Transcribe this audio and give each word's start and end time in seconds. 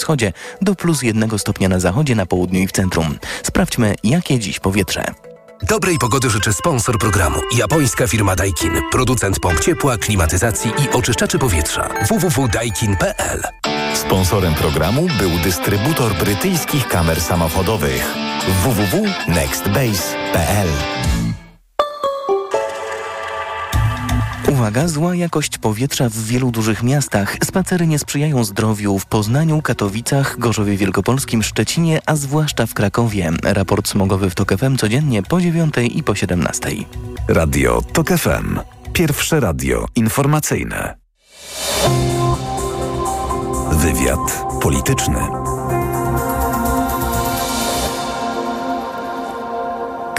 wschodzie 0.00 0.32
do 0.62 0.74
plus 0.74 1.02
jednego 1.02 1.38
stopnia 1.38 1.68
na 1.68 1.80
zachodzie, 1.80 2.14
na 2.14 2.26
południu 2.26 2.60
i 2.60 2.66
w 2.66 2.72
centrum. 2.72 3.18
Sprawdźmy, 3.42 3.94
jakie 4.04 4.38
dziś 4.38 4.60
powietrze. 4.60 5.04
Dobrej 5.62 5.98
pogody 5.98 6.30
życzy 6.30 6.52
sponsor 6.52 6.98
programu. 6.98 7.40
Japońska 7.56 8.06
firma 8.06 8.36
Daikin. 8.36 8.72
Producent 8.90 9.40
pomp 9.40 9.60
ciepła, 9.60 9.98
klimatyzacji 9.98 10.70
i 10.70 10.90
oczyszczaczy 10.90 11.38
powietrza. 11.38 11.88
www.daikin.pl 12.08 13.42
Sponsorem 13.94 14.54
programu 14.54 15.06
był 15.18 15.30
dystrybutor 15.44 16.14
brytyjskich 16.14 16.88
kamer 16.88 17.20
samochodowych 17.20 18.14
www.nextbase.pl 18.62 20.68
Uwaga, 24.60 24.88
zła 24.88 25.14
jakość 25.14 25.58
powietrza 25.58 26.08
w 26.08 26.16
wielu 26.16 26.50
dużych 26.50 26.82
miastach. 26.82 27.36
Spacery 27.44 27.86
nie 27.86 27.98
sprzyjają 27.98 28.44
zdrowiu 28.44 28.98
w 28.98 29.06
Poznaniu, 29.06 29.62
Katowicach, 29.62 30.38
Gorzowie 30.38 30.76
Wielkopolskim, 30.76 31.42
Szczecinie, 31.42 32.00
a 32.06 32.16
zwłaszcza 32.16 32.66
w 32.66 32.74
Krakowie. 32.74 33.30
Raport 33.42 33.88
smogowy 33.88 34.30
w 34.30 34.34
TOK 34.34 34.58
FM 34.58 34.76
codziennie 34.76 35.22
po 35.22 35.40
9 35.40 35.74
i 35.94 36.02
po 36.02 36.14
17. 36.14 36.68
Radio 37.28 37.82
TOK 37.92 38.08
FM. 38.08 38.58
Pierwsze 38.92 39.40
radio 39.40 39.86
informacyjne. 39.96 40.96
Wywiad 43.72 44.44
polityczny. 44.62 45.39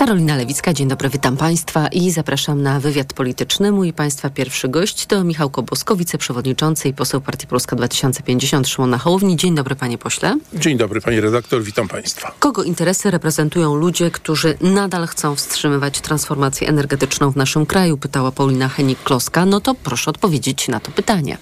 Karolina 0.02 0.36
Lewicka, 0.36 0.74
dzień 0.74 0.88
dobry, 0.88 1.10
witam 1.10 1.38
Państwa 1.38 1.88
i 1.88 2.12
zapraszam 2.12 2.62
na 2.62 2.80
wywiad 2.80 3.14
polityczny. 3.14 3.72
Mój 3.72 3.94
Państwa 3.94 4.30
pierwszy 4.30 4.70
gość 4.70 5.06
to 5.06 5.24
Michał 5.24 5.50
Kobosko, 5.50 5.96
wiceprzewodniczący 5.96 6.90
i 6.90 6.94
poseł 6.94 7.22
Partii 7.22 7.48
Polska 7.48 7.76
2050 7.76 8.68
Szymona 8.68 8.98
Hołowni. 8.98 9.38
Dzień 9.38 9.56
dobry, 9.56 9.76
panie 9.76 9.98
pośle. 9.98 10.38
Dzień 10.54 10.78
dobry, 10.78 11.02
pani 11.02 11.22
redaktor, 11.22 11.64
witam 11.64 11.88
Państwa. 11.88 12.32
Kogo 12.40 12.64
interesy 12.64 13.12
reprezentują 13.12 13.76
ludzie, 13.76 14.12
którzy 14.12 14.58
nadal 14.62 15.08
chcą 15.08 15.36
wstrzymywać 15.36 16.02
transformację 16.02 16.68
energetyczną 16.68 17.32
w 17.32 17.36
naszym 17.36 17.66
kraju? 17.66 17.98
Pytała 17.98 18.32
Paulina 18.32 18.68
Henik-Kloska. 18.68 19.48
No 19.48 19.60
to 19.60 19.76
proszę 19.76 20.12
odpowiedzieć 20.12 20.68
na 20.68 20.80
to 20.80 20.92
pytanie. 20.92 21.38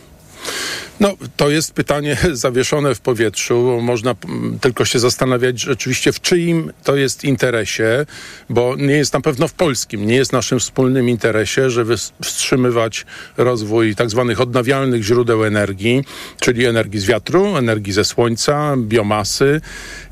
No, 1.00 1.14
to 1.38 1.50
jest 1.50 1.74
pytanie 1.74 2.18
zawieszone 2.32 2.96
w 2.96 3.00
powietrzu. 3.00 3.80
Można 3.82 4.16
tylko 4.62 4.86
się 4.86 5.00
zastanawiać 5.00 5.62
rzeczywiście, 5.62 6.12
w 6.12 6.22
czyim 6.22 6.72
to 6.84 6.96
jest 6.96 7.24
interesie, 7.24 8.06
bo 8.50 8.76
nie 8.76 8.94
jest 8.94 9.14
na 9.14 9.22
pewno 9.22 9.48
w 9.48 9.54
polskim, 9.54 10.08
nie 10.08 10.16
jest 10.16 10.34
naszym 10.34 10.60
wspólnym 10.60 11.10
interesie, 11.10 11.70
żeby 11.70 11.96
wstrzymywać 12.24 13.06
rozwój 13.38 13.96
tak 13.96 14.10
zwanych 14.10 14.42
odnawialnych 14.42 15.04
źródeł 15.04 15.46
energii, 15.46 16.04
czyli 16.40 16.66
energii 16.66 17.00
z 17.00 17.06
wiatru, 17.06 17.58
energii 17.58 17.94
ze 17.94 18.06
słońca, 18.06 18.76
biomasy, 18.78 19.62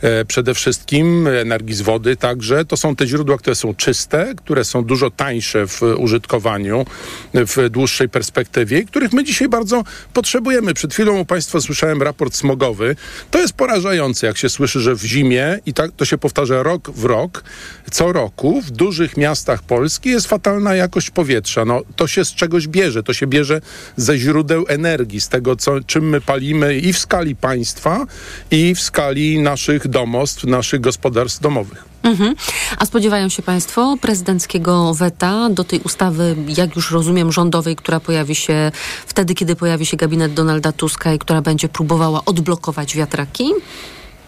e, 0.02 0.26
przede 0.26 0.54
wszystkim 0.54 1.28
energii 1.28 1.76
z 1.76 1.82
wody 1.82 2.16
także. 2.16 2.66
To 2.66 2.78
są 2.78 2.96
te 2.96 3.08
źródła, 3.08 3.38
które 3.38 3.56
są 3.56 3.76
czyste, 3.76 4.34
które 4.38 4.64
są 4.64 4.84
dużo 4.84 5.12
tańsze 5.12 5.68
w 5.68 5.82
użytkowaniu 5.98 6.86
w 7.34 7.70
dłuższej 7.70 8.10
perspektywie, 8.10 8.84
których 8.84 9.14
my 9.14 9.24
dzisiaj 9.24 9.50
bardzo 9.50 9.84
potrzebujemy 10.14 10.27
przed 10.74 10.94
chwilą 10.94 11.20
u 11.20 11.26
Państwa 11.26 11.62
słyszałem 11.62 12.02
raport 12.02 12.36
smogowy. 12.36 12.96
To 13.32 13.40
jest 13.40 13.54
porażające, 13.54 14.28
jak 14.28 14.38
się 14.38 14.50
słyszy, 14.50 14.80
że 14.80 14.96
w 14.96 15.04
zimie, 15.04 15.60
i 15.66 15.74
tak 15.74 15.92
to 15.92 16.06
się 16.06 16.18
powtarza 16.18 16.64
rok 16.64 16.92
w 16.92 17.06
rok, 17.06 17.44
co 17.92 18.14
roku 18.14 18.62
w 18.62 18.72
dużych 18.72 19.18
miastach 19.18 19.64
Polski 19.64 20.10
jest 20.10 20.28
fatalna 20.28 20.76
jakość 20.76 21.10
powietrza. 21.10 21.66
No, 21.66 21.82
to 21.96 22.08
się 22.08 22.26
z 22.26 22.34
czegoś 22.34 22.68
bierze. 22.68 23.04
To 23.04 23.14
się 23.14 23.28
bierze 23.28 23.62
ze 23.98 24.18
źródeł 24.18 24.66
energii, 24.68 25.22
z 25.22 25.30
tego, 25.30 25.56
co, 25.56 25.82
czym 25.82 26.10
my 26.10 26.22
palimy 26.22 26.78
i 26.78 26.94
w 26.94 27.00
skali 27.00 27.36
państwa, 27.36 28.06
i 28.52 28.76
w 28.76 28.82
skali 28.82 29.40
naszych 29.40 29.88
domostw, 29.88 30.44
naszych 30.44 30.82
gospodarstw 30.82 31.42
domowych. 31.42 31.97
Mhm. 32.04 32.36
A 32.78 32.86
spodziewają 32.86 33.30
się 33.30 33.44
Państwo 33.44 33.98
prezydenckiego 34.02 34.94
weta 34.94 35.50
do 35.50 35.64
tej 35.64 35.80
ustawy, 35.80 36.36
jak 36.58 36.76
już 36.76 36.92
rozumiem, 36.92 37.32
rządowej, 37.32 37.76
która 37.76 38.00
pojawi 38.00 38.36
się 38.36 38.72
wtedy, 39.08 39.34
kiedy 39.34 39.56
pojawi 39.56 39.86
się 39.86 39.98
gabinet 39.98 40.34
Donalda 40.34 40.72
Tuska 40.72 41.14
i 41.14 41.20
która 41.20 41.42
będzie 41.42 41.70
próbowała 41.70 42.26
odblokować 42.26 42.96
wiatraki? 42.96 43.52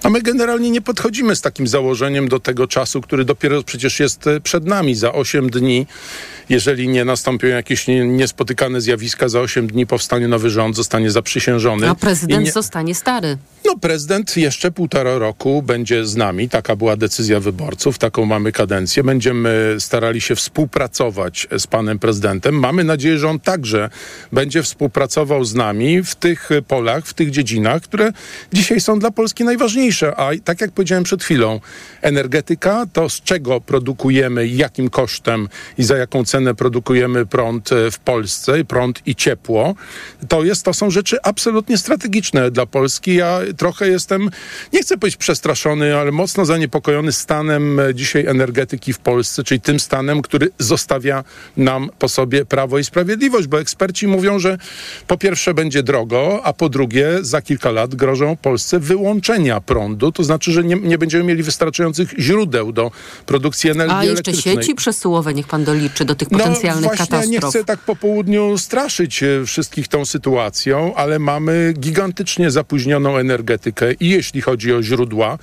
A 0.04 0.10
my 0.10 0.22
generalnie 0.22 0.72
nie 0.72 0.82
podchodzimy 0.82 1.36
z 1.36 1.42
takim 1.42 1.68
założeniem 1.68 2.28
do 2.28 2.40
tego 2.40 2.68
czasu, 2.68 3.02
który 3.02 3.26
dopiero 3.26 3.64
przecież 3.64 4.00
jest 4.00 4.28
e, 4.28 4.42
przed 4.42 4.66
nami. 4.66 4.96
Za 4.96 5.14
8 5.14 5.50
dni, 5.50 5.88
jeżeli 6.50 6.88
nie 6.88 7.06
nastąpią 7.06 7.48
jakieś 7.48 7.88
niespotykane 8.06 8.82
zjawiska, 8.82 9.30
za 9.30 9.40
8 9.40 9.68
dni 9.68 9.88
powstanie 9.88 10.28
nowy 10.28 10.50
rząd, 10.50 10.76
zostanie 10.76 11.12
zaprzysiężony. 11.12 11.90
A 11.90 11.96
prezydent 11.96 12.46
nie... 12.46 12.52
zostanie 12.52 12.96
stary. 12.96 13.38
No 13.66 13.78
prezydent 13.78 14.38
jeszcze 14.38 14.72
półtora 14.72 15.18
roku 15.18 15.62
będzie 15.62 16.06
z 16.06 16.16
nami. 16.16 16.50
Taka 16.50 16.76
była 16.76 16.96
decyzja 16.96 17.40
wyborców, 17.40 17.98
taką 17.98 18.26
mamy 18.26 18.52
kadencję. 18.52 19.04
Będziemy 19.04 19.76
starali 19.80 20.22
się 20.22 20.36
współpracować 20.36 21.48
z 21.58 21.68
panem 21.68 22.00
prezydentem. 22.00 22.60
Mamy 22.60 22.84
nadzieję, 22.84 23.18
że 23.18 23.30
on 23.30 23.40
także 23.40 23.90
będzie 24.32 24.64
współpracował 24.64 25.44
z 25.44 25.54
nami 25.56 26.04
w 26.04 26.16
tych 26.16 26.50
polach, 26.68 27.06
w 27.06 27.14
tych 27.14 27.32
dziedzinach, 27.32 27.82
które 27.82 28.12
dzisiaj 28.54 28.82
są 28.82 29.00
dla 29.00 29.12
Polski 29.12 29.44
najważniejsze. 29.44 30.16
A 30.16 30.30
tak 30.44 30.62
jak 30.62 30.72
powiedziałem 30.72 31.04
przed 31.04 31.24
chwilą, 31.24 31.60
energetyka 32.02 32.86
to 32.94 33.10
z 33.10 33.22
czego 33.22 33.62
produkujemy, 33.62 34.48
jakim 34.48 34.90
kosztem 34.90 35.50
i 35.78 35.84
za 35.84 35.98
jaką 35.98 36.26
cenę 36.26 36.39
produkujemy 36.58 37.26
prąd 37.26 37.70
w 37.92 38.00
Polsce, 38.00 38.66
prąd 38.66 39.02
i 39.06 39.16
ciepło, 39.16 39.76
to, 40.28 40.44
jest, 40.44 40.66
to 40.66 40.74
są 40.74 40.90
rzeczy 40.90 41.18
absolutnie 41.24 41.78
strategiczne 41.78 42.52
dla 42.52 42.66
Polski. 42.66 43.16
Ja 43.16 43.40
trochę 43.58 43.88
jestem, 43.88 44.30
nie 44.74 44.82
chcę 44.82 44.98
powiedzieć 44.98 45.18
przestraszony, 45.18 45.98
ale 45.98 46.12
mocno 46.12 46.46
zaniepokojony 46.46 47.12
stanem 47.12 47.80
e, 47.80 47.96
dzisiaj 47.96 48.26
energetyki 48.26 48.94
w 48.94 49.00
Polsce, 49.00 49.44
czyli 49.44 49.62
tym 49.62 49.80
stanem, 49.80 50.22
który 50.22 50.50
zostawia 50.60 51.24
nam 51.58 51.90
po 52.00 52.10
sobie 52.10 52.46
Prawo 52.46 52.80
i 52.80 52.84
Sprawiedliwość, 52.84 53.48
bo 53.48 53.60
eksperci 53.60 54.08
mówią, 54.08 54.40
że 54.40 54.58
po 55.08 55.18
pierwsze 55.18 55.54
będzie 55.54 55.84
drogo, 55.84 56.42
a 56.44 56.54
po 56.54 56.70
drugie 56.70 57.18
za 57.22 57.42
kilka 57.42 57.72
lat 57.72 57.96
grożą 57.96 58.38
Polsce 58.38 58.80
wyłączenia 58.80 59.62
prądu, 59.62 60.12
to 60.12 60.24
znaczy, 60.24 60.52
że 60.52 60.64
nie, 60.64 60.76
nie 60.76 60.98
będziemy 60.98 61.24
mieli 61.24 61.44
wystarczających 61.44 62.14
źródeł 62.20 62.72
do 62.72 62.92
produkcji 63.26 63.70
energii 63.70 63.96
A 63.96 64.04
jeszcze 64.04 64.34
sieci 64.34 64.76
przesyłowe 64.76 65.34
niech 65.34 65.48
pan 65.48 65.64
doliczy 65.64 66.06
do 66.06 66.16
tych 66.16 66.29
potencjalnych 66.30 66.84
no, 66.84 66.88
właśnie 66.90 67.06
katastrof. 67.06 67.44
nie 67.44 67.50
chcę 67.50 67.64
tak 67.64 67.80
po 67.80 67.96
południu 67.96 68.58
straszyć 68.58 69.24
e, 69.24 69.46
wszystkich 69.46 69.88
tą 69.88 70.06
sytuacją, 70.06 70.96
ale 70.96 71.20
mamy 71.20 71.74
gigantycznie 71.80 72.52
zapóźnioną 72.52 73.18
energetykę 73.18 73.94
i 73.94 74.10
jeśli 74.10 74.42
chodzi 74.42 74.74
o 74.74 74.84
źródła 74.84 75.38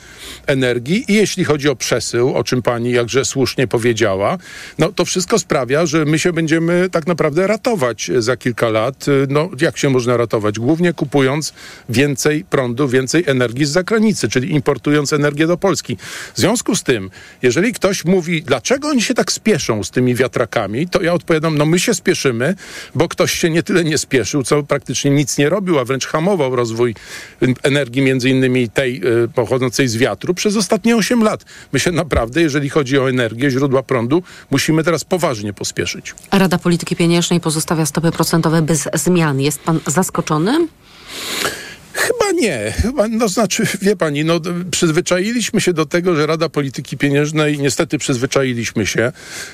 energii, 0.46 1.04
i 1.08 1.14
jeśli 1.14 1.44
chodzi 1.44 1.68
o 1.68 1.76
przesył, 1.76 2.34
o 2.34 2.44
czym 2.44 2.62
pani 2.62 2.90
jakże 2.90 3.24
słusznie 3.24 3.66
powiedziała, 3.66 4.38
no 4.78 4.92
to 4.92 5.04
wszystko 5.04 5.38
sprawia, 5.38 5.86
że 5.86 6.04
my 6.04 6.18
się 6.18 6.32
będziemy 6.32 6.88
tak 6.90 7.06
naprawdę 7.06 7.46
ratować 7.46 8.10
za 8.18 8.36
kilka 8.36 8.68
lat. 8.68 9.06
No 9.28 9.50
jak 9.60 9.78
się 9.78 9.90
można 9.90 10.16
ratować? 10.16 10.58
Głównie 10.58 10.92
kupując 10.92 11.52
więcej 11.88 12.44
prądu, 12.44 12.88
więcej 12.88 13.24
energii 13.26 13.66
z 13.66 13.70
zagranicy, 13.70 14.28
czyli 14.28 14.52
importując 14.52 15.12
energię 15.12 15.46
do 15.46 15.56
Polski. 15.56 15.96
W 16.34 16.38
związku 16.38 16.76
z 16.76 16.82
tym, 16.82 17.10
jeżeli 17.42 17.72
ktoś 17.72 18.04
mówi, 18.04 18.42
dlaczego 18.42 18.88
oni 18.88 19.02
się 19.02 19.14
tak 19.14 19.32
spieszą 19.32 19.84
z 19.84 19.90
tymi 19.90 20.14
wiatrakami, 20.14 20.75
to 20.90 21.02
ja 21.02 21.12
odpowiadam, 21.12 21.58
no 21.58 21.66
my 21.66 21.78
się 21.78 21.94
spieszymy, 21.94 22.54
bo 22.94 23.08
ktoś 23.08 23.32
się 23.32 23.50
nie 23.50 23.62
tyle 23.62 23.84
nie 23.84 23.98
spieszył, 23.98 24.42
co 24.42 24.62
praktycznie 24.62 25.10
nic 25.10 25.38
nie 25.38 25.48
robił, 25.48 25.78
a 25.78 25.84
wręcz 25.84 26.06
hamował 26.06 26.56
rozwój 26.56 26.94
energii 27.62 28.02
między 28.02 28.30
innymi 28.30 28.68
tej 28.68 29.02
y, 29.24 29.28
pochodzącej 29.28 29.88
z 29.88 29.96
wiatru, 29.96 30.34
przez 30.34 30.56
ostatnie 30.56 30.96
8 30.96 31.22
lat. 31.22 31.44
My 31.72 31.80
się 31.80 31.92
naprawdę, 31.92 32.42
jeżeli 32.42 32.68
chodzi 32.68 32.98
o 32.98 33.10
energię, 33.10 33.50
źródła 33.50 33.82
prądu, 33.82 34.22
musimy 34.50 34.84
teraz 34.84 35.04
poważnie 35.04 35.52
pospieszyć. 35.52 36.14
Rada 36.32 36.58
Polityki 36.58 36.96
Pieniężnej 36.96 37.40
pozostawia 37.40 37.86
stopy 37.86 38.12
procentowe 38.12 38.62
bez 38.62 38.88
zmian. 38.94 39.40
Jest 39.40 39.60
pan 39.60 39.80
zaskoczony? 39.86 40.68
Chyba 41.96 42.32
nie. 42.40 42.72
No 43.10 43.28
znaczy, 43.28 43.62
wie 43.82 43.96
pani, 43.96 44.24
no 44.24 44.40
przyzwyczailiśmy 44.70 45.60
się 45.60 45.72
do 45.72 45.86
tego, 45.86 46.16
że 46.16 46.26
Rada 46.26 46.48
Polityki 46.48 46.96
Pieniężnej, 46.96 47.58
niestety 47.58 47.98
przyzwyczailiśmy 47.98 48.86
się 48.86 49.12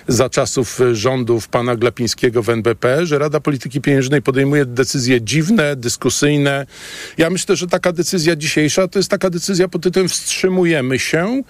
za 0.09 0.31
czasów 0.31 0.81
rządów 0.93 1.49
pana 1.49 1.77
Glapińskiego 1.77 2.43
w 2.43 2.49
NBP, 2.49 3.07
że 3.07 3.19
Rada 3.19 3.41
Polityki 3.41 3.81
Pieniężnej 3.81 4.23
podejmuje 4.23 4.65
decyzje 4.65 5.21
dziwne, 5.21 5.77
dyskusyjne. 5.77 6.67
Ja 7.19 7.31
myślę, 7.31 7.57
że 7.57 7.67
taka 7.67 7.93
decyzja 7.93 8.37
dzisiejsza 8.37 8.89
to 8.89 8.99
jest 8.99 9.11
taka 9.11 9.31
decyzja 9.31 9.69
pod 9.69 9.83
tytułem 9.83 10.09
wstrzymujemy 10.09 10.99
się 10.99 11.43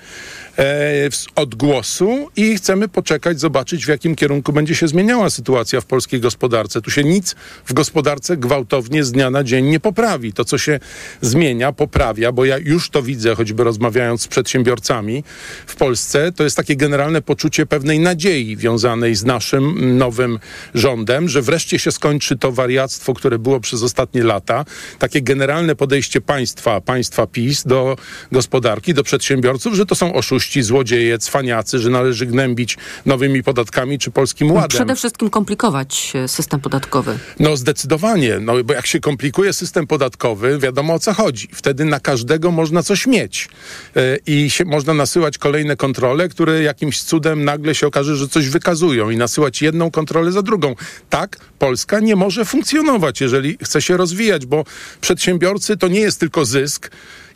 e, 0.58 1.08
od 1.34 1.54
głosu 1.54 2.28
i 2.36 2.56
chcemy 2.56 2.88
poczekać, 2.88 3.40
zobaczyć 3.40 3.84
w 3.84 3.88
jakim 3.88 4.14
kierunku 4.14 4.52
będzie 4.52 4.74
się 4.74 4.88
zmieniała 4.88 5.30
sytuacja 5.30 5.80
w 5.80 5.84
polskiej 5.84 6.20
gospodarce. 6.20 6.82
Tu 6.82 6.90
się 6.90 7.04
nic 7.04 7.34
w 7.64 7.72
gospodarce 7.72 8.36
gwałtownie 8.36 9.04
z 9.04 9.12
dnia 9.12 9.30
na 9.30 9.44
dzień 9.44 9.66
nie 9.66 9.80
poprawi. 9.80 10.32
To, 10.32 10.44
co 10.44 10.58
się 10.58 10.81
zmienia, 11.20 11.72
poprawia, 11.72 12.32
bo 12.32 12.44
ja 12.44 12.58
już 12.58 12.90
to 12.90 13.02
widzę, 13.02 13.34
choćby 13.34 13.64
rozmawiając 13.64 14.22
z 14.22 14.28
przedsiębiorcami 14.28 15.24
w 15.66 15.76
Polsce, 15.76 16.32
to 16.32 16.44
jest 16.44 16.56
takie 16.56 16.76
generalne 16.76 17.22
poczucie 17.22 17.66
pewnej 17.66 17.98
nadziei 17.98 18.56
wiązanej 18.56 19.14
z 19.14 19.24
naszym 19.24 19.96
nowym 19.98 20.38
rządem, 20.74 21.28
że 21.28 21.42
wreszcie 21.42 21.78
się 21.78 21.92
skończy 21.92 22.38
to 22.38 22.52
wariactwo, 22.52 23.14
które 23.14 23.38
było 23.38 23.60
przez 23.60 23.82
ostatnie 23.82 24.24
lata. 24.24 24.64
Takie 24.98 25.22
generalne 25.22 25.76
podejście 25.76 26.20
państwa, 26.20 26.80
państwa 26.80 27.26
PiS 27.26 27.64
do 27.66 27.96
gospodarki, 28.32 28.94
do 28.94 29.02
przedsiębiorców, 29.02 29.74
że 29.74 29.86
to 29.86 29.94
są 29.94 30.14
oszuści, 30.14 30.62
złodzieje, 30.62 31.18
cwaniacy, 31.18 31.78
że 31.78 31.90
należy 31.90 32.26
gnębić 32.26 32.76
nowymi 33.06 33.42
podatkami 33.42 33.98
czy 33.98 34.10
polskim 34.10 34.50
ładem. 34.50 34.68
Przede 34.68 34.96
wszystkim 34.96 35.30
komplikować 35.30 36.12
e, 36.14 36.28
system 36.28 36.60
podatkowy. 36.60 37.18
No 37.38 37.56
zdecydowanie, 37.56 38.38
no 38.40 38.64
bo 38.64 38.74
jak 38.74 38.86
się 38.86 39.00
komplikuje 39.00 39.52
system 39.52 39.86
podatkowy, 39.86 40.58
wiadomo 40.58 40.71
o 40.78 40.98
co 40.98 41.12
chodzi. 41.14 41.48
Wtedy 41.52 41.84
na 41.84 42.00
każdego 42.00 42.50
można 42.50 42.82
coś 42.82 43.06
mieć 43.06 43.48
e, 43.96 44.16
i 44.26 44.50
się, 44.50 44.64
można 44.64 44.94
nasyłać 44.94 45.38
kolejne 45.38 45.76
kontrole, 45.76 46.28
które 46.28 46.62
jakimś 46.62 47.02
cudem 47.02 47.44
nagle 47.44 47.74
się 47.74 47.86
okaże, 47.86 48.16
że 48.16 48.28
coś 48.28 48.48
wykazują 48.48 49.10
i 49.10 49.16
nasyłać 49.16 49.62
jedną 49.62 49.90
kontrolę 49.90 50.32
za 50.32 50.42
drugą. 50.42 50.74
Tak 51.10 51.36
Polska 51.58 52.00
nie 52.00 52.16
może 52.16 52.44
funkcjonować, 52.44 53.20
jeżeli 53.20 53.58
chce 53.62 53.82
się 53.82 53.96
rozwijać, 53.96 54.46
bo 54.46 54.64
przedsiębiorcy 55.00 55.76
to 55.76 55.88
nie 55.88 56.00
jest 56.00 56.20
tylko 56.20 56.44
zysk, 56.44 56.90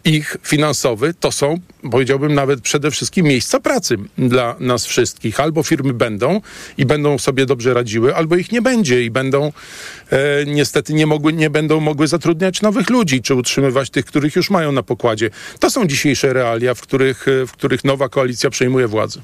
ich 0.06 0.36
finansowy 0.42 1.14
to 1.20 1.32
są, 1.32 1.60
powiedziałbym 1.90 2.34
nawet 2.34 2.60
przede 2.60 2.90
wszystkim 2.90 3.26
miejsca 3.26 3.60
pracy 3.60 3.96
dla 4.18 4.56
nas 4.60 4.86
wszystkich. 4.86 5.40
Albo 5.40 5.62
firmy 5.62 5.92
będą 5.92 6.40
i 6.78 6.86
będą 6.86 7.18
sobie 7.18 7.46
dobrze 7.46 7.74
radziły, 7.74 8.16
albo 8.16 8.36
ich 8.36 8.52
nie 8.52 8.62
będzie 8.62 9.04
i 9.04 9.10
będą 9.10 9.52
e, 10.10 10.18
niestety 10.46 10.94
nie, 10.94 11.06
mogły, 11.06 11.32
nie 11.32 11.50
będą 11.50 11.80
mogły 11.80 12.06
zatrudniać 12.06 12.62
nowych 12.62 12.90
ludzi, 12.90 13.22
czy 13.22 13.34
utrzymywać 13.34 13.90
tych, 13.90 14.04
których 14.04 14.36
już 14.36 14.50
mają 14.50 14.72
na 14.72 14.82
pokładzie. 14.82 15.30
To 15.60 15.70
są 15.70 15.86
dzisiejsze 15.86 16.32
realia, 16.32 16.74
w 16.74 16.80
których, 16.80 17.26
w 17.46 17.52
których 17.52 17.84
nowa 17.84 18.08
koalicja 18.08 18.50
przejmuje 18.50 18.88
władzę. 18.88 19.20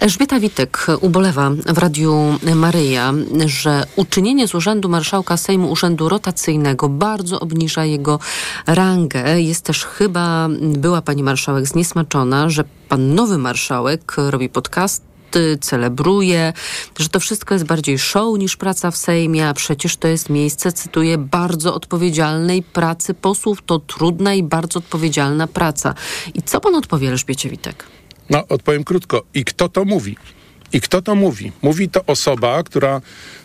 Elżbieta 0.00 0.40
Witek 0.40 0.86
ubolewa 1.00 1.50
w 1.50 1.78
Radiu 1.78 2.38
Maryja, 2.54 3.12
że 3.46 3.86
uczynienie 3.96 4.48
z 4.48 4.54
urzędu 4.54 4.88
marszałka 4.88 5.36
Sejmu 5.36 5.70
urzędu 5.70 6.08
rotacyjnego 6.08 6.88
bardzo 6.88 7.40
obniża 7.40 7.84
jego 7.84 8.18
rangę. 8.66 9.40
Jest 9.40 9.64
też 9.64 9.84
chyba, 9.84 10.13
była 10.60 11.02
pani 11.02 11.22
marszałek 11.22 11.66
zniesmaczona, 11.66 12.50
że 12.50 12.64
pan 12.88 13.14
nowy 13.14 13.38
marszałek 13.38 14.14
robi 14.16 14.48
podcast 14.48 15.02
celebruje, 15.60 16.52
że 16.98 17.08
to 17.08 17.20
wszystko 17.20 17.54
jest 17.54 17.66
bardziej 17.66 17.98
show 17.98 18.38
niż 18.38 18.56
praca 18.56 18.90
w 18.90 18.96
Sejmie, 18.96 19.48
a 19.48 19.54
przecież 19.54 19.96
to 19.96 20.08
jest 20.08 20.30
miejsce, 20.30 20.72
cytuję, 20.72 21.18
bardzo 21.18 21.74
odpowiedzialnej 21.74 22.62
pracy 22.62 23.14
posłów. 23.14 23.58
To 23.66 23.78
trudna 23.78 24.34
i 24.34 24.42
bardzo 24.42 24.78
odpowiedzialna 24.78 25.46
praca. 25.46 25.94
I 26.34 26.42
co 26.42 26.60
pan 26.60 26.74
odpowie 26.74 27.08
Elżbiecie 27.08 27.50
Witek? 27.50 27.84
No, 28.30 28.48
odpowiem 28.48 28.84
krótko. 28.84 29.22
I 29.34 29.44
kto 29.44 29.68
to 29.68 29.84
mówi? 29.84 30.16
I 30.72 30.80
kto 30.80 31.02
to 31.02 31.14
mówi? 31.14 31.52
Mówi 31.62 31.88
to 31.88 32.04
osoba, 32.06 32.62
która 32.62 33.00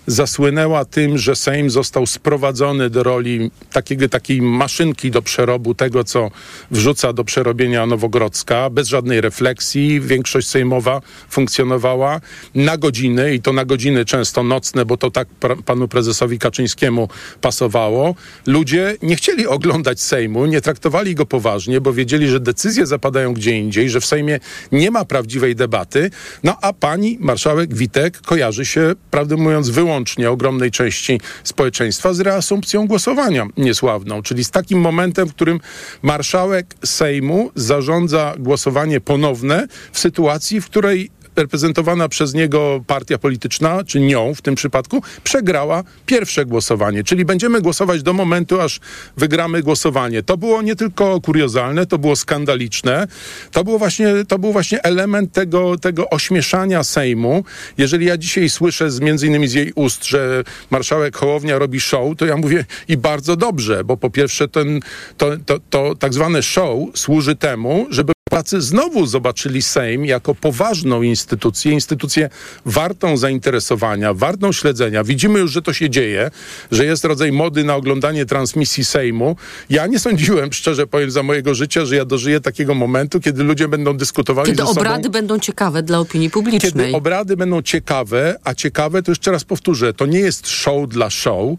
zasłynęła 0.10 0.86
tym, 0.86 1.18
że 1.18 1.36
Sejm 1.36 1.70
został 1.70 2.06
sprowadzony 2.06 2.90
do 2.90 3.04
roli 3.04 3.52
takiego, 3.74 4.10
takiej 4.10 4.42
maszynki 4.42 5.12
do 5.12 5.22
przerobu 5.22 5.74
tego, 5.74 6.04
co 6.04 6.32
wrzuca 6.72 7.14
do 7.14 7.24
przerobienia 7.24 7.86
Nowogrodzka, 7.86 8.70
bez 8.70 8.88
żadnej 8.88 9.22
refleksji. 9.22 10.02
Większość 10.02 10.48
sejmowa 10.48 11.02
funkcjonowała 11.30 12.22
na 12.56 12.78
godziny 12.78 13.36
i 13.36 13.42
to 13.42 13.54
na 13.54 13.66
godziny 13.66 14.06
często 14.06 14.44
nocne, 14.44 14.86
bo 14.86 14.98
to 14.98 15.12
tak 15.12 15.28
panu 15.66 15.88
prezesowi 15.88 16.40
Kaczyńskiemu 16.40 17.10
pasowało. 17.42 18.16
Ludzie 18.46 18.98
nie 19.02 19.16
chcieli 19.16 19.48
oglądać 19.48 20.02
Sejmu, 20.02 20.46
nie 20.46 20.62
traktowali 20.62 21.16
go 21.16 21.26
poważnie, 21.26 21.82
bo 21.82 21.94
wiedzieli, 21.94 22.28
że 22.28 22.40
decyzje 22.40 22.86
zapadają 22.86 23.34
gdzie 23.34 23.58
indziej, 23.58 23.90
że 23.90 24.02
w 24.02 24.06
Sejmie 24.06 24.40
nie 24.72 24.92
ma 24.92 25.06
prawdziwej 25.06 25.56
debaty. 25.56 26.12
No 26.44 26.58
a 26.62 26.74
pani 26.74 27.18
marszałek 27.20 27.74
Witek 27.74 28.22
kojarzy 28.22 28.66
się, 28.66 28.94
prawdę 29.12 29.36
mówiąc, 29.36 29.70
wyłącznie 29.70 29.99
ogromnej 30.32 30.72
części 30.72 31.22
społeczeństwa 31.44 32.14
z 32.14 32.20
reasumpcją 32.20 32.88
głosowania 32.88 33.48
niesławną, 33.58 34.22
czyli 34.22 34.44
z 34.44 34.52
takim 34.52 34.80
momentem, 34.80 35.28
w 35.28 35.34
którym 35.34 35.60
marszałek 36.02 36.76
Sejmu 36.86 37.52
zarządza 37.56 38.34
głosowanie 38.40 39.02
ponowne 39.02 39.68
w 39.92 40.00
sytuacji, 40.00 40.62
w 40.62 40.66
której 40.66 41.12
reprezentowana 41.40 42.10
przez 42.10 42.34
niego 42.34 42.84
partia 42.88 43.18
polityczna, 43.18 43.84
czy 43.84 44.00
nią 44.00 44.36
w 44.36 44.42
tym 44.42 44.56
przypadku, 44.56 45.02
przegrała 45.24 45.84
pierwsze 46.06 46.46
głosowanie. 46.46 47.04
Czyli 47.04 47.26
będziemy 47.26 47.62
głosować 47.62 48.04
do 48.04 48.14
momentu, 48.14 48.62
aż 48.62 48.80
wygramy 49.18 49.64
głosowanie. 49.64 50.24
To 50.24 50.38
było 50.38 50.62
nie 50.62 50.76
tylko 50.76 51.22
kuriozalne, 51.22 51.86
to 51.86 51.98
było 51.98 52.16
skandaliczne. 52.16 53.08
To, 53.52 53.64
było 53.64 53.80
właśnie, 53.80 54.08
to 54.28 54.40
był 54.40 54.52
właśnie 54.52 54.84
element 54.84 55.34
tego, 55.34 55.78
tego 55.78 56.10
ośmieszania 56.10 56.84
Sejmu. 56.84 57.44
Jeżeli 57.78 58.06
ja 58.06 58.18
dzisiaj 58.18 58.50
słyszę 58.50 58.92
z, 58.92 59.00
między 59.00 59.28
innymi 59.28 59.48
z 59.48 59.54
jej 59.54 59.72
ust, 59.76 60.06
że 60.06 60.44
marszałek 60.70 61.18
Hołownia 61.18 61.60
robi 61.60 61.80
show, 61.80 62.18
to 62.18 62.26
ja 62.26 62.38
mówię 62.38 62.66
i 62.88 62.98
bardzo 62.98 63.36
dobrze, 63.36 63.84
bo 63.84 63.98
po 63.98 64.10
pierwsze 64.10 64.48
ten, 64.48 64.80
to, 65.18 65.32
to, 65.46 65.60
to 65.70 65.96
tak 65.96 66.14
zwane 66.14 66.44
show 66.44 66.80
służy 66.96 67.36
temu, 67.36 67.88
żeby 67.90 68.14
Polacy 68.30 68.62
znowu 68.62 69.06
zobaczyli 69.06 69.62
Sejm 69.62 70.06
jako 70.06 70.36
poważną 70.36 71.02
instytucję, 71.02 71.72
instytucję 71.72 72.30
wartą 72.66 73.18
zainteresowania, 73.18 74.14
wartą 74.14 74.52
śledzenia. 74.52 75.04
Widzimy 75.04 75.40
już, 75.40 75.52
że 75.52 75.62
to 75.62 75.74
się 75.74 75.90
dzieje, 75.90 76.32
że 76.72 76.86
jest 76.86 77.06
rodzaj 77.06 77.32
mody 77.32 77.64
na 77.64 77.76
oglądanie 77.76 78.26
transmisji 78.26 78.86
Sejmu. 78.86 79.36
Ja 79.70 79.88
nie 79.88 80.00
sądziłem, 80.00 80.54
szczerze 80.54 80.88
powiem, 80.88 81.12
za 81.12 81.24
mojego 81.24 81.56
życia, 81.56 81.86
że 81.86 81.96
ja 81.96 82.06
dożyję 82.06 82.42
takiego 82.42 82.76
momentu, 82.76 83.20
kiedy 83.20 83.44
ludzie 83.44 83.68
będą 83.68 83.98
dyskutowali 83.98 84.52
Kiedy 84.52 84.62
ze 84.64 84.68
sobą. 84.68 84.82
obrady 84.82 85.10
będą 85.10 85.40
ciekawe 85.40 85.84
dla 85.84 86.00
opinii 86.00 86.30
publicznej. 86.30 86.72
Kiedy 86.72 86.96
obrady 86.96 87.38
będą 87.38 87.62
ciekawe, 87.62 88.36
a 88.44 88.54
ciekawe, 88.54 89.04
to 89.04 89.12
jeszcze 89.12 89.32
raz 89.32 89.44
powtórzę, 89.44 89.94
to 89.94 90.06
nie 90.06 90.20
jest 90.20 90.48
show 90.48 90.90
dla 90.90 91.10
show. 91.10 91.58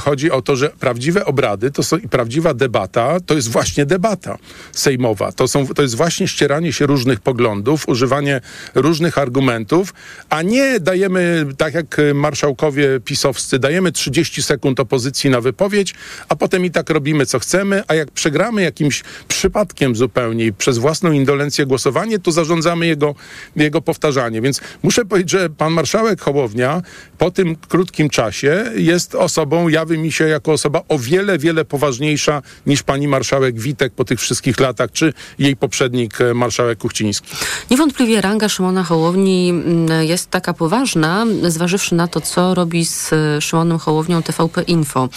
Chodzi 0.00 0.30
o 0.30 0.42
to, 0.42 0.56
że 0.56 0.70
prawdziwe 0.70 1.24
obrady 1.24 1.70
to 1.70 1.82
są 1.82 1.96
i 1.96 2.08
prawdziwa 2.08 2.54
debata, 2.54 3.20
to 3.26 3.34
jest 3.34 3.48
właśnie 3.48 3.86
debata 3.86 4.38
sejmowa. 4.72 5.32
To, 5.32 5.48
są, 5.48 5.66
to 5.66 5.82
jest 5.82 5.94
właśnie 5.94 6.11
właśnie 6.12 6.28
ścieranie 6.28 6.72
się 6.72 6.86
różnych 6.86 7.20
poglądów, 7.20 7.88
używanie 7.88 8.40
różnych 8.74 9.18
argumentów, 9.18 9.94
a 10.28 10.42
nie 10.42 10.80
dajemy, 10.80 11.46
tak 11.58 11.74
jak 11.74 11.96
marszałkowie 12.14 13.00
pisowscy, 13.04 13.58
dajemy 13.58 13.92
30 13.92 14.42
sekund 14.42 14.80
opozycji 14.80 15.30
na 15.30 15.40
wypowiedź, 15.40 15.94
a 16.28 16.36
potem 16.36 16.64
i 16.64 16.70
tak 16.70 16.90
robimy, 16.90 17.26
co 17.26 17.38
chcemy, 17.38 17.82
a 17.88 17.94
jak 17.94 18.10
przegramy 18.10 18.62
jakimś 18.62 19.02
przypadkiem 19.28 19.96
zupełnie 19.96 20.52
przez 20.52 20.78
własną 20.78 21.12
indolencję 21.12 21.66
głosowanie, 21.66 22.18
to 22.18 22.32
zarządzamy 22.32 22.86
jego, 22.86 23.14
jego 23.56 23.80
powtarzanie. 23.82 24.40
Więc 24.40 24.60
muszę 24.82 25.04
powiedzieć, 25.04 25.30
że 25.30 25.50
pan 25.50 25.72
marszałek 25.72 26.20
Hołownia 26.20 26.82
po 27.18 27.30
tym 27.30 27.56
krótkim 27.56 28.10
czasie 28.10 28.64
jest 28.76 29.14
osobą, 29.14 29.68
jawi 29.68 29.98
mi 29.98 30.12
się 30.12 30.28
jako 30.28 30.52
osoba 30.52 30.82
o 30.88 30.98
wiele, 30.98 31.38
wiele 31.38 31.64
poważniejsza 31.64 32.42
niż 32.66 32.82
pani 32.82 33.08
marszałek 33.08 33.60
Witek 33.60 33.92
po 33.92 34.04
tych 34.04 34.20
wszystkich 34.20 34.60
latach, 34.60 34.92
czy 34.92 35.12
jej 35.38 35.56
poprzedni 35.56 36.01
E, 36.20 36.34
marszałek 36.34 36.78
Kuchciński. 36.78 37.28
Niewątpliwie 37.70 38.20
ranga 38.20 38.48
Szymona 38.48 38.84
Hołowni 38.84 39.50
mm, 39.50 40.06
jest 40.06 40.30
taka 40.30 40.54
poważna, 40.54 41.26
zważywszy 41.48 41.94
na 41.94 42.08
to, 42.08 42.20
co 42.20 42.54
robi 42.54 42.84
z 42.84 43.12
e, 43.12 43.40
Szymonem 43.40 43.78
Hołownią 43.78 44.22
TVP 44.22 44.62
Info. 44.62 45.08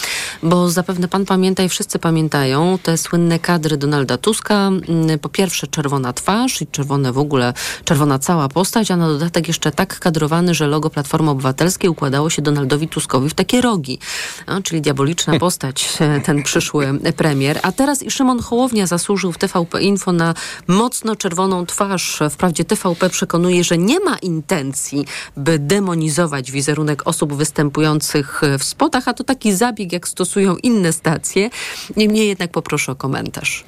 Bo 0.42 0.70
zapewne 0.70 1.08
pan 1.08 1.24
pamięta 1.24 1.62
i 1.62 1.68
wszyscy 1.68 1.98
pamiętają 1.98 2.78
te 2.82 2.98
słynne 2.98 3.38
kadry 3.38 3.76
Donalda 3.76 4.18
Tuska. 4.18 4.54
Mm, 4.54 5.18
po 5.18 5.28
pierwsze 5.28 5.66
czerwona 5.66 6.12
twarz 6.12 6.62
i 6.62 6.66
czerwone 6.66 7.12
w 7.12 7.18
ogóle, 7.18 7.52
czerwona 7.84 8.18
cała 8.18 8.48
postać, 8.48 8.90
a 8.90 8.96
na 8.96 9.08
dodatek 9.08 9.48
jeszcze 9.48 9.72
tak 9.72 9.98
kadrowany, 9.98 10.54
że 10.54 10.66
logo 10.66 10.90
Platformy 10.90 11.30
Obywatelskiej 11.30 11.90
układało 11.90 12.30
się 12.30 12.42
Donaldowi 12.42 12.88
Tuskowi 12.88 13.28
w 13.28 13.34
takie 13.34 13.60
rogi. 13.60 13.98
No, 14.46 14.62
czyli 14.62 14.80
diaboliczna 14.80 15.38
postać, 15.38 15.88
e, 16.00 16.20
ten 16.20 16.42
przyszły 16.42 16.98
premier. 17.16 17.60
A 17.62 17.72
teraz 17.72 18.02
i 18.02 18.10
Szymon 18.10 18.42
Hołownia 18.42 18.86
zasłużył 18.86 19.32
w 19.32 19.38
TVP 19.38 19.82
Info 19.82 20.12
na 20.12 20.34
mocno 20.76 21.16
czerwoną 21.16 21.66
twarz. 21.66 22.18
Wprawdzie 22.30 22.64
TVP 22.64 23.10
przekonuje, 23.10 23.64
że 23.64 23.78
nie 23.78 24.00
ma 24.00 24.16
intencji, 24.18 25.06
by 25.36 25.58
demonizować 25.58 26.52
wizerunek 26.52 27.06
osób 27.06 27.34
występujących 27.34 28.40
w 28.58 28.64
spotach, 28.64 29.08
a 29.08 29.14
to 29.14 29.24
taki 29.24 29.52
zabieg, 29.52 29.92
jak 29.92 30.08
stosują 30.08 30.56
inne 30.56 30.92
stacje. 30.92 31.50
Niemniej 31.96 32.28
jednak 32.28 32.50
poproszę 32.50 32.92
o 32.92 32.96
komentarz. 32.96 33.64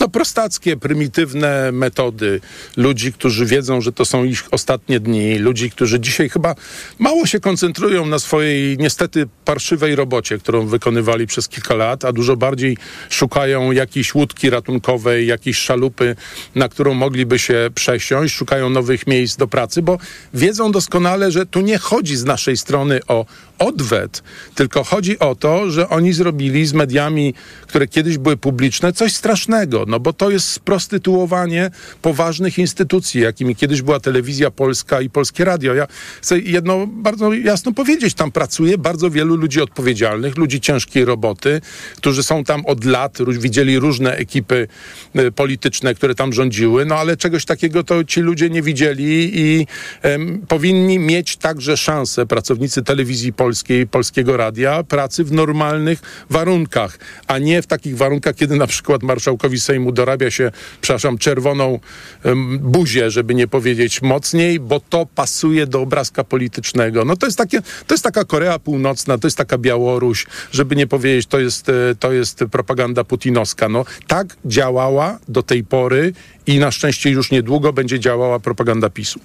No 0.00 0.08
prostackie, 0.08 0.76
prymitywne 0.76 1.72
metody 1.72 2.40
ludzi, 2.76 3.12
którzy 3.12 3.46
wiedzą, 3.46 3.80
że 3.80 3.92
to 3.92 4.04
są 4.04 4.24
ich 4.24 4.44
ostatnie 4.50 5.00
dni, 5.00 5.38
ludzi, 5.38 5.70
którzy 5.70 6.00
dzisiaj 6.00 6.28
chyba 6.28 6.54
mało 6.98 7.26
się 7.26 7.40
koncentrują 7.40 8.06
na 8.06 8.18
swojej 8.18 8.78
niestety 8.78 9.28
parszywej 9.44 9.96
robocie, 9.96 10.38
którą 10.38 10.66
wykonywali 10.66 11.26
przez 11.26 11.48
kilka 11.48 11.74
lat, 11.74 12.04
a 12.04 12.12
dużo 12.12 12.36
bardziej 12.36 12.76
szukają 13.10 13.72
jakiejś 13.72 14.14
łódki 14.14 14.50
ratunkowej, 14.50 15.26
jakiejś 15.26 15.58
szalupy, 15.58 16.16
na 16.54 16.68
którą 16.68 16.94
mogliby 16.94 17.38
się 17.38 17.70
przesiąść, 17.74 18.34
szukają 18.34 18.70
nowych 18.70 19.06
miejsc 19.06 19.36
do 19.36 19.46
pracy, 19.46 19.82
bo 19.82 19.98
wiedzą 20.34 20.72
doskonale, 20.72 21.30
że 21.30 21.46
tu 21.46 21.60
nie 21.60 21.78
chodzi 21.78 22.16
z 22.16 22.24
naszej 22.24 22.56
strony 22.56 23.00
o 23.08 23.26
odwet, 23.58 24.22
tylko 24.54 24.84
chodzi 24.84 25.18
o 25.18 25.34
to, 25.34 25.70
że 25.70 25.88
oni 25.88 26.12
zrobili 26.12 26.66
z 26.66 26.72
mediami, 26.72 27.34
które 27.66 27.86
kiedyś 27.86 28.18
były 28.18 28.36
publiczne, 28.36 28.92
coś 28.92 29.14
strasznego, 29.14 29.84
no 29.88 30.00
bo 30.00 30.12
to 30.12 30.30
jest 30.30 30.50
sprostytuowanie 30.50 31.70
poważnych 32.02 32.58
instytucji, 32.58 33.20
jakimi 33.20 33.56
kiedyś 33.56 33.82
była 33.82 34.00
telewizja 34.00 34.50
polska 34.50 35.00
i 35.00 35.10
polskie 35.10 35.44
radio. 35.44 35.74
Ja 35.74 35.86
chcę 36.22 36.38
jedno 36.38 36.86
bardzo 36.86 37.32
jasno 37.32 37.72
powiedzieć, 37.72 38.14
tam 38.14 38.32
pracuje 38.32 38.78
bardzo 38.78 39.10
wielu 39.10 39.36
ludzi 39.36 39.60
odpowiedzialnych, 39.60 40.36
ludzi 40.36 40.60
ciężkiej 40.60 41.04
roboty, 41.04 41.60
którzy 41.96 42.22
są 42.22 42.44
tam 42.44 42.66
od 42.66 42.84
lat, 42.84 43.18
widzieli 43.28 43.78
różne 43.78 44.16
ekipy 44.16 44.68
y, 45.16 45.32
polityczne, 45.32 45.94
które 45.94 46.14
tam 46.14 46.32
rządziły, 46.32 46.84
no 46.84 46.94
ale 46.94 47.16
czegoś 47.16 47.44
takiego 47.44 47.84
to 47.84 48.04
ci 48.04 48.20
ludzie 48.20 48.50
nie 48.50 48.62
widzieli 48.62 49.30
i 49.40 49.66
em, 50.02 50.46
powinni 50.48 50.98
mieć 50.98 51.36
także 51.36 51.76
szansę, 51.76 52.26
pracownicy 52.26 52.82
telewizji 52.82 53.32
polskiej, 53.32 53.47
polskiego 53.90 54.36
radia, 54.36 54.82
pracy 54.82 55.24
w 55.24 55.32
normalnych 55.32 55.98
warunkach, 56.30 56.98
a 57.26 57.38
nie 57.38 57.62
w 57.62 57.66
takich 57.66 57.96
warunkach, 57.96 58.34
kiedy 58.34 58.56
na 58.56 58.66
przykład 58.66 59.02
marszałkowi 59.02 59.60
Sejmu 59.60 59.92
dorabia 59.92 60.30
się, 60.30 60.50
przepraszam, 60.80 61.18
czerwoną 61.18 61.80
em, 62.24 62.58
buzię, 62.58 63.10
żeby 63.10 63.34
nie 63.34 63.48
powiedzieć 63.48 64.02
mocniej, 64.02 64.60
bo 64.60 64.80
to 64.80 65.06
pasuje 65.14 65.66
do 65.66 65.80
obrazka 65.80 66.24
politycznego. 66.24 67.04
No 67.04 67.16
to 67.16 67.26
jest 67.26 67.38
takie, 67.38 67.62
to 67.62 67.94
jest 67.94 68.04
taka 68.04 68.24
Korea 68.24 68.58
Północna, 68.58 69.18
to 69.18 69.26
jest 69.26 69.36
taka 69.36 69.58
Białoruś, 69.58 70.26
żeby 70.52 70.76
nie 70.76 70.86
powiedzieć, 70.86 71.26
to 71.26 71.38
jest, 71.38 71.68
e, 71.68 71.72
to 71.98 72.12
jest 72.12 72.44
propaganda 72.50 73.04
putinowska. 73.04 73.68
No 73.68 73.84
tak 74.06 74.36
działała 74.44 75.18
do 75.28 75.42
tej 75.42 75.64
pory 75.64 76.12
i 76.46 76.58
na 76.58 76.70
szczęście 76.70 77.10
już 77.10 77.30
niedługo 77.30 77.72
będzie 77.72 78.00
działała 78.00 78.40
propaganda 78.40 78.90
PiSu. 78.90 79.20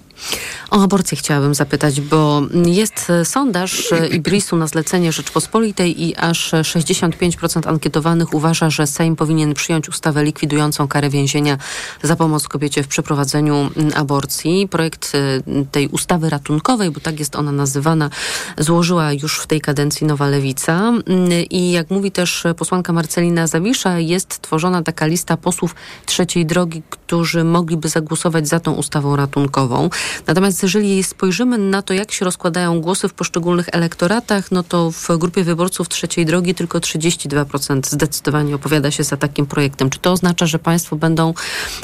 O 0.70 0.82
aborcję 0.82 1.16
chciałabym 1.16 1.54
zapytać, 1.54 2.00
bo 2.00 2.42
jest 2.66 3.12
sondaż 3.24 3.94
Ibrisu 4.14 4.56
na 4.56 4.66
zlecenie 4.66 5.12
Rzeczpospolitej 5.12 6.02
i 6.02 6.16
aż 6.16 6.52
65% 6.52 7.68
ankietowanych 7.68 8.34
uważa, 8.34 8.70
że 8.70 8.86
Sejm 8.86 9.16
powinien 9.16 9.54
przyjąć 9.54 9.88
ustawę 9.88 10.24
likwidującą 10.24 10.88
karę 10.88 11.10
więzienia 11.10 11.58
za 12.02 12.16
pomoc 12.16 12.48
kobiecie 12.48 12.82
w 12.82 12.88
przeprowadzeniu 12.88 13.70
aborcji. 13.94 14.68
Projekt 14.68 15.12
e, 15.14 15.64
tej 15.64 15.88
ustawy 15.88 16.30
ratunkowej, 16.30 16.90
bo 16.90 17.00
tak 17.00 17.18
jest 17.18 17.36
ona 17.36 17.52
nazywana, 17.52 18.10
złożyła 18.58 19.12
już 19.12 19.40
w 19.40 19.46
tej 19.46 19.60
kadencji 19.60 20.06
Nowa 20.06 20.28
Lewica 20.28 20.74
Mm, 20.74 21.44
i 21.50 21.70
jak 21.70 21.90
mówi 21.90 22.10
też 22.12 22.44
posłanka 22.56 22.92
Marcelina 22.92 23.46
Zawisza, 23.46 23.98
jest 23.98 24.42
tworzona 24.42 24.82
taka 24.82 25.06
lista 25.06 25.36
posłów 25.36 25.74
trzeciej 26.06 26.46
drogi, 26.46 26.82
którzy 27.14 27.44
mogliby 27.44 27.88
zagłosować 27.88 28.48
za 28.48 28.60
tą 28.60 28.72
ustawą 28.72 29.16
ratunkową. 29.16 29.90
Natomiast 30.26 30.62
jeżeli 30.62 31.02
spojrzymy 31.04 31.58
na 31.58 31.82
to, 31.82 31.94
jak 31.94 32.12
się 32.12 32.24
rozkładają 32.24 32.80
głosy 32.80 33.08
w 33.08 33.14
poszczególnych 33.14 33.68
elektoratach, 33.72 34.50
no 34.50 34.62
to 34.62 34.90
w 34.90 35.08
grupie 35.18 35.44
wyborców 35.44 35.88
trzeciej 35.88 36.26
drogi 36.26 36.54
tylko 36.54 36.78
32% 36.78 37.86
zdecydowanie 37.86 38.54
opowiada 38.54 38.90
się 38.90 39.04
za 39.04 39.16
takim 39.16 39.46
projektem. 39.46 39.90
Czy 39.90 39.98
to 39.98 40.12
oznacza, 40.12 40.46
że 40.46 40.58
państwo 40.58 40.96
będą 40.96 41.34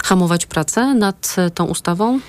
hamować 0.05 0.47
pracę 0.47 0.95
nad 0.95 1.37
tą 1.55 1.65
ustawą? 1.65 2.21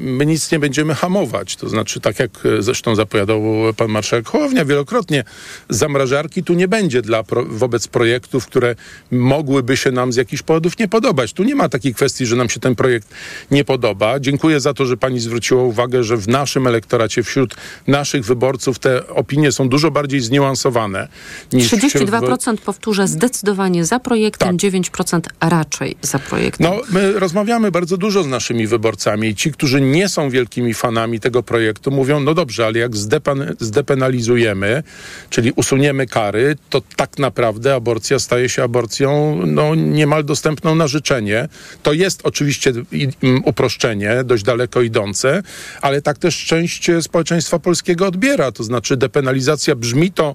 My 0.00 0.26
nic 0.26 0.52
nie 0.52 0.58
będziemy 0.58 0.94
hamować. 0.94 1.56
To 1.56 1.68
znaczy, 1.68 2.00
tak 2.00 2.18
jak 2.18 2.30
e, 2.58 2.62
zresztą 2.62 2.94
zapowiadał 2.94 3.42
pan 3.76 3.88
marszałek 3.88 4.28
Hołownia 4.28 4.64
wielokrotnie, 4.64 5.24
zamrażarki 5.68 6.44
tu 6.44 6.54
nie 6.54 6.68
będzie 6.68 7.02
dla 7.02 7.22
wobec 7.46 7.88
projektów, 7.88 8.46
które 8.46 8.74
mogłyby 9.10 9.76
się 9.76 9.90
nam 9.90 10.12
z 10.12 10.16
jakichś 10.16 10.42
powodów 10.42 10.78
nie 10.78 10.88
podobać. 10.88 11.32
Tu 11.32 11.44
nie 11.44 11.54
ma 11.54 11.68
takiej 11.68 11.94
kwestii, 11.94 12.26
że 12.26 12.36
nam 12.36 12.48
się 12.48 12.60
ten 12.60 12.74
projekt 12.74 13.08
nie 13.50 13.64
podoba. 13.64 14.20
Dziękuję 14.20 14.60
za 14.60 14.74
to, 14.74 14.86
że 14.86 14.96
pani 14.96 15.20
zwróciła 15.20 15.62
uwagę, 15.62 16.04
że 16.04 16.16
w 16.16 16.28
naszym 16.28 16.66
elektoracie, 16.66 17.22
wśród 17.22 17.54
naszych 17.86 18.24
wyborców 18.24 18.78
te 18.78 19.08
opinie 19.08 19.52
są 19.52 19.68
dużo 19.68 19.90
bardziej 19.90 20.20
zniuansowane. 20.20 21.08
Niż 21.52 21.72
32% 21.72 22.56
powtórzę 22.56 23.08
zdecydowanie 23.08 23.84
za 23.84 24.00
projektem, 24.00 24.58
Tak. 24.58 24.72
9% 24.72 25.20
raczej 25.40 25.96
za 26.02 26.18
projektem. 26.18 26.66
No, 26.66 26.80
my 26.90 27.12
rozmawiamy 27.12 27.70
bardzo 27.70 27.96
dużo 27.96 28.22
z 28.22 28.26
naszymi 28.26 28.66
wyborcami 28.66 29.28
i 29.28 29.34
ci, 29.34 29.52
którzy 29.52 29.65
nie 29.74 30.08
są 30.08 30.30
wielkimi 30.30 30.74
fanami 30.74 31.20
tego 31.20 31.42
projektu, 31.42 31.90
mówią, 31.90 32.20
no 32.20 32.34
dobrze, 32.34 32.66
ale 32.66 32.78
jak 32.78 32.96
zdepen, 32.96 33.56
zdepenalizujemy, 33.60 34.82
czyli 35.30 35.52
usuniemy 35.52 36.06
kary, 36.06 36.56
to 36.70 36.82
tak 36.96 37.18
naprawdę 37.18 37.74
aborcja 37.74 38.18
staje 38.18 38.48
się 38.48 38.62
aborcją 38.62 39.40
no, 39.46 39.74
niemal 39.74 40.24
dostępną 40.24 40.74
na 40.74 40.86
życzenie. 40.86 41.48
To 41.82 41.92
jest 41.92 42.20
oczywiście 42.24 42.72
uproszczenie, 43.44 44.24
dość 44.24 44.42
daleko 44.42 44.82
idące, 44.82 45.42
ale 45.82 46.02
tak 46.02 46.18
też 46.18 46.44
część 46.44 46.90
społeczeństwa 47.00 47.58
polskiego 47.58 48.06
odbiera. 48.06 48.52
To 48.52 48.64
znaczy 48.64 48.96
depenalizacja 48.96 49.74
brzmi 49.74 50.12
to 50.12 50.34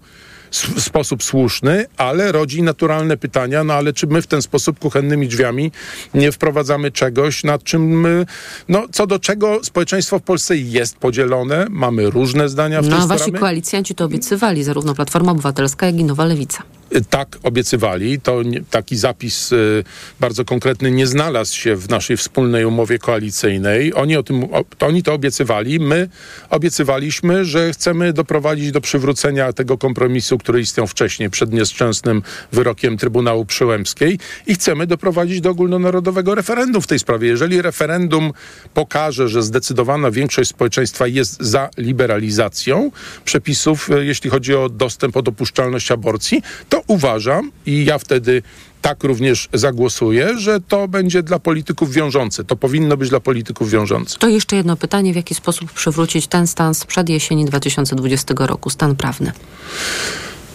w 0.51 0.81
sposób 0.81 1.24
słuszny, 1.24 1.86
ale 1.98 2.31
rodzi 2.31 2.63
naturalne 2.63 3.17
pytania, 3.17 3.63
no 3.63 3.74
ale 3.74 3.93
czy 3.93 4.08
my 4.08 4.22
w 4.22 4.27
ten 4.27 4.41
sposób 4.41 4.79
kuchennymi 4.79 5.27
drzwiami 5.27 5.72
nie 6.13 6.31
wprowadzamy 6.31 6.91
czegoś, 6.91 7.43
nad 7.43 7.63
czym, 7.63 8.05
y, 8.05 8.25
no 8.70 8.86
co 8.91 9.08
do 9.08 9.20
czego 9.20 9.60
społeczeństwo 9.63 10.20
w 10.20 10.22
Polsce 10.24 10.58
jest 10.58 10.98
podzielone, 10.98 11.65
mamy 11.70 12.10
różne 12.10 12.50
zdania 12.50 12.81
w 12.81 12.86
No 12.88 12.96
tej 12.96 13.03
a 13.03 13.08
wasi 13.08 13.24
sprawie. 13.24 13.39
koalicjanci 13.39 13.96
to 13.96 14.05
obiecywali, 14.05 14.63
zarówno 14.63 14.96
Platforma 14.96 15.31
Obywatelska, 15.31 15.86
jak 15.86 15.96
i 15.96 16.03
Nowa 16.03 16.25
Lewica. 16.25 16.63
Tak 17.10 17.38
obiecywali. 17.43 18.21
To 18.21 18.43
nie, 18.43 18.62
taki 18.69 18.98
zapis 18.98 19.51
y, 19.51 19.83
bardzo 20.19 20.45
konkretny 20.45 20.91
nie 20.91 21.07
znalazł 21.07 21.55
się 21.55 21.75
w 21.75 21.89
naszej 21.89 22.17
wspólnej 22.17 22.65
umowie 22.65 23.00
koalicyjnej. 23.00 23.93
Oni, 23.93 24.17
o 24.17 24.24
tym, 24.24 24.43
o, 24.43 24.63
to, 24.77 24.88
oni 24.88 25.03
to 25.03 25.13
obiecywali. 25.13 25.79
My 25.79 26.10
obiecywaliśmy, 26.50 27.45
że 27.45 27.74
chcemy 27.74 28.13
doprowadzić 28.13 28.71
do 28.71 28.81
przywrócenia 28.81 29.53
tego 29.53 29.77
kompromisu, 29.77 30.38
który 30.38 30.62
istniał 30.62 30.88
wcześniej 30.88 31.29
przed 31.29 31.53
nieszczęsnym 31.53 32.21
wyrokiem 32.51 32.98
Trybunału 32.98 33.45
Przyłębskiej 33.45 34.19
i 34.48 34.53
chcemy 34.53 34.88
doprowadzić 34.88 35.41
do 35.41 35.50
ogólnonarodowego 35.50 36.36
referendum 36.36 36.81
w 36.81 36.88
tej 36.88 37.00
sprawie. 37.00 37.27
Jeżeli 37.27 37.62
referendum 37.62 38.31
pokaże, 38.74 39.29
że 39.29 39.43
zdecydowana 39.43 40.12
większość 40.12 40.50
społeczeństwa 40.50 41.07
jest 41.07 41.38
za 41.43 41.69
liberalizacją 41.77 42.91
przepisów, 43.25 43.89
y, 43.89 44.05
jeśli 44.05 44.29
chodzi 44.29 44.55
o 44.55 44.69
dostęp, 44.69 45.17
o 45.17 45.21
dopuszczalność 45.21 45.91
aborcji, 45.91 46.41
to 46.69 46.80
uważam 46.88 47.51
i 47.65 47.85
ja 47.85 47.97
wtedy 47.97 48.41
tak 48.81 49.03
również 49.03 49.50
zagłosuję, 49.53 50.38
że 50.38 50.61
to 50.61 50.88
będzie 50.88 51.23
dla 51.23 51.39
polityków 51.39 51.91
wiążące. 51.91 52.43
To 52.43 52.55
powinno 52.55 52.97
być 52.97 53.09
dla 53.09 53.19
polityków 53.19 53.69
wiążące. 53.69 54.17
To 54.19 54.27
jeszcze 54.27 54.55
jedno 54.55 54.77
pytanie, 54.77 55.13
w 55.13 55.15
jaki 55.15 55.35
sposób 55.35 55.71
przywrócić 55.71 56.27
ten 56.27 56.47
stan 56.47 56.73
sprzed 56.73 57.09
jesieni 57.09 57.45
2020 57.45 58.33
roku, 58.38 58.69
stan 58.69 58.95
prawny? 58.95 59.31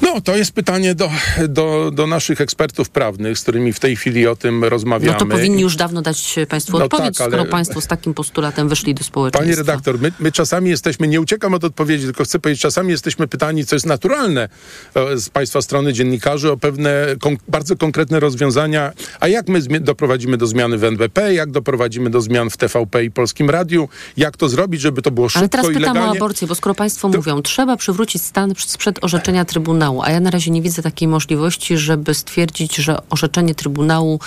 No, 0.07 0.21
to 0.21 0.37
jest 0.37 0.53
pytanie 0.53 0.95
do, 0.95 1.11
do, 1.49 1.91
do 1.91 2.07
naszych 2.07 2.41
ekspertów 2.41 2.91
prawnych, 2.91 3.39
z 3.39 3.43
którymi 3.43 3.73
w 3.73 3.81
tej 3.81 3.97
chwili 3.97 4.27
o 4.27 4.37
tym 4.37 4.61
No 4.61 4.69
rozmawiamy. 4.69 5.19
to 5.19 5.27
powinni 5.27 5.63
już 5.63 5.77
dawno 5.77 6.03
dać 6.03 6.35
Państwu 6.49 6.79
No 6.79 6.85
odpowiedź, 6.85 7.19
tak, 7.19 7.21
ale- 7.21 7.37
skoro 7.37 7.51
Państwo 7.51 7.81
z 7.81 7.87
takim 7.87 8.15
postulatem 8.15 8.69
wyszli 8.69 8.95
do 8.95 9.05
społeczeństwa. 9.05 9.45
Panie 9.45 9.57
redaktor, 9.57 9.99
my, 10.01 10.13
my 10.21 10.33
czasami 10.33 10.71
jesteśmy, 10.71 11.09
nie 11.09 11.21
uciekam 11.21 11.55
od 11.55 11.65
odpowiedzi, 11.65 12.05
tylko 12.05 12.25
chcę 12.25 12.39
powiedzieć, 12.39 12.63
czasami 12.63 12.91
jesteśmy 12.91 13.29
pytani, 13.29 13.67
co 13.67 13.77
jest 13.77 13.87
naturalne 13.87 14.49
e, 14.95 15.19
z 15.19 15.29
Państwa 15.29 15.63
strony 15.63 15.93
dziennikarzy, 15.93 16.53
o 16.53 16.57
pewne 16.57 17.07
kon, 17.21 17.37
bardzo 17.49 17.77
konkretne 17.77 18.21
rozwiązania. 18.21 18.93
A 19.21 19.29
jak 19.29 19.49
my 19.49 19.81
doprowadzimy 19.81 20.37
do 20.37 20.47
zmiany 20.47 20.79
w 20.79 20.85
NBP, 20.85 21.35
jak 21.35 21.51
doprowadzimy 21.51 22.11
do 22.11 22.21
zmian 22.21 22.51
w 22.51 22.57
TVP 22.57 23.05
i 23.05 23.11
Polskim 23.11 23.51
Radiu, 23.51 23.89
jak 24.17 24.37
to 24.37 24.49
zrobić, 24.49 24.81
żeby 24.81 25.03
to 25.03 25.11
było 25.11 25.29
szybko 25.29 25.39
Ale 25.39 25.49
teraz 25.49 25.67
pytam 25.67 25.99
o 25.99 26.11
aborcję, 26.11 26.49
bo 26.49 26.55
skoro 26.55 26.75
Państwo 26.75 27.09
mówią, 27.09 27.43
trzeba 27.43 27.77
przywrócić 27.77 28.23
stan 28.23 28.53
sprzed 28.57 29.05
orzeczenia 29.05 29.45
Trybunału, 29.45 29.96
a 30.03 30.11
ja 30.11 30.21
na 30.21 30.31
razie 30.31 30.51
nie 30.51 30.63
widzę 30.63 30.83
takiej 30.83 31.09
możliwości, 31.09 31.79
żeby 31.79 32.15
stwierdzić, 32.15 32.77
że 32.77 32.99
orzeczenie 33.11 33.55
Trybunału 33.55 34.21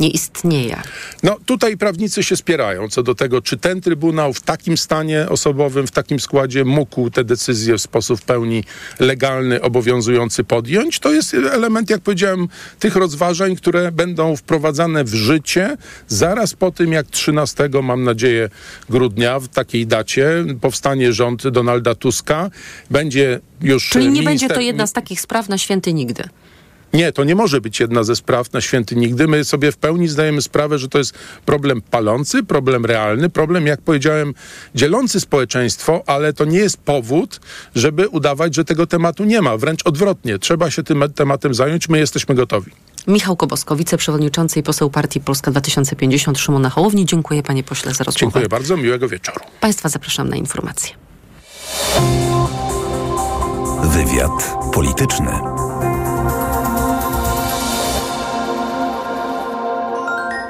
nie 0.00 0.08
istnieje. 0.08 0.82
No 1.22 1.36
tutaj 1.46 1.76
prawnicy 1.76 2.22
się 2.22 2.36
spierają 2.36 2.88
co 2.88 3.02
do 3.02 3.14
tego, 3.14 3.42
czy 3.42 3.56
ten 3.56 3.80
Trybunał 3.80 4.32
w 4.32 4.40
takim 4.40 4.76
stanie 4.76 5.28
osobowym, 5.28 5.86
w 5.86 5.90
takim 5.90 6.20
składzie 6.20 6.64
mógł 6.64 7.10
te 7.10 7.24
decyzje 7.24 7.78
w 7.78 7.82
sposób 7.82 8.20
w 8.20 8.24
pełni 8.24 8.64
legalny, 9.00 9.60
obowiązujący 9.62 10.44
podjąć. 10.44 10.98
To 10.98 11.12
jest 11.12 11.34
element, 11.34 11.90
jak 11.90 12.00
powiedziałem, 12.00 12.48
tych 12.78 12.96
rozważań, 12.96 13.56
które 13.56 13.92
będą 13.92 14.36
wprowadzane 14.36 15.04
w 15.04 15.14
życie 15.14 15.76
zaraz 16.08 16.54
po 16.54 16.70
tym, 16.70 16.92
jak 16.92 17.06
13, 17.06 17.68
mam 17.82 18.04
nadzieję, 18.04 18.48
grudnia, 18.88 19.40
w 19.40 19.48
takiej 19.48 19.86
dacie 19.86 20.44
powstanie 20.60 21.12
rząd 21.12 21.48
Donalda 21.48 21.94
Tuska. 21.94 22.50
Będzie 22.90 23.40
już 23.60 23.88
Czyli 23.88 24.04
nie 24.04 24.10
minister- 24.10 24.24
będzie 24.24 24.48
to 24.48 24.60
jedna 24.60 24.86
z 24.86 24.92
takich 24.92 25.20
spraw 25.20 25.48
na 25.48 25.58
święty 25.58 25.92
nigdy. 25.92 26.24
Nie, 26.94 27.12
to 27.12 27.24
nie 27.24 27.34
może 27.34 27.60
być 27.60 27.80
jedna 27.80 28.04
ze 28.04 28.16
spraw 28.16 28.52
na 28.52 28.60
święty 28.60 28.96
nigdy. 28.96 29.28
My 29.28 29.44
sobie 29.44 29.72
w 29.72 29.76
pełni 29.76 30.08
zdajemy 30.08 30.42
sprawę, 30.42 30.78
że 30.78 30.88
to 30.88 30.98
jest 30.98 31.14
problem 31.46 31.82
palący, 31.82 32.42
problem 32.42 32.86
realny, 32.86 33.30
problem, 33.30 33.66
jak 33.66 33.80
powiedziałem, 33.82 34.34
dzielący 34.74 35.20
społeczeństwo, 35.20 36.02
ale 36.06 36.32
to 36.32 36.44
nie 36.44 36.58
jest 36.58 36.76
powód, 36.76 37.40
żeby 37.74 38.08
udawać, 38.08 38.54
że 38.54 38.64
tego 38.64 38.86
tematu 38.86 39.24
nie 39.24 39.42
ma. 39.42 39.56
Wręcz 39.56 39.86
odwrotnie, 39.86 40.38
trzeba 40.38 40.70
się 40.70 40.82
tym 40.82 41.04
tematem 41.14 41.54
zająć. 41.54 41.88
My 41.88 41.98
jesteśmy 41.98 42.34
gotowi. 42.34 42.70
Michał 43.06 43.36
Kobosko, 43.36 43.76
wiceprzewodniczący 43.76 44.60
i 44.60 44.62
poseł 44.62 44.90
partii 44.90 45.20
Polska 45.20 45.50
2050 45.50 46.38
Szymona 46.38 46.70
Hołowni. 46.70 47.06
Dziękuję 47.06 47.42
panie 47.42 47.62
pośle 47.62 47.94
za 47.94 48.04
rozmowę. 48.04 48.20
Dziękuję 48.20 48.48
bardzo, 48.48 48.76
miłego 48.76 49.08
wieczoru. 49.08 49.40
Państwa 49.60 49.88
zapraszam 49.88 50.28
na 50.28 50.36
informacje. 50.36 50.94
Wywiad 53.82 54.54
polityczny. 54.72 55.63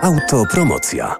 Autopromocja. 0.04 1.16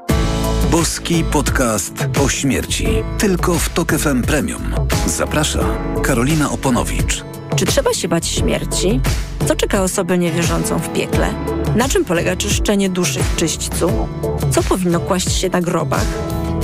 Boski 0.71 1.25
podcast 1.25 2.09
o 2.25 2.29
śmierci. 2.29 2.87
Tylko 3.19 3.55
w 3.55 3.69
Tok 3.69 3.93
FM 3.93 4.23
Premium. 4.23 4.75
Zaprasza 5.07 5.64
Karolina 6.03 6.50
Oponowicz. 6.50 7.25
Czy 7.57 7.67
trzeba 7.67 7.95
się 7.95 8.09
bać 8.09 8.26
śmierci? 8.26 9.00
Co 9.47 9.57
czeka 9.57 9.83
osobę 9.83 10.19
niewierzącą 10.19 10.79
w 10.79 10.93
piekle? 10.93 11.35
Na 11.76 11.88
czym 11.88 12.05
polega 12.05 12.37
czyszczenie 12.37 12.88
duszy 12.88 13.21
w 13.23 13.37
czyśćcu? 13.37 14.09
Co 14.50 14.62
powinno 14.62 15.00
kłaść 15.00 15.33
się 15.33 15.49
na 15.49 15.61
grobach? 15.61 16.07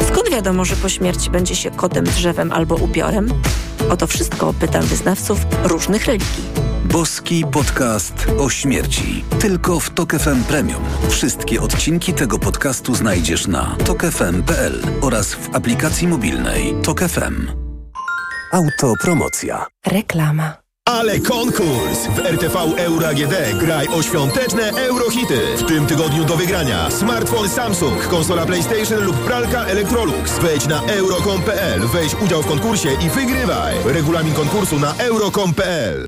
Skąd 0.08 0.30
wiadomo, 0.30 0.64
że 0.64 0.76
po 0.76 0.88
śmierci 0.88 1.30
będzie 1.30 1.56
się 1.56 1.70
kotem, 1.70 2.04
drzewem 2.04 2.52
albo 2.52 2.74
upiorem? 2.74 3.28
O 3.90 3.96
to 3.96 4.06
wszystko 4.06 4.54
pytam 4.60 4.82
wyznawców 4.82 5.38
różnych 5.64 6.06
religii. 6.06 6.69
Boski 6.84 7.44
podcast 7.52 8.26
o 8.38 8.50
śmierci. 8.50 9.24
Tylko 9.40 9.80
w 9.80 9.90
Tok 9.90 10.12
FM 10.14 10.44
Premium. 10.44 10.82
Wszystkie 11.08 11.60
odcinki 11.60 12.12
tego 12.12 12.38
podcastu 12.38 12.94
znajdziesz 12.94 13.46
na 13.46 13.76
tokefm.pl 13.86 14.82
oraz 15.00 15.34
w 15.34 15.54
aplikacji 15.54 16.08
mobilnej 16.08 16.74
Tok 16.82 17.00
FM. 17.00 17.46
Autopromocja. 18.52 19.66
Reklama. 19.86 20.56
Ale 20.84 21.20
konkurs! 21.20 22.06
W 22.16 22.18
RTV 22.18 22.58
Euro 22.76 23.08
AGD 23.08 23.34
graj 23.60 23.88
o 23.88 24.02
świąteczne 24.02 24.70
eurohity. 24.70 25.38
W 25.56 25.66
tym 25.66 25.86
tygodniu 25.86 26.24
do 26.24 26.36
wygrania 26.36 26.90
smartfon 26.90 27.48
Samsung, 27.48 28.08
konsola 28.08 28.46
PlayStation 28.46 29.04
lub 29.04 29.16
pralka 29.16 29.64
Electrolux. 29.64 30.38
Wejdź 30.38 30.66
na 30.66 30.82
euro.com.pl, 30.82 31.80
weź 31.80 32.14
udział 32.14 32.42
w 32.42 32.46
konkursie 32.46 32.88
i 33.06 33.10
wygrywaj. 33.10 33.74
Regulamin 33.84 34.34
konkursu 34.34 34.80
na 34.80 34.94
euro.com.pl 34.98 36.06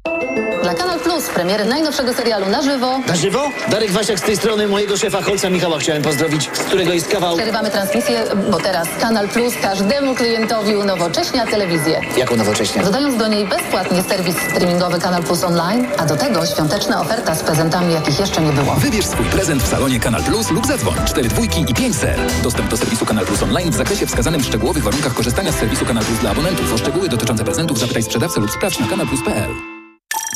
Dla 0.63 0.75
Kanal 0.75 1.01
Plus 1.01 1.29
premiery 1.29 1.65
najnowszego 1.65 2.15
serialu 2.15 2.47
na 2.49 2.63
żywo. 2.63 2.99
Na 3.07 3.17
żywo? 3.17 3.51
Darek 3.69 3.91
Wasiak 3.91 4.19
z 4.19 4.23
tej 4.23 4.37
strony 4.37 4.69
mojego 4.69 4.97
szefa 4.97 5.23
Holca 5.23 5.51
Michała 5.51 5.79
chciałem 5.79 6.03
pozdrowić, 6.03 6.51
z 6.55 6.59
którego 6.59 6.93
jest 6.93 7.09
kawał... 7.09 7.37
Przerywamy 7.37 7.71
transmisję, 7.71 8.25
bo 8.51 8.61
teraz 8.61 8.89
Kanal 9.01 9.29
Plus 9.29 9.55
każdemu 9.63 10.15
klientowi 10.15 10.77
unowocześnia 10.77 11.47
telewizję. 11.47 12.01
Jako 12.17 12.37
nowocześnie. 12.37 12.83
Dodając 12.83 13.17
do 13.17 13.29
niej 13.29 13.47
bezpłatnie 13.47 14.03
serwis 14.03 14.37
streamingowy 14.51 15.01
Kanal 15.01 15.23
Plus 15.23 15.45
Online, 15.45 15.87
a 15.99 16.07
do 16.07 16.17
tego 16.17 16.47
świąteczna 16.47 17.01
oferta 17.01 17.35
z 17.35 17.43
prezentami, 17.43 17.95
jakich 17.95 18.21
jeszcze 18.21 18.41
nie 18.41 18.53
było. 18.53 18.75
Wybierz 18.75 19.07
swój 19.07 19.27
prezent 19.27 19.63
w 19.63 19.69
salonie 19.69 20.01
Kanal 20.01 20.23
Plus 20.23 20.51
lub 20.51 20.67
zadzwoń 20.67 20.95
4 21.07 21.29
dwójki 21.29 21.65
i 21.69 21.75
5 21.75 21.97
ser. 21.97 22.19
Dostęp 22.43 22.69
do 22.71 22.77
serwisu 22.77 23.07
Kanal 23.07 23.27
Plus 23.27 23.43
Online 23.43 23.71
w 23.71 23.75
zakresie 23.75 24.07
wskazanym 24.07 24.41
w 24.41 24.47
szczegółowych 24.47 24.83
warunkach 24.83 25.15
korzystania 25.15 25.53
z 25.53 25.55
serwisu 25.55 25.87
Kanal 25.87 26.05
Plus 26.05 26.19
dla 26.19 26.31
abonentów. 26.31 26.73
O 26.75 26.79
szczegóły 26.79 27.09
dotyczące 27.09 27.45
prezentów 27.45 27.79
zapytaj 27.79 28.03
sprzedawcę 28.03 28.41
lub 28.41 28.51
sprawdź 28.51 28.79
na 28.79 28.87
kanalplus.pl. 28.87 29.72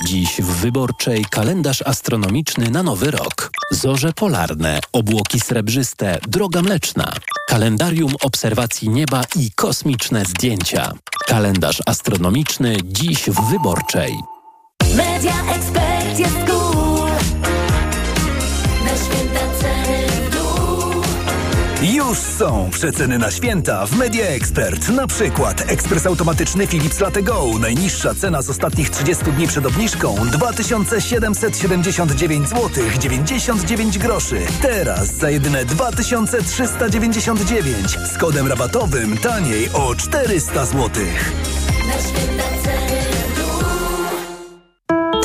Dziś 0.06 0.40
w 0.42 0.46
Wyborczej 0.46 1.24
kalendarz 1.30 1.82
astronomiczny 1.82 2.70
na 2.70 2.82
nowy 2.82 3.10
rok. 3.10 3.50
Zorze 3.70 4.12
polarne, 4.12 4.80
obłoki 4.92 5.40
srebrzyste, 5.40 6.18
droga 6.28 6.62
mleczna. 6.62 7.12
Kalendarium 7.48 8.12
obserwacji 8.22 8.88
nieba 8.88 9.22
i 9.36 9.50
kosmiczne 9.50 10.24
zdjęcia. 10.24 10.92
Kalendarz 11.26 11.82
astronomiczny 11.86 12.76
dziś 12.84 13.22
w 13.22 13.50
Wyborczej. 13.50 14.14
Media 14.96 15.34
Expert 15.54 16.18
jest 16.18 16.44
Już 21.82 22.18
są 22.18 22.70
przeceny 22.70 23.18
na 23.18 23.30
święta 23.30 23.86
w 23.86 23.96
Media 23.96 24.26
Expert. 24.26 24.88
Na 24.88 25.06
przykład 25.06 25.70
ekspres 25.70 26.06
automatyczny 26.06 26.66
Philips 26.66 27.00
Latte 27.00 27.22
Go. 27.22 27.44
Najniższa 27.60 28.14
cena 28.14 28.42
z 28.42 28.50
ostatnich 28.50 28.90
30 28.90 29.24
dni 29.24 29.48
przed 29.48 29.66
obniżką 29.66 30.16
2779 30.32 32.48
zł 32.48 32.70
99 32.98 33.98
groszy. 33.98 34.40
Teraz 34.62 35.14
za 35.14 35.30
jedyne 35.30 35.64
2399 35.64 37.98
z 38.14 38.18
kodem 38.18 38.46
rabatowym 38.46 39.18
taniej 39.18 39.68
o 39.72 39.94
400 39.94 40.66
zł. 40.66 40.90
Na 41.88 41.92
święta 41.92 42.44
ceny. 42.64 42.85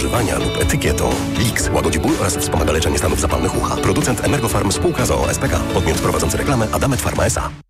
używania 0.00 0.38
lub 0.38 0.56
etykietą. 0.60 1.10
Lix 1.38 1.70
łagodzi 1.72 1.98
ból 1.98 2.12
oraz 2.20 2.36
wspomaga 2.36 2.72
leczenie 2.72 2.98
stanów 2.98 3.20
zapalnych 3.20 3.56
ucha. 3.56 3.76
Producent 3.76 4.24
Emergofarm 4.24 4.72
spółka 4.72 5.06
z 5.06 5.10
OSPK. 5.10 5.60
Podmiot 5.74 5.98
prowadzący 5.98 6.36
reklamę 6.36 6.66
Adamet 6.72 7.02
Pharma 7.02 7.24
S.A. 7.24 7.69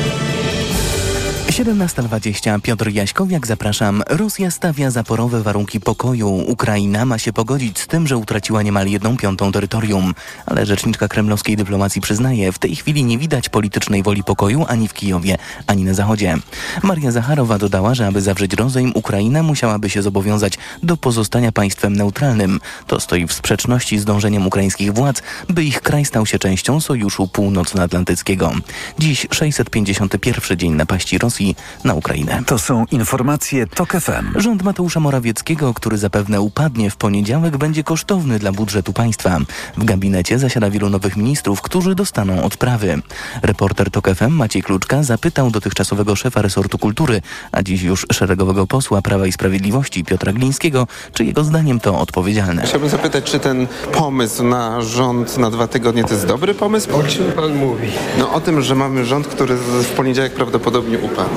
17.20 1.61 2.61
Piotr 2.61 2.89
Jaśkowiak, 2.89 3.47
zapraszam. 3.47 4.03
Rosja 4.09 4.51
stawia 4.51 4.91
zaporowe 4.91 5.41
warunki 5.41 5.79
pokoju. 5.79 6.29
Ukraina 6.29 7.05
ma 7.05 7.17
się 7.17 7.33
pogodzić 7.33 7.79
z 7.79 7.87
tym, 7.87 8.07
że 8.07 8.17
utraciła 8.17 8.61
niemal 8.61 8.87
jedną 8.87 9.17
piątą 9.17 9.51
terytorium. 9.51 10.13
Ale 10.45 10.65
rzeczniczka 10.65 11.07
kremlowskiej 11.07 11.57
dyplomacji 11.57 12.01
przyznaje, 12.01 12.51
w 12.51 12.59
tej 12.59 12.75
chwili 12.75 13.03
nie 13.03 13.17
widać 13.17 13.49
politycznej 13.49 14.03
woli 14.03 14.23
pokoju 14.23 14.65
ani 14.67 14.87
w 14.87 14.93
Kijowie, 14.93 15.37
ani 15.67 15.83
na 15.83 15.93
Zachodzie. 15.93 16.37
Maria 16.83 17.11
Zacharowa 17.11 17.57
dodała, 17.57 17.95
że 17.95 18.07
aby 18.07 18.21
zawrzeć 18.21 18.53
rozejm, 18.53 18.91
Ukraina 18.95 19.43
musiałaby 19.43 19.89
się 19.89 20.01
zobowiązać 20.01 20.57
do 20.83 20.97
pozostania 20.97 21.51
państwem 21.51 21.95
neutralnym. 21.95 22.59
To 22.87 22.99
stoi 22.99 23.27
w 23.27 23.33
sprzeczności 23.33 23.99
z 23.99 24.05
dążeniem 24.05 24.47
ukraińskich 24.47 24.93
władz, 24.93 25.21
by 25.49 25.63
ich 25.63 25.81
kraj 25.81 26.05
stał 26.05 26.25
się 26.25 26.39
częścią 26.39 26.81
Sojuszu 26.81 27.27
Północnoatlantyckiego. 27.27 28.51
Dziś 28.99 29.27
651 29.31 30.57
dzień 30.57 30.71
napaści 30.71 31.17
Rosji 31.17 31.50
Na 31.83 31.93
Ukrainę. 31.93 32.43
To 32.45 32.59
są 32.59 32.85
informacje 32.91 33.67
TOK 33.67 33.91
FM. 33.91 34.39
Rząd 34.39 34.63
Mateusza 34.63 34.99
Morawieckiego, 34.99 35.73
który 35.73 35.97
zapewne 35.97 36.41
upadnie 36.41 36.91
w 36.91 36.95
poniedziałek, 36.95 37.57
będzie 37.57 37.83
kosztowny 37.83 38.39
dla 38.39 38.51
budżetu 38.51 38.93
państwa. 38.93 39.39
W 39.77 39.85
gabinecie 39.85 40.39
zasiada 40.39 40.69
wielu 40.69 40.89
nowych 40.89 41.17
ministrów, 41.17 41.61
którzy 41.61 41.95
dostaną 41.95 42.43
odprawy. 42.43 43.01
Reporter 43.41 43.91
TOK 43.91 44.09
FM 44.15 44.31
Maciej 44.31 44.63
Kluczka 44.63 45.03
zapytał 45.03 45.51
dotychczasowego 45.51 46.15
szefa 46.15 46.41
resortu 46.41 46.77
kultury, 46.77 47.21
a 47.51 47.63
dziś 47.63 47.81
już 47.81 48.05
szeregowego 48.11 48.67
posła 48.67 49.01
Prawa 49.01 49.27
i 49.27 49.31
Sprawiedliwości 49.31 50.03
Piotra 50.03 50.33
Glińskiego, 50.33 50.87
czy 51.13 51.25
jego 51.25 51.43
zdaniem 51.43 51.79
to 51.79 51.99
odpowiedzialne. 51.99 52.63
Chciałbym 52.63 52.89
zapytać, 52.89 53.23
czy 53.23 53.39
ten 53.39 53.67
pomysł 53.93 54.43
na 54.43 54.81
rząd 54.81 55.37
na 55.37 55.51
dwa 55.51 55.67
tygodnie 55.67 56.03
to 56.03 56.13
jest 56.13 56.25
dobry 56.27 56.53
pomysł? 56.53 56.95
O 56.95 57.03
czym 57.03 57.31
pan 57.31 57.55
mówi? 57.55 57.87
No 58.19 58.33
o 58.33 58.41
tym, 58.41 58.61
że 58.61 58.75
mamy 58.75 59.05
rząd, 59.05 59.27
który 59.27 59.55
w 59.55 59.89
poniedziałek 59.95 60.33
prawdopodobnie 60.33 60.99
upadnie. 60.99 61.30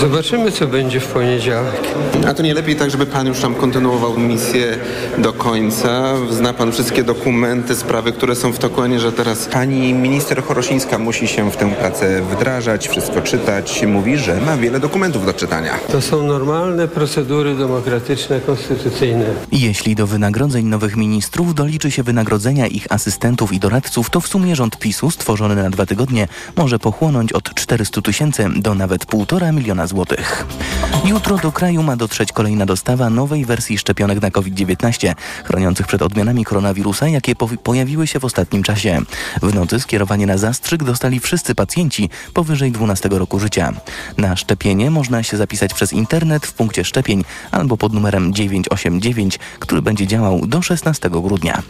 Zobaczymy, 0.00 0.52
co 0.52 0.66
będzie 0.66 1.00
w 1.00 1.06
poniedziałek. 1.06 1.80
A 2.28 2.34
to 2.34 2.42
nie 2.42 2.54
lepiej 2.54 2.76
tak, 2.76 2.90
żeby 2.90 3.06
pan 3.06 3.26
już 3.26 3.40
tam 3.40 3.54
kontynuował 3.54 4.18
misję 4.18 4.78
do 5.18 5.32
końca? 5.32 6.14
Zna 6.30 6.52
pan 6.52 6.72
wszystkie 6.72 7.04
dokumenty, 7.04 7.76
sprawy, 7.76 8.12
które 8.12 8.34
są 8.34 8.52
w 8.52 8.58
toku, 8.58 8.82
a 8.82 8.86
nie, 8.86 9.00
że 9.00 9.12
teraz 9.12 9.46
Pani 9.46 9.94
minister 9.94 10.42
Chorosińska 10.42 10.98
musi 10.98 11.28
się 11.28 11.50
w 11.50 11.56
tę 11.56 11.74
pracę 11.74 12.22
wdrażać, 12.22 12.88
wszystko 12.88 13.22
czytać. 13.22 13.84
Mówi, 13.86 14.18
że 14.18 14.40
ma 14.40 14.56
wiele 14.56 14.80
dokumentów 14.80 15.26
do 15.26 15.32
czytania. 15.32 15.78
To 15.92 16.00
są 16.00 16.22
normalne 16.22 16.88
procedury 16.88 17.54
demokratyczne, 17.54 18.40
konstytucyjne. 18.40 19.24
Jeśli 19.52 19.94
do 19.94 20.06
wynagrodzeń 20.06 20.66
nowych 20.66 20.96
ministrów 20.96 21.54
doliczy 21.54 21.90
się 21.90 22.02
wynagrodzenia 22.02 22.66
ich 22.66 22.86
asystentów 22.90 23.52
i 23.52 23.58
doradców, 23.58 24.10
to 24.10 24.20
w 24.20 24.28
sumie 24.28 24.56
rząd 24.56 24.78
PiSu 24.78 25.10
stworzony 25.10 25.56
na 25.56 25.70
dwa 25.70 25.86
tygodnie 25.86 26.28
może 26.56 26.78
pochłonąć 26.78 27.32
od 27.32 27.54
400 27.54 28.02
tysięcy 28.02 28.46
do 28.56 28.74
nawet 28.74 29.06
1,5 29.26 29.54
miliona 29.54 29.86
złotych. 29.86 30.46
Jutro 31.04 31.38
do 31.38 31.52
kraju 31.52 31.82
ma 31.82 31.96
dotrzeć 31.96 32.32
kolejna 32.32 32.66
dostawa 32.66 33.10
nowej 33.10 33.44
wersji 33.44 33.78
szczepionek 33.78 34.22
na 34.22 34.30
COVID-19, 34.30 35.14
chroniących 35.44 35.86
przed 35.86 36.02
odmianami 36.02 36.44
koronawirusa, 36.44 37.08
jakie 37.08 37.34
po- 37.34 37.48
pojawiły 37.48 38.06
się 38.06 38.20
w 38.20 38.24
ostatnim 38.24 38.62
czasie. 38.62 39.00
W 39.42 39.54
nocy 39.54 39.80
skierowanie 39.80 40.26
na 40.26 40.38
zastrzyk 40.38 40.84
dostali 40.84 41.20
wszyscy 41.20 41.54
pacjenci 41.54 42.10
powyżej 42.34 42.72
12 42.72 43.08
roku 43.08 43.38
życia. 43.38 43.72
Na 44.16 44.36
szczepienie 44.36 44.90
można 44.90 45.22
się 45.22 45.36
zapisać 45.36 45.74
przez 45.74 45.92
internet 45.92 46.46
w 46.46 46.52
punkcie 46.52 46.84
szczepień 46.84 47.24
albo 47.50 47.76
pod 47.76 47.92
numerem 47.92 48.34
989, 48.34 49.38
który 49.58 49.82
będzie 49.82 50.06
działał 50.06 50.46
do 50.46 50.62
16 50.62 51.10
grudnia. 51.10 51.62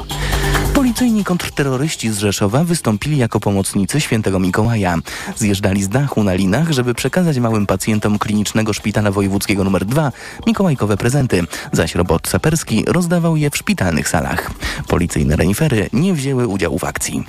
Policyjni 0.75 1.25
kontrterroryści 1.25 2.11
z 2.13 2.19
Rzeszowa 2.19 2.65
wystąpili 2.65 3.17
jako 3.17 3.41
pomocnicy 3.41 4.01
świętego 4.01 4.39
Mikołaja. 4.39 4.97
Zjeżdżali 5.37 5.83
z 5.83 5.89
dachu 5.89 6.25
na 6.25 6.35
linach, 6.35 6.71
żeby 6.73 6.95
przekazać 6.95 7.41
małym 7.47 7.67
pacjentom 7.67 8.19
klinicznego 8.19 8.73
szpitala 8.73 9.11
wojewódzkiego 9.11 9.63
nr 9.63 9.85
2 9.85 10.13
mikołajkowe 10.47 10.97
prezenty, 10.97 11.43
zaś 11.73 11.95
robot 11.95 12.29
saperski 12.29 12.85
rozdawał 12.87 13.37
je 13.37 13.51
w 13.51 13.57
szpitalnych 13.57 14.09
salach. 14.09 14.51
Policyjne 14.89 15.37
renifery 15.37 15.89
nie 15.93 16.15
wzięły 16.15 16.47
udziału 16.47 16.79
w 16.79 16.85
akcji. 16.85 17.25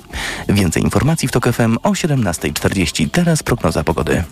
Więcej 0.48 0.82
informacji 0.82 1.28
w 1.28 1.32
TOK 1.32 1.52
FM 1.52 1.76
o 1.82 1.90
17.40. 1.90 3.10
Teraz 3.10 3.42
prognoza 3.42 3.84
pogody. 3.84 4.24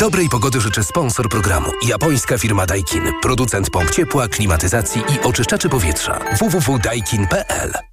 Dobrej 0.00 0.28
pogody 0.28 0.60
życzę 0.60 0.84
sponsor 0.84 1.28
programu. 1.28 1.70
Japońska 1.88 2.38
firma 2.38 2.66
Daikin. 2.66 3.02
Producent 3.22 3.70
pomp 3.70 3.90
ciepła, 3.90 4.28
klimatyzacji 4.28 5.02
i 5.14 5.26
oczyszczaczy 5.26 5.68
powietrza. 5.68 6.18
www.daikin.pl 6.38 7.91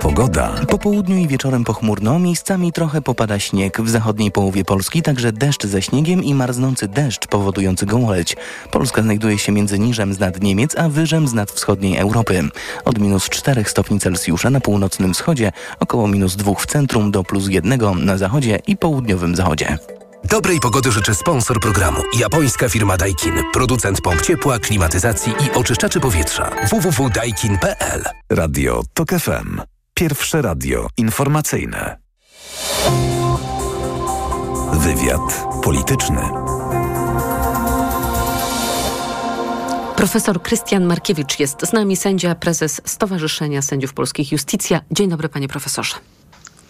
Pogoda. 0.00 0.52
Po 0.68 0.78
południu 0.78 1.16
i 1.16 1.28
wieczorem 1.28 1.64
pochmurno, 1.64 2.18
miejscami 2.18 2.72
trochę 2.72 3.02
popada 3.02 3.38
śnieg. 3.38 3.80
W 3.80 3.88
zachodniej 3.88 4.30
połowie 4.30 4.64
Polski 4.64 5.02
także 5.02 5.32
deszcz 5.32 5.66
ze 5.66 5.82
śniegiem 5.82 6.24
i 6.24 6.34
marznący 6.34 6.88
deszcz 6.88 7.26
powodujący 7.26 7.86
gołoleć. 7.86 8.36
Polska 8.70 9.02
znajduje 9.02 9.38
się 9.38 9.52
między 9.52 9.78
niżem 9.78 10.14
z 10.14 10.18
nad 10.18 10.42
Niemiec, 10.42 10.78
a 10.78 10.88
wyżem 10.88 11.28
z 11.28 11.32
nad 11.32 11.50
wschodniej 11.50 11.96
Europy. 11.96 12.48
Od 12.84 12.98
minus 12.98 13.28
4 13.28 13.64
stopni 13.64 14.00
Celsjusza 14.00 14.50
na 14.50 14.60
północnym 14.60 15.14
wschodzie, 15.14 15.52
około 15.80 16.08
minus 16.08 16.36
2 16.36 16.54
w 16.54 16.66
centrum 16.66 17.10
do 17.10 17.24
plus 17.24 17.48
1 17.48 18.04
na 18.04 18.18
zachodzie 18.18 18.58
i 18.66 18.76
południowym 18.76 19.36
zachodzie. 19.36 19.78
Dobrej 20.24 20.60
pogody 20.60 20.92
życzę 20.92 21.14
sponsor 21.14 21.60
programu. 21.60 21.98
Japońska 22.18 22.68
firma 22.68 22.96
Daikin. 22.96 23.34
Producent 23.52 24.00
pomp 24.00 24.22
ciepła, 24.22 24.58
klimatyzacji 24.58 25.32
i 25.32 25.58
oczyszczaczy 25.58 26.00
powietrza. 26.00 26.50
www.daikin.pl 26.70 28.04
Radio 28.30 28.82
TOK 28.94 29.10
FM. 29.10 29.79
Pierwsze 30.00 30.42
radio 30.42 30.88
informacyjne. 30.96 31.96
Wywiad 34.72 35.46
polityczny. 35.64 36.20
Profesor 39.96 40.42
Krystian 40.42 40.84
Markiewicz 40.84 41.38
jest 41.38 41.66
z 41.66 41.72
nami, 41.72 41.96
sędzia, 41.96 42.34
prezes 42.34 42.80
Stowarzyszenia 42.84 43.62
Sędziów 43.62 43.94
Polskich 43.94 44.32
Justicja. 44.32 44.80
Dzień 44.90 45.10
dobry, 45.10 45.28
panie 45.28 45.48
profesorze. 45.48 45.94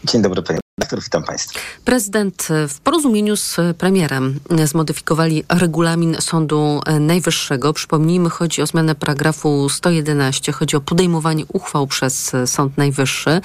Dzień 0.05 0.23
dobry, 0.23 0.43
panie 0.43 0.61
redaktor, 0.81 1.05
witam 1.05 1.23
państwa. 1.23 1.61
Prezydent 1.85 2.49
w 2.69 2.81
porozumieniu 2.81 3.37
z 3.37 3.57
premierem 3.79 4.41
zmodyfikowali 4.65 5.45
regulamin 5.49 6.17
Sądu 6.21 6.81
Najwyższego. 7.01 7.73
Przypomnijmy, 7.73 8.31
chodzi 8.31 8.63
o 8.63 8.67
zmianę 8.67 8.95
paragrafu 8.95 9.69
111, 9.69 10.53
chodzi 10.53 10.77
o 10.77 10.81
podejmowanie 10.81 11.45
uchwał 11.53 11.87
przez 11.87 12.33
Sąd 12.47 12.79
Najwyższy. 12.79 13.41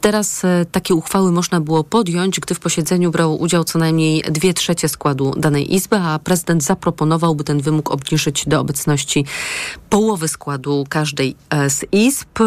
Teraz 0.00 0.44
e, 0.44 0.64
takie 0.72 0.94
uchwały 0.94 1.32
można 1.32 1.60
było 1.60 1.84
podjąć, 1.84 2.40
gdy 2.40 2.54
w 2.54 2.60
posiedzeniu 2.60 3.10
brało 3.10 3.36
udział 3.36 3.64
co 3.64 3.78
najmniej 3.78 4.22
dwie 4.22 4.54
trzecie 4.54 4.88
składu 4.88 5.34
danej 5.36 5.74
izby, 5.74 5.96
a 5.96 6.18
prezydent 6.18 6.64
zaproponował, 6.64 7.34
by 7.34 7.44
ten 7.44 7.60
wymóg 7.60 7.90
obniżyć 7.90 8.44
do 8.46 8.60
obecności 8.60 9.24
połowy 9.90 10.28
składu 10.28 10.86
każdej 10.88 11.36
e, 11.50 11.70
z 11.70 11.84
izb. 11.92 12.38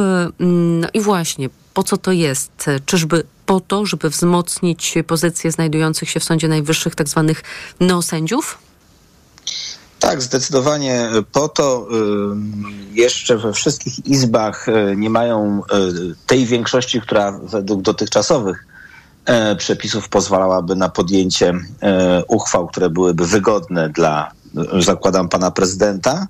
No 0.79 0.87
i 0.93 1.01
właśnie, 1.01 1.49
po 1.73 1.83
co 1.83 1.97
to 1.97 2.11
jest? 2.11 2.65
Czyżby 2.85 3.23
po 3.45 3.60
to, 3.60 3.86
żeby 3.86 4.10
wzmocnić 4.10 4.93
pozycje 5.08 5.51
znajdujących 5.51 6.10
się 6.10 6.19
w 6.19 6.23
Sądzie 6.23 6.47
Najwyższych 6.47 6.95
tak 6.95 7.10
zwanych 7.10 7.43
neosędziów? 7.79 8.58
Tak, 9.99 10.21
zdecydowanie 10.21 11.10
po 11.31 11.49
to 11.49 11.88
y, 12.93 12.95
jeszcze 12.95 13.38
we 13.38 13.53
wszystkich 13.53 14.08
izbach 14.08 14.67
y, 14.67 14.95
nie 14.97 15.10
mają 15.10 15.62
y, 15.62 16.15
tej 16.27 16.45
większości, 16.45 17.01
która 17.01 17.31
według 17.31 17.81
dotychczasowych 17.81 18.65
przepisów 19.58 20.10
pozwalałaby 20.10 20.75
na 20.75 20.89
podjęcie 20.89 21.53
uchwał, 22.27 22.67
które 22.67 22.89
byłyby 22.89 23.27
wygodne 23.27 23.89
dla, 23.89 24.31
zakładam, 24.79 25.29
pana 25.29 25.51
prezydenta. 25.51 26.27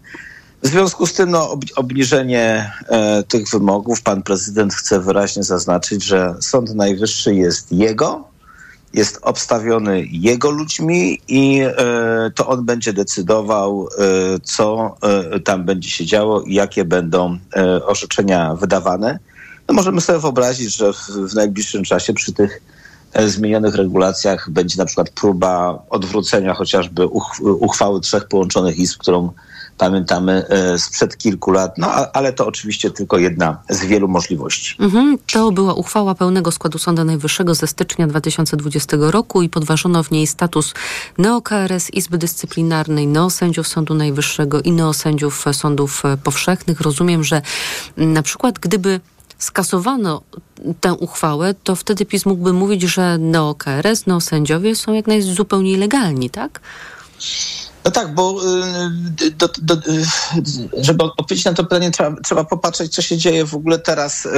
W 0.63 0.67
związku 0.67 1.07
z 1.07 1.13
tym 1.13 1.31
no, 1.31 1.51
ob- 1.51 1.65
obniżenie 1.75 2.71
e, 2.89 3.23
tych 3.23 3.49
wymogów, 3.49 4.01
pan 4.01 4.23
prezydent 4.23 4.73
chce 4.73 4.99
wyraźnie 4.99 5.43
zaznaczyć, 5.43 6.03
że 6.03 6.35
Sąd 6.41 6.75
Najwyższy 6.75 7.35
jest 7.35 7.71
jego, 7.71 8.23
jest 8.93 9.19
obstawiony 9.21 10.05
jego 10.05 10.51
ludźmi 10.51 11.21
i 11.27 11.61
e, 11.61 12.31
to 12.35 12.47
on 12.47 12.65
będzie 12.65 12.93
decydował, 12.93 13.87
e, 13.87 14.39
co 14.43 14.95
e, 15.01 15.39
tam 15.39 15.65
będzie 15.65 15.89
się 15.89 16.05
działo 16.05 16.41
i 16.41 16.53
jakie 16.53 16.85
będą 16.85 17.39
e, 17.55 17.85
orzeczenia 17.85 18.55
wydawane. 18.55 19.19
No 19.67 19.73
możemy 19.73 20.01
sobie 20.01 20.19
wyobrazić, 20.19 20.75
że 20.75 20.93
w, 20.93 21.07
w 21.07 21.35
najbliższym 21.35 21.83
czasie 21.83 22.13
przy 22.13 22.33
tych 22.33 22.61
e, 23.13 23.29
zmienionych 23.29 23.75
regulacjach 23.75 24.49
będzie 24.49 24.77
na 24.77 24.85
przykład 24.85 25.09
próba 25.09 25.83
odwrócenia 25.89 26.53
chociażby 26.53 27.07
uch, 27.07 27.39
uchwały 27.41 28.01
trzech 28.01 28.27
połączonych 28.27 28.77
izb, 28.77 28.99
którą 28.99 29.31
pamiętamy 29.77 30.47
e, 30.49 30.79
sprzed 30.79 31.17
kilku 31.17 31.51
lat, 31.51 31.77
no 31.77 31.91
ale 32.13 32.33
to 32.33 32.47
oczywiście 32.47 32.91
tylko 32.91 33.17
jedna 33.17 33.57
z 33.69 33.85
wielu 33.85 34.07
możliwości. 34.07 34.75
Mhm. 34.79 35.17
To 35.31 35.51
była 35.51 35.73
uchwała 35.73 36.15
pełnego 36.15 36.51
składu 36.51 36.77
Sądu 36.77 37.03
Najwyższego 37.03 37.55
ze 37.55 37.67
stycznia 37.67 38.07
2020 38.07 38.97
roku 38.99 39.41
i 39.41 39.49
podważono 39.49 40.03
w 40.03 40.11
niej 40.11 40.27
status 40.27 40.73
neo-KRS, 41.17 41.89
Izby 41.93 42.17
Dyscyplinarnej, 42.17 43.07
neosędziów 43.07 43.67
Sądu 43.67 43.93
Najwyższego 43.93 44.61
i 44.61 44.71
neosędziów 44.71 45.45
sądów 45.51 46.03
powszechnych. 46.23 46.81
Rozumiem, 46.81 47.23
że 47.23 47.41
mm, 47.97 48.13
na 48.13 48.21
przykład 48.21 48.59
gdyby 48.59 48.99
skasowano 49.37 50.21
tę 50.81 50.93
uchwałę, 50.93 51.53
to 51.63 51.75
wtedy 51.75 52.05
PiS 52.05 52.25
mógłby 52.25 52.53
mówić, 52.53 52.81
że 52.81 53.17
neo-KRS, 53.17 54.07
neosędziowie 54.07 54.75
są 54.75 54.93
jak 54.93 55.07
najzupełniej 55.07 55.77
legalni, 55.77 56.29
tak? 56.29 56.59
No 57.85 57.91
tak, 57.91 58.13
bo 58.13 58.41
y, 59.21 59.31
do, 59.31 59.49
do, 59.61 59.73
y, 59.75 60.05
żeby 60.83 61.03
odpowiedzieć 61.03 61.45
na 61.45 61.53
to 61.53 61.63
pytanie, 61.63 61.91
trzeba, 61.91 62.15
trzeba 62.23 62.43
popatrzeć, 62.43 62.93
co 62.95 63.01
się 63.01 63.17
dzieje 63.17 63.45
w 63.45 63.55
ogóle 63.55 63.79
teraz 63.79 64.25
y, 64.25 64.29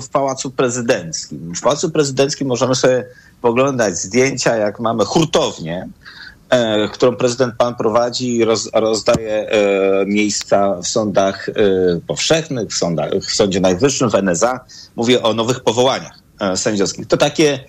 w 0.00 0.08
Pałacu 0.08 0.50
Prezydenckim. 0.50 1.54
W 1.54 1.60
Pałacu 1.60 1.90
Prezydenckim 1.90 2.48
możemy 2.48 2.74
sobie 2.74 3.06
poglądać 3.42 3.98
zdjęcia, 3.98 4.56
jak 4.56 4.80
mamy 4.80 5.04
hurtownię, 5.04 5.88
e, 6.50 6.88
którą 6.88 7.16
prezydent 7.16 7.54
pan 7.58 7.74
prowadzi 7.74 8.36
i 8.36 8.44
roz, 8.44 8.70
rozdaje 8.74 9.48
e, 9.48 10.06
miejsca 10.06 10.74
w 10.82 10.86
sądach 10.86 11.48
e, 11.48 11.52
powszechnych, 12.06 12.68
w, 12.68 12.74
sądach, 12.74 13.10
w 13.12 13.34
Sądzie 13.34 13.60
Najwyższym, 13.60 14.10
w 14.10 14.14
NSA. 14.14 14.60
Mówię 14.96 15.22
o 15.22 15.34
nowych 15.34 15.60
powołaniach 15.60 16.18
sędziowskich. 16.54 17.06
To 17.06 17.16
takie 17.16 17.60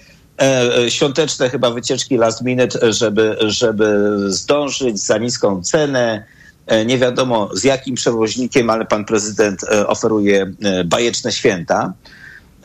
świąteczne 0.90 1.50
chyba 1.50 1.72
wycieczki 1.72 2.18
last 2.18 2.42
minute, 2.42 2.94
żeby, 2.94 3.38
żeby 3.40 4.16
zdążyć 4.28 5.00
za 5.00 5.18
niską 5.18 5.64
cenę. 5.64 6.24
E, 6.68 6.86
Nie 6.86 6.98
wiadomo 6.98 7.50
z 7.54 7.64
jakim 7.64 7.96
przewoźnikiem, 7.96 8.70
ale 8.70 8.86
pan 8.86 9.06
prezydent 9.06 9.64
e, 9.64 9.88
oferuje 9.88 10.52
e, 10.64 10.84
bajeczne 10.84 11.32
święta. 11.32 11.94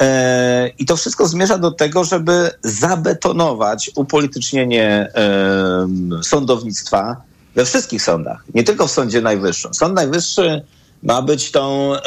E, 0.00 0.70
I 0.78 0.86
to 0.86 0.96
wszystko 0.96 1.28
zmierza 1.28 1.58
do 1.58 1.70
tego, 1.70 2.04
żeby 2.04 2.50
zabetonować 2.62 3.90
upolitycznienie 3.94 5.12
sądownictwa 6.22 7.16
we 7.54 7.64
wszystkich 7.64 8.02
sądach, 8.02 8.44
nie 8.54 8.64
tylko 8.64 8.86
w 8.86 8.90
Sądzie 8.90 9.20
Najwyższym. 9.20 9.74
Sąd 9.74 9.94
Najwyższy 9.94 10.62
ma 11.02 11.22
być 11.22 11.50
tą, 11.50 11.94
e, 11.94 12.02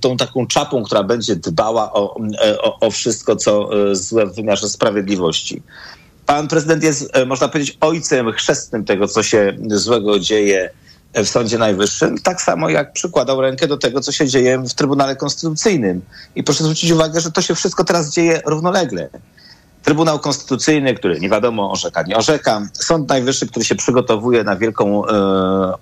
tą 0.00 0.16
taką 0.16 0.46
czapą, 0.46 0.82
która 0.82 1.02
będzie 1.02 1.36
dbała 1.36 1.92
o, 1.92 2.16
e, 2.44 2.58
o, 2.58 2.78
o 2.80 2.90
wszystko, 2.90 3.36
co 3.36 3.70
e, 3.90 3.94
złe 3.94 4.26
w 4.26 4.34
wymiarze 4.34 4.68
sprawiedliwości. 4.68 5.62
Pan 6.26 6.48
prezydent 6.48 6.82
jest, 6.82 7.12
można 7.26 7.48
powiedzieć, 7.48 7.78
ojcem 7.80 8.32
chrzestnym 8.32 8.84
tego, 8.84 9.08
co 9.08 9.22
się 9.22 9.56
złego 9.66 10.18
dzieje 10.18 10.70
w 11.14 11.28
Sądzie 11.28 11.58
Najwyższym, 11.58 12.18
tak 12.18 12.42
samo 12.42 12.68
jak 12.68 12.92
przykładał 12.92 13.40
rękę 13.40 13.66
do 13.66 13.76
tego, 13.76 14.00
co 14.00 14.12
się 14.12 14.28
dzieje 14.28 14.58
w 14.58 14.74
Trybunale 14.74 15.16
Konstytucyjnym. 15.16 16.00
I 16.36 16.44
proszę 16.44 16.64
zwrócić 16.64 16.90
uwagę, 16.90 17.20
że 17.20 17.32
to 17.32 17.42
się 17.42 17.54
wszystko 17.54 17.84
teraz 17.84 18.10
dzieje 18.10 18.40
równolegle. 18.46 19.08
Trybunał 19.86 20.18
Konstytucyjny, 20.18 20.94
który 20.94 21.20
nie 21.20 21.28
wiadomo 21.28 21.70
orzeka, 21.70 22.02
nie 22.02 22.16
orzeka. 22.16 22.68
Sąd 22.72 23.08
Najwyższy, 23.08 23.46
który 23.46 23.64
się 23.64 23.74
przygotowuje 23.74 24.44
na 24.44 24.56
wielką 24.56 25.06
e, 25.06 25.12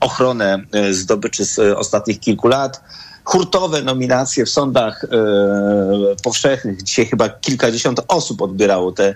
ochronę 0.01 0.63
e, 0.73 0.93
zdobyczy 0.93 1.45
z 1.45 1.59
e, 1.59 1.77
ostatnich 1.77 2.21
kilku 2.21 2.49
lat. 2.49 2.81
Hurtowe 3.25 3.83
nominacje 3.83 4.45
w 4.47 4.51
sądach 4.51 5.05
e, 5.05 5.09
powszechnych. 6.23 6.83
Dzisiaj 6.83 7.07
chyba 7.07 7.29
kilkadziesiąt 7.29 8.01
osób 8.09 8.43
odbierało 8.43 8.93
te, 8.93 9.15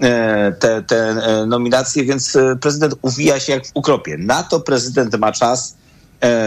e, 0.00 0.52
te, 0.52 0.82
te 0.82 0.96
e, 0.96 1.46
nominacje, 1.46 2.04
więc 2.04 2.38
prezydent 2.60 2.94
uwija 3.02 3.40
się 3.40 3.52
jak 3.52 3.66
w 3.66 3.70
ukropie. 3.74 4.16
Na 4.18 4.42
to 4.42 4.60
prezydent 4.60 5.18
ma 5.18 5.32
czas, 5.32 5.76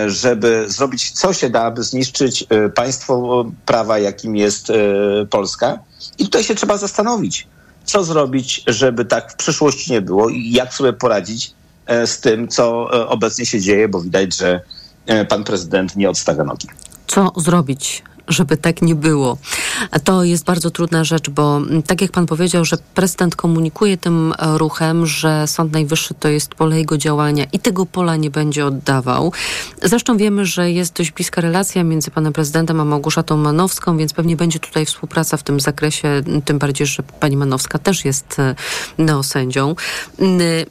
żeby 0.08 0.66
zrobić 0.68 1.12
co 1.12 1.34
się 1.34 1.50
da, 1.50 1.64
aby 1.64 1.84
zniszczyć 1.84 2.46
państwo 2.76 3.46
prawa, 3.66 4.00
jakim 4.00 4.36
jest 4.36 4.72
Polska. 5.30 5.80
I 6.18 6.24
tutaj 6.24 6.44
się 6.44 6.56
trzeba 6.56 6.78
zastanowić, 6.78 7.48
co 7.86 8.04
zrobić, 8.04 8.64
żeby 8.68 9.06
tak 9.06 9.32
w 9.34 9.36
przyszłości 9.36 9.92
nie 9.92 10.02
było 10.02 10.30
i 10.30 10.52
jak 10.52 10.74
sobie 10.74 10.94
poradzić 10.94 11.54
e, 11.86 12.08
z 12.08 12.20
tym, 12.20 12.48
co 12.48 12.94
e, 12.94 13.08
obecnie 13.08 13.46
się 13.46 13.62
dzieje, 13.62 13.88
bo 13.88 14.02
widać, 14.02 14.38
że 14.38 14.62
e, 15.06 15.26
pan 15.26 15.44
prezydent 15.44 15.96
nie 15.96 16.10
odstawia 16.10 16.44
nogi. 16.44 16.68
co 17.08 17.32
zrobić, 17.36 18.04
żeby 18.32 18.58
tak 18.58 18.82
nie 18.82 18.96
było. 18.96 19.38
To 20.04 20.24
jest 20.24 20.44
bardzo 20.46 20.72
trudna 20.72 21.04
rzecz, 21.04 21.30
bo 21.30 21.58
mm, 21.58 21.84
tak 21.84 22.02
jak 22.02 22.12
pan 22.12 22.26
powiedział, 22.26 22.66
że 22.66 22.78
prezydent 22.96 23.36
komunikuje 23.36 23.98
tym 23.98 24.34
e, 24.40 24.58
ruchem, 24.58 25.06
że 25.06 25.48
Sąd 25.48 25.74
Najwyższy 25.74 26.14
to 26.14 26.28
jest 26.28 26.56
pole 26.56 26.78
jego 26.78 26.98
działania 26.98 27.46
i 27.54 27.60
tego 27.60 27.86
pola 27.86 28.16
nie 28.16 28.30
będzie 28.30 28.66
oddawał. 28.66 29.34
Zresztą 29.84 30.18
wiemy, 30.18 30.46
że 30.46 30.72
jest 30.72 30.94
dość 30.94 31.12
bliska 31.12 31.42
relacja 31.42 31.84
między 31.84 32.12
panem 32.12 32.34
prezydentem 32.34 32.80
a 32.80 32.86
Małgorzatą 32.86 33.38
Manowską, 33.38 33.98
więc 33.98 34.14
pewnie 34.14 34.36
będzie 34.36 34.60
tutaj 34.60 34.86
współpraca 34.86 35.38
w 35.38 35.44
tym 35.44 35.60
zakresie, 35.60 36.22
tym 36.46 36.60
bardziej, 36.60 36.88
że 36.88 37.04
pani 37.04 37.38
Manowska 37.38 37.80
też 37.80 38.06
jest 38.06 38.40
e, 38.40 38.56
neosędzią. 38.98 39.76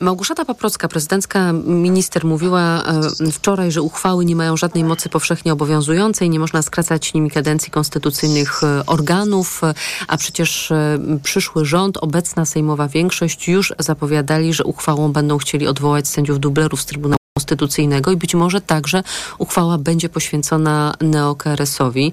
Małgorzata 0.01 0.45
Paprocka, 0.45 0.89
prezydencka 0.89 1.53
minister, 1.65 2.25
mówiła 2.25 2.61
e, 2.61 3.33
wczoraj, 3.33 3.73
że 3.73 3.83
uchwały 3.83 4.25
nie 4.25 4.37
mają 4.37 4.57
żadnej 4.57 4.85
mocy 4.85 5.09
powszechnie 5.09 5.53
obowiązującej, 5.53 6.31
nie 6.31 6.39
można 6.39 6.63
skracać 6.63 7.15
nimi 7.15 7.31
kadencji 7.31 7.50
konstytucyjnych 7.71 8.63
e, 8.65 8.87
organów, 8.87 9.65
e, 9.65 9.75
a 10.09 10.17
przecież 10.17 10.71
e, 10.71 10.99
przyszły 11.23 11.65
rząd, 11.65 11.97
obecna 11.97 12.45
sejmowa 12.45 12.89
większość 12.89 13.49
już 13.49 13.75
zapowiadali, 13.79 14.55
że 14.55 14.65
uchwałą 14.65 15.13
będą 15.13 15.39
chcieli 15.39 15.67
odwołać 15.67 16.09
sędziów 16.09 16.41
dublerów 16.41 16.81
z 16.81 16.87
Trybunału 16.87 17.20
Konstytucyjnego 17.35 18.11
i 18.11 18.17
być 18.17 18.35
może 18.35 18.61
także 18.61 19.03
uchwała 19.39 19.79
będzie 19.79 20.09
poświęcona 20.09 20.95
neo-KRS-owi. 21.01 22.13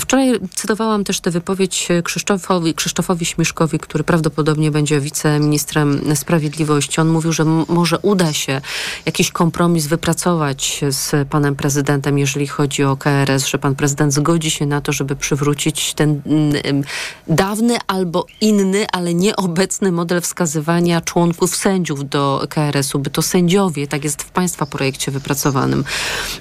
Wczoraj 0.00 0.40
cytowałam 0.54 1.04
też 1.04 1.20
tę 1.20 1.30
wypowiedź 1.30 1.88
Krzysztofowi, 2.04 2.74
Krzysztofowi 2.74 3.26
Śmiszkowi, 3.26 3.78
który 3.78 4.04
prawdopodobnie 4.04 4.70
będzie 4.70 5.00
wiceministrem 5.00 6.16
sprawiedliwości. 6.16 7.00
On 7.00 7.08
mówił, 7.08 7.32
że 7.32 7.44
może 7.68 7.98
uda 7.98 8.32
się 8.32 8.60
jakiś 9.06 9.30
kompromis 9.30 9.86
wypracować 9.86 10.80
z 10.88 11.28
panem 11.28 11.56
prezydentem, 11.56 12.18
jeżeli 12.18 12.46
chodzi 12.46 12.84
o 12.84 12.96
KRS, 12.96 13.46
że 13.46 13.58
pan 13.58 13.74
prezydent 13.74 14.14
zgodzi 14.14 14.50
się 14.50 14.66
na 14.66 14.80
to, 14.80 14.92
żeby 14.92 15.16
przywrócić 15.16 15.94
ten 15.94 16.22
mm, 16.26 16.82
dawny 17.28 17.76
albo 17.86 18.26
inny, 18.40 18.86
ale 18.92 19.14
nieobecny 19.14 19.92
model 19.92 20.20
wskazywania 20.20 21.00
członków 21.00 21.56
sędziów 21.56 22.08
do 22.08 22.46
KRS-u, 22.48 22.98
by 22.98 23.10
to 23.10 23.22
sędziowie, 23.22 23.86
tak 23.86 24.04
jest 24.04 24.22
w 24.22 24.30
państwa 24.40 24.66
projekcie 24.66 25.10
wypracowanym 25.12 25.84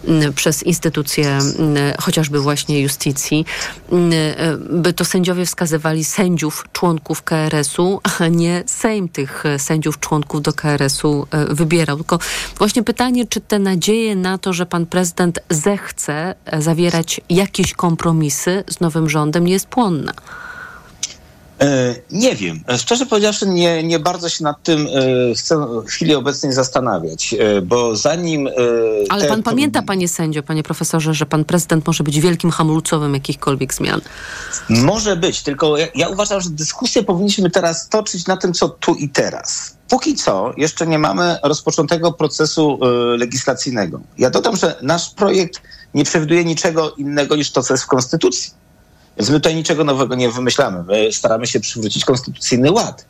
mm, 0.07 0.33
przez 0.33 0.63
instytucje 0.63 1.27
mm, 1.27 1.93
chociażby 2.01 2.39
właśnie 2.39 2.81
justycji, 2.81 3.45
mm, 3.91 4.13
by 4.69 4.93
to 4.93 5.05
sędziowie 5.05 5.45
wskazywali 5.45 6.05
sędziów, 6.05 6.65
członków 6.73 7.23
KRS-u, 7.23 8.01
a 8.19 8.27
nie 8.27 8.63
Sejm 8.65 9.09
tych 9.09 9.45
e, 9.45 9.59
sędziów, 9.59 9.99
członków 9.99 10.41
do 10.41 10.53
KRS-u 10.53 11.27
e, 11.31 11.45
wybierał. 11.55 11.97
Tylko 11.97 12.19
właśnie 12.57 12.83
pytanie, 12.83 13.25
czy 13.27 13.41
te 13.41 13.59
nadzieje 13.59 14.15
na 14.15 14.38
to, 14.38 14.53
że 14.53 14.65
pan 14.65 14.85
prezydent 14.85 15.39
zechce 15.49 16.35
e, 16.45 16.62
zawierać 16.62 17.21
jakieś 17.29 17.73
kompromisy 17.73 18.63
z 18.67 18.79
nowym 18.79 19.09
rządem, 19.09 19.45
nie 19.45 19.53
jest 19.53 19.67
płonna. 19.67 20.13
E, 21.62 21.95
Nie 22.12 22.36
wiem. 22.36 22.60
Szczerze 22.78 23.06
powiedziawszy, 23.06 23.48
nie, 23.48 23.84
nie 23.84 24.00
bardzo 24.00 24.30
się 24.30 24.43
nad 24.43 24.63
tym 24.63 24.88
e, 25.32 25.36
chcę 25.36 25.58
w 25.58 25.86
chwili 25.88 26.15
obecnej 26.15 26.54
zastanawiać, 26.54 27.34
e, 27.39 27.62
bo 27.62 27.95
zanim. 27.95 28.48
e, 28.48 28.52
Ale 29.10 29.22
te- 29.22 29.28
pan 29.28 29.43
pamięta, 29.43 29.82
panie 29.82 30.08
sędzio, 30.08 30.43
panie 30.43 30.63
profesorze, 30.63 31.13
że 31.13 31.26
pan 31.26 31.45
prezydent 31.45 31.88
może 31.88 32.04
być 32.04 32.19
wielkim 32.19 32.52
hamulcowym 32.52 33.13
jakichkolwiek 33.13 33.74
zmian. 33.74 34.02
Może 34.69 35.15
być, 35.15 35.43
tylko 35.43 35.78
ja, 35.78 35.88
ja 35.95 36.08
uważam, 36.10 36.41
że 36.41 36.50
dyskusję 36.50 37.04
powinniśmy 37.04 37.50
teraz 37.50 37.89
toczyć 37.89 38.28
na 38.28 38.38
tym, 38.38 38.54
co 38.54 38.69
tu 38.69 38.95
i 38.95 39.10
teraz. 39.10 39.76
Póki 39.89 40.15
co 40.15 40.54
jeszcze 40.58 40.88
nie 40.88 41.00
mamy 41.00 41.38
rozpoczętego 41.43 42.12
procesu 42.12 42.80
e, 42.82 42.88
legislacyjnego. 43.17 44.00
Ja 44.17 44.30
dodam, 44.30 44.56
że 44.56 44.76
nasz 44.82 45.10
projekt 45.10 45.62
nie 45.93 46.04
przewiduje 46.06 46.45
niczego 46.45 46.91
innego 46.91 47.36
niż 47.36 47.52
to, 47.52 47.63
co 47.63 47.74
jest 47.74 47.84
w 47.84 47.88
Konstytucji. 47.88 48.52
Więc 49.19 49.29
my 49.29 49.36
tutaj 49.36 49.55
niczego 49.55 49.84
nowego 49.84 50.15
nie 50.15 50.29
wymyślamy. 50.29 50.84
My 50.84 51.13
staramy 51.13 51.47
się 51.47 51.60
przywrócić 51.60 52.05
konstytucyjny 52.05 52.71
ład. 52.71 53.05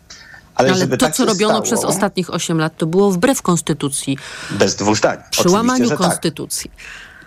Ale, 0.56 0.70
Ale 0.70 0.80
żeby 0.80 0.98
to, 0.98 1.06
tak 1.06 1.16
co 1.16 1.26
robiono 1.26 1.54
stało, 1.54 1.62
przez 1.64 1.84
ostatnich 1.84 2.34
8 2.34 2.60
lat, 2.60 2.78
to 2.78 2.86
było 2.86 3.12
wbrew 3.12 3.42
konstytucji, 3.42 4.18
Bez 4.52 4.76
dwóch 4.76 4.98
zdań. 4.98 5.18
przy 5.30 5.50
łamaniu 5.50 5.90
tak. 5.90 5.98
konstytucji. 5.98 6.72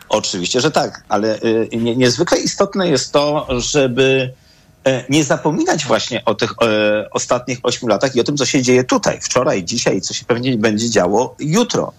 Oczywiście, 0.09 0.61
że 0.61 0.71
tak, 0.71 1.05
ale 1.09 1.43
y, 1.43 1.69
nie, 1.73 1.97
niezwykle 1.97 2.39
istotne 2.39 2.89
jest 2.89 3.13
to, 3.13 3.47
żeby 3.59 4.33
e, 4.85 5.05
nie 5.09 5.25
zapominać 5.25 5.85
właśnie 5.85 6.25
o 6.25 6.35
tych 6.35 6.51
e, 6.63 7.11
ostatnich 7.11 7.59
ośmiu 7.63 7.89
latach 7.89 8.17
i 8.17 8.21
o 8.21 8.25
tym, 8.25 8.37
co 8.37 8.47
się 8.47 8.63
dzieje 8.63 8.85
tutaj, 8.85 9.21
wczoraj, 9.21 9.65
dzisiaj, 9.65 10.01
co 10.01 10.15
się 10.15 10.25
pewnie 10.25 10.59
będzie 10.59 10.91
działo 10.91 11.35
jutro. 11.39 11.93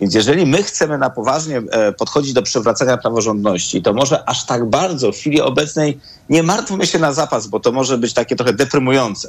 Więc 0.00 0.14
jeżeli 0.14 0.46
my 0.46 0.62
chcemy 0.62 0.98
na 0.98 1.10
poważnie 1.10 1.62
e, 1.70 1.92
podchodzić 1.92 2.32
do 2.32 2.42
przywracania 2.42 2.96
praworządności, 2.96 3.82
to 3.82 3.92
może 3.92 4.28
aż 4.28 4.46
tak 4.46 4.70
bardzo 4.70 5.12
w 5.12 5.16
chwili 5.16 5.40
obecnej 5.40 6.00
nie 6.28 6.42
martwmy 6.42 6.86
się 6.86 6.98
na 6.98 7.12
zapas, 7.12 7.46
bo 7.46 7.60
to 7.60 7.72
może 7.72 7.98
być 7.98 8.12
takie 8.12 8.36
trochę 8.36 8.52
deprymujące. 8.52 9.28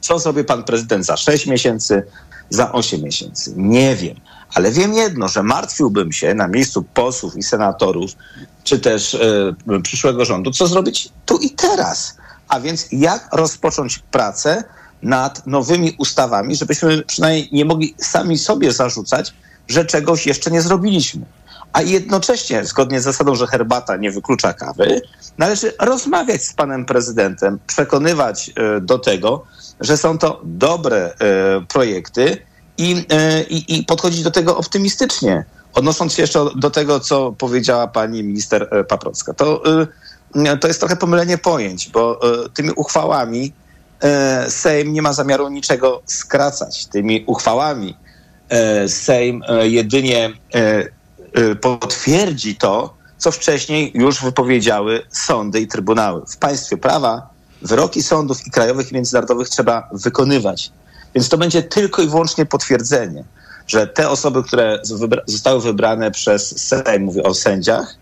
Co 0.00 0.18
zrobi 0.18 0.44
pan 0.44 0.64
prezydent 0.64 1.06
za 1.06 1.16
6 1.16 1.46
miesięcy, 1.46 2.02
za 2.50 2.72
8 2.72 3.02
miesięcy? 3.02 3.52
Nie 3.56 3.96
wiem. 3.96 4.16
Ale 4.54 4.70
wiem 4.70 4.94
jedno, 4.94 5.28
że 5.28 5.42
martwiłbym 5.42 6.12
się 6.12 6.34
na 6.34 6.48
miejscu 6.48 6.82
posłów 6.82 7.36
i 7.36 7.42
senatorów, 7.42 8.10
czy 8.64 8.78
też 8.78 9.14
e, 9.14 9.80
przyszłego 9.82 10.24
rządu, 10.24 10.50
co 10.50 10.66
zrobić 10.66 11.08
tu 11.26 11.36
i 11.36 11.50
teraz. 11.50 12.16
A 12.48 12.60
więc 12.60 12.88
jak 12.92 13.28
rozpocząć 13.32 13.98
pracę 13.98 14.64
nad 15.02 15.46
nowymi 15.46 15.94
ustawami, 15.98 16.56
żebyśmy 16.56 17.02
przynajmniej 17.02 17.48
nie 17.52 17.64
mogli 17.64 17.94
sami 17.98 18.38
sobie 18.38 18.72
zarzucać, 18.72 19.34
że 19.68 19.84
czegoś 19.84 20.26
jeszcze 20.26 20.50
nie 20.50 20.62
zrobiliśmy. 20.62 21.26
A 21.74 21.82
jednocześnie, 21.82 22.64
zgodnie 22.64 23.00
z 23.00 23.04
zasadą, 23.04 23.34
że 23.34 23.46
herbata 23.46 23.96
nie 23.96 24.10
wyklucza 24.10 24.52
kawy, 24.52 25.00
należy 25.38 25.72
rozmawiać 25.80 26.44
z 26.44 26.52
panem 26.52 26.84
prezydentem, 26.84 27.58
przekonywać 27.66 28.50
e, 28.56 28.80
do 28.80 28.98
tego, 28.98 29.44
że 29.80 29.96
są 29.96 30.18
to 30.18 30.40
dobre 30.44 31.14
e, 31.14 31.14
projekty 31.68 32.36
i, 32.78 33.06
e, 33.10 33.42
i, 33.42 33.78
i 33.78 33.84
podchodzić 33.84 34.22
do 34.22 34.30
tego 34.30 34.56
optymistycznie. 34.56 35.44
Odnosząc 35.72 36.14
się 36.14 36.22
jeszcze 36.22 36.46
do 36.56 36.70
tego, 36.70 37.00
co 37.00 37.32
powiedziała 37.32 37.86
pani 37.86 38.24
minister 38.24 38.86
Paprocka, 38.88 39.34
to, 39.34 39.62
to 40.60 40.68
jest 40.68 40.80
trochę 40.80 40.96
pomylenie 40.96 41.38
pojęć, 41.38 41.88
bo 41.88 42.20
tymi 42.54 42.70
uchwałami 42.70 43.52
Sejm 44.48 44.92
nie 44.92 45.02
ma 45.02 45.12
zamiaru 45.12 45.48
niczego 45.48 46.02
skracać. 46.06 46.86
Tymi 46.86 47.24
uchwałami 47.26 47.96
Sejm 48.88 49.42
e, 49.48 49.68
jedynie 49.68 50.32
e, 50.54 50.88
e, 51.32 51.54
potwierdzi 51.54 52.56
to, 52.56 52.94
co 53.18 53.30
wcześniej 53.30 53.92
już 53.94 54.22
wypowiedziały 54.22 55.02
sądy 55.10 55.60
i 55.60 55.66
trybunały. 55.66 56.22
W 56.26 56.36
państwie 56.36 56.76
prawa 56.76 57.28
wyroki 57.62 58.02
sądów 58.02 58.46
i 58.46 58.50
krajowych 58.50 58.92
i 58.92 58.94
międzynarodowych 58.94 59.48
trzeba 59.48 59.88
wykonywać. 59.92 60.72
Więc 61.14 61.28
to 61.28 61.38
będzie 61.38 61.62
tylko 61.62 62.02
i 62.02 62.08
wyłącznie 62.08 62.46
potwierdzenie, 62.46 63.24
że 63.66 63.86
te 63.86 64.10
osoby, 64.10 64.42
które 64.42 64.80
zostały 65.26 65.60
wybrane 65.60 66.10
przez 66.10 66.68
Sejm, 66.68 67.02
mówię 67.02 67.22
o 67.22 67.34
sędziach, 67.34 67.96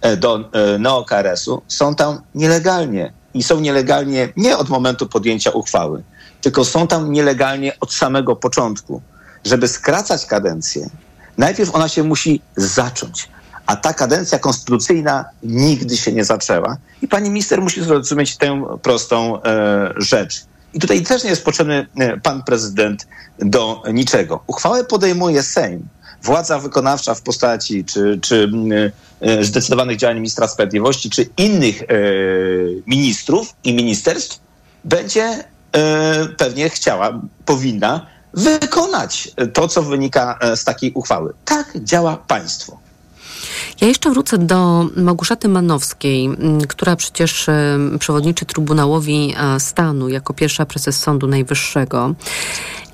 e, 0.00 0.16
do 0.16 0.50
e, 0.52 0.78
NeoKRS-u, 0.78 1.62
są 1.68 1.94
tam 1.94 2.20
nielegalnie. 2.34 3.12
I 3.34 3.42
są 3.42 3.60
nielegalnie 3.60 4.32
nie 4.36 4.56
od 4.56 4.68
momentu 4.68 5.06
podjęcia 5.06 5.50
uchwały, 5.50 6.02
tylko 6.40 6.64
są 6.64 6.86
tam 6.86 7.12
nielegalnie 7.12 7.80
od 7.80 7.92
samego 7.92 8.36
początku. 8.36 9.02
Żeby 9.46 9.68
skracać 9.68 10.26
kadencję, 10.26 10.90
najpierw 11.38 11.74
ona 11.74 11.88
się 11.88 12.02
musi 12.02 12.40
zacząć. 12.56 13.28
A 13.66 13.76
ta 13.76 13.94
kadencja 13.94 14.38
konstytucyjna 14.38 15.24
nigdy 15.42 15.96
się 15.96 16.12
nie 16.12 16.24
zaczęła. 16.24 16.76
I 17.02 17.08
pani 17.08 17.30
minister 17.30 17.62
musi 17.62 17.84
zrozumieć 17.84 18.36
tę 18.36 18.78
prostą 18.82 19.42
e, 19.42 19.94
rzecz. 19.96 20.44
I 20.74 20.78
tutaj 20.78 21.02
też 21.02 21.24
nie 21.24 21.30
jest 21.30 21.44
potrzebny 21.44 21.86
e, 21.98 22.20
pan 22.20 22.42
prezydent 22.42 23.06
do 23.38 23.82
niczego. 23.92 24.42
Uchwałę 24.46 24.84
podejmuje 24.84 25.42
Sejm. 25.42 25.88
Władza 26.22 26.58
wykonawcza 26.58 27.14
w 27.14 27.22
postaci 27.22 27.84
czy, 27.84 28.18
czy 28.22 28.50
mm, 28.52 28.90
e, 29.20 29.44
zdecydowanych 29.44 29.96
działań 29.96 30.16
ministra 30.16 30.48
sprawiedliwości, 30.48 31.10
czy 31.10 31.28
innych 31.36 31.82
e, 31.82 31.86
ministrów 32.86 33.54
i 33.64 33.74
ministerstw 33.74 34.40
będzie 34.84 35.44
e, 35.72 36.26
pewnie 36.36 36.70
chciała, 36.70 37.20
powinna 37.44 38.15
wykonać 38.36 39.30
to, 39.52 39.68
co 39.68 39.82
wynika 39.82 40.38
e, 40.40 40.56
z 40.56 40.64
takiej 40.64 40.92
uchwały. 40.92 41.32
Tak 41.44 41.72
działa 41.76 42.16
państwo. 42.16 42.78
Ja 43.80 43.88
jeszcze 43.88 44.10
wrócę 44.10 44.38
do 44.38 44.86
Małgorzaty 44.96 45.48
Manowskiej, 45.48 46.30
która 46.68 46.96
przecież 46.96 47.46
przewodniczy 47.98 48.46
Trybunałowi 48.46 49.34
e, 49.38 49.60
Stanu 49.60 50.08
jako 50.08 50.34
pierwsza 50.34 50.66
prezes 50.66 50.98
Sądu 51.00 51.26
Najwyższego. 51.26 52.14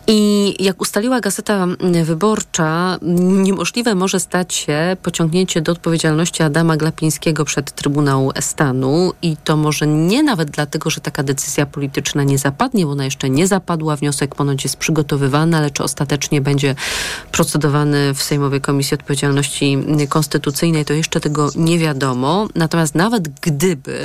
I 0.07 0.55
jak 0.65 0.81
ustaliła 0.81 1.21
Gazeta 1.21 1.67
Wyborcza, 2.05 2.99
niemożliwe 3.03 3.95
może 3.95 4.21
stać 4.21 4.55
się 4.55 4.97
pociągnięcie 5.03 5.61
do 5.61 5.73
odpowiedzialności 5.73 6.43
Adama 6.43 6.77
Glapińskiego 6.77 7.45
przed 7.45 7.73
Trybunał 7.73 8.33
Stanu 8.41 9.13
i 9.23 9.37
to 9.45 9.57
może 9.57 9.87
nie 9.87 10.23
nawet 10.23 10.51
dlatego, 10.51 10.91
że 10.91 11.01
taka 11.01 11.23
decyzja 11.23 11.67
polityczna 11.67 12.23
nie 12.23 12.39
zapadnie, 12.39 12.87
bo 12.87 12.93
ona 12.93 13.05
jeszcze 13.05 13.31
nie 13.31 13.47
zapadła, 13.47 13.97
wniosek 13.97 14.35
ponoć 14.35 14.65
jest 14.65 14.77
przygotowywany, 14.77 15.57
ale 15.57 15.71
czy 15.71 15.83
ostatecznie 15.83 16.41
będzie 16.41 16.75
procedowany 17.33 18.15
w 18.15 18.23
Sejmowej 18.23 18.61
Komisji 18.61 18.95
Odpowiedzialności 18.95 19.79
Konstytucyjnej, 20.09 20.85
to 20.85 20.93
jeszcze 20.93 21.21
tego 21.21 21.51
nie 21.57 21.79
wiadomo. 21.79 22.49
Natomiast 22.55 22.95
nawet 22.95 23.29
gdyby 23.41 24.05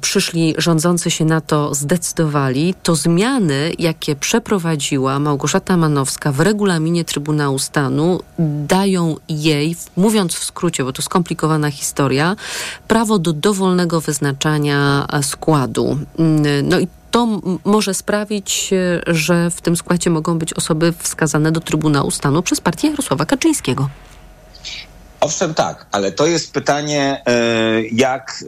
przyszli 0.00 0.54
rządzący 0.58 1.10
się 1.10 1.24
na 1.24 1.40
to 1.40 1.74
zdecydowali, 1.74 2.74
to 2.82 2.94
zmiany, 2.94 3.72
jakie 3.78 4.16
przeprowadziła 4.16 5.18
Małgorzata 5.18 5.76
Manowska 5.76 6.32
w 6.32 6.40
regulaminie 6.40 7.04
Trybunału 7.04 7.58
Stanu, 7.58 8.20
dają 8.68 9.16
jej, 9.28 9.76
mówiąc 9.96 10.34
w 10.34 10.44
skrócie, 10.44 10.84
bo 10.84 10.92
to 10.92 11.02
skomplikowana 11.02 11.70
historia, 11.70 12.36
prawo 12.88 13.18
do 13.18 13.32
dowolnego 13.32 14.00
wyznaczania 14.00 15.06
e, 15.12 15.22
składu. 15.22 15.98
Mm, 16.18 16.68
No 16.68 16.80
i 16.80 16.88
to 17.10 17.40
może 17.64 17.94
sprawić, 17.94 18.70
e, 18.72 19.14
że 19.14 19.50
w 19.50 19.60
tym 19.60 19.76
składzie 19.76 20.10
mogą 20.10 20.38
być 20.38 20.54
osoby 20.54 20.92
wskazane 20.98 21.52
do 21.52 21.60
Trybunału 21.60 22.10
Stanu 22.10 22.42
przez 22.42 22.60
partię 22.60 22.88
Jarosława 22.88 23.26
Kaczyńskiego. 23.26 23.88
Owszem, 25.20 25.54
tak, 25.54 25.86
ale 25.92 26.12
to 26.12 26.26
jest 26.26 26.52
pytanie, 26.52 27.22
e, 27.26 27.82
jak 27.82 28.44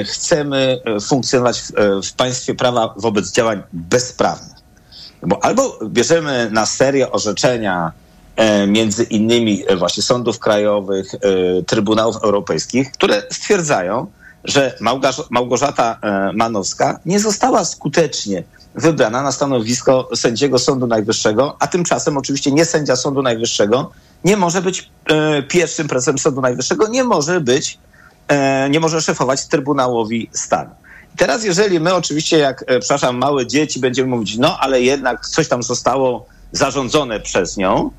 e, 0.00 0.04
chcemy 0.04 0.80
e, 0.84 1.00
funkcjonować 1.00 1.62
w, 2.02 2.12
państwie 2.12 2.54
prawa 2.54 2.94
wobec 2.96 3.32
działań 3.32 3.62
bezprawnych. 3.72 4.56
Bo 5.22 5.44
albo 5.44 5.78
bierzemy 5.84 6.48
na 6.50 6.66
serio 6.66 7.10
orzeczenia 7.10 7.92
między 8.68 9.04
innymi 9.04 9.64
właśnie 9.78 10.02
sądów 10.02 10.38
krajowych, 10.38 11.12
trybunałów 11.66 12.16
europejskich, 12.16 12.92
które 12.92 13.22
stwierdzają, 13.32 14.06
że 14.44 14.78
Małgorzata 15.30 15.98
Manowska 16.34 17.00
nie 17.06 17.20
została 17.20 17.64
skutecznie 17.64 18.42
wybrana 18.74 19.22
na 19.22 19.32
stanowisko 19.32 20.08
sędziego 20.14 20.58
Sądu 20.58 20.86
Najwyższego, 20.86 21.56
a 21.58 21.66
tymczasem 21.66 22.16
oczywiście 22.16 22.52
nie 22.52 22.64
sędzia 22.64 22.96
Sądu 22.96 23.22
Najwyższego 23.22 23.90
nie 24.26 24.36
może 24.36 24.62
być 24.62 24.90
e, 25.10 25.42
pierwszym 25.42 25.88
prezesem 25.88 26.18
Sądu 26.18 26.40
Najwyższego, 26.40 26.88
nie 26.88 27.04
może 27.04 27.40
być, 27.40 27.78
e, 28.28 28.70
nie 28.70 28.80
może 28.80 29.00
szefować 29.00 29.46
Trybunałowi 29.46 30.30
Stanu. 30.32 30.70
Teraz 31.16 31.44
jeżeli 31.44 31.80
my 31.80 31.94
oczywiście, 31.94 32.38
jak, 32.38 32.64
e, 32.66 32.78
przepraszam, 32.78 33.16
małe 33.16 33.46
dzieci 33.46 33.80
będziemy 33.80 34.08
mówić, 34.08 34.36
no 34.38 34.58
ale 34.60 34.82
jednak 34.82 35.26
coś 35.26 35.48
tam 35.48 35.62
zostało 35.62 36.26
zarządzone 36.52 37.20
przez 37.20 37.56
nią 37.56 37.90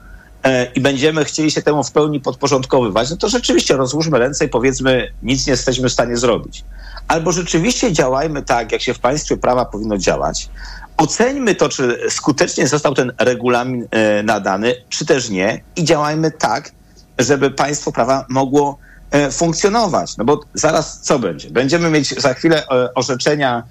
e, 0.43 0.65
i 0.65 0.81
będziemy 0.81 1.25
chcieli 1.25 1.51
się 1.51 1.61
temu 1.61 1.83
w 1.83 1.91
pełni 1.91 2.19
podporządkowywać, 2.19 3.09
no 3.09 3.17
to 3.17 3.29
rzeczywiście 3.29 3.77
rozłóżmy 3.77 4.19
ręce 4.19 4.45
i 4.45 4.49
powiedzmy, 4.49 5.13
nic 5.23 5.47
nie 5.47 5.51
jesteśmy 5.51 5.89
w 5.89 5.93
stanie 5.93 6.17
zrobić. 6.17 6.63
Albo 7.07 7.31
rzeczywiście 7.31 7.93
działajmy 7.93 8.41
tak, 8.41 8.71
jak 8.71 8.81
się 8.81 8.93
w 8.93 8.99
państwie 8.99 9.37
prawa 9.37 9.65
powinno 9.65 9.97
działać. 9.97 10.49
Oceńmy 10.97 11.55
to, 11.55 11.69
czy 11.69 11.99
skutecznie 12.09 12.67
został 12.67 12.93
ten 12.93 13.11
regulamin 13.17 13.87
e, 13.91 14.23
nadany, 14.23 14.75
czy 14.89 15.05
też 15.05 15.29
nie, 15.29 15.61
i 15.75 15.83
działajmy 15.83 16.31
tak, 16.31 16.71
żeby 17.19 17.51
państwo 17.51 17.91
prawa 17.91 18.25
mogło 18.29 18.77
e, 19.11 19.31
funkcjonować. 19.31 20.17
No 20.17 20.25
bo 20.25 20.39
zaraz 20.53 20.99
co 21.01 21.19
będzie? 21.19 21.49
Będziemy 21.49 21.89
mieć 21.89 22.21
za 22.21 22.33
chwilę 22.33 22.63
e, 22.67 22.93
orzeczenia, 22.93 23.63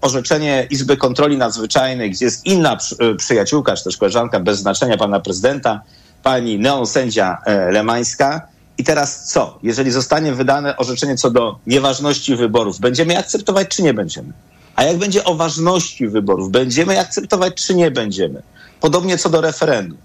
orzeczenie 0.00 0.66
Izby 0.70 0.96
Kontroli 0.96 1.36
Nadzwyczajnej, 1.36 2.10
gdzie 2.10 2.24
jest 2.24 2.46
inna 2.46 2.76
przy, 2.76 2.96
przyjaciółka, 3.16 3.76
czy 3.76 3.84
też 3.84 3.96
koleżanka 3.96 4.40
bez 4.40 4.58
znaczenia 4.58 4.96
pana 4.96 5.20
prezydenta, 5.20 5.80
pani 6.22 6.58
neosędzia 6.58 7.38
Lemańska. 7.70 8.48
I 8.80 8.84
teraz 8.84 9.24
co? 9.24 9.58
Jeżeli 9.62 9.90
zostanie 9.90 10.32
wydane 10.32 10.76
orzeczenie 10.76 11.16
co 11.16 11.30
do 11.30 11.58
nieważności 11.66 12.36
wyborów, 12.36 12.80
będziemy 12.80 13.12
je 13.12 13.18
akceptować, 13.18 13.68
czy 13.68 13.82
nie 13.82 13.94
będziemy? 13.94 14.32
A 14.76 14.84
jak 14.84 14.98
będzie 14.98 15.24
o 15.24 15.34
ważności 15.34 16.08
wyborów, 16.08 16.50
będziemy 16.50 16.92
je 16.94 17.00
akceptować, 17.00 17.54
czy 17.54 17.74
nie 17.74 17.90
będziemy? 17.90 18.42
Podobnie 18.80 19.18
co 19.18 19.30
do 19.30 19.40
referendum. 19.40 19.98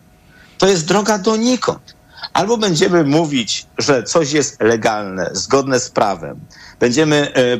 To 0.57 0.67
jest 0.67 0.85
droga 0.85 1.17
donikąd. 1.17 1.95
Albo 2.33 2.57
będziemy 2.57 3.03
mówić, 3.03 3.65
że 3.77 4.03
coś 4.03 4.31
jest 4.31 4.61
legalne, 4.61 5.29
zgodne 5.33 5.79
z 5.79 5.89
prawem. 5.89 6.39
Będziemy 6.79 7.15
e, 7.15 7.53
e, 7.53 7.57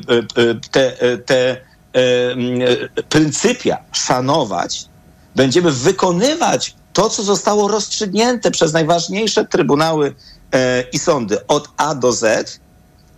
e, 0.49 0.55
te, 0.71 1.17
te 1.25 1.57
pryncypia 3.09 3.77
szanować, 3.91 4.85
będziemy 5.35 5.71
wykonywać 5.71 6.75
to, 6.95 7.09
co 7.09 7.23
zostało 7.23 7.67
rozstrzygnięte 7.67 8.51
przez 8.51 8.73
najważniejsze 8.73 9.45
trybunały 9.45 10.15
e, 10.51 10.83
i 10.93 10.99
sądy 10.99 11.47
od 11.47 11.69
A 11.77 11.95
do 11.95 12.11
Z, 12.11 12.59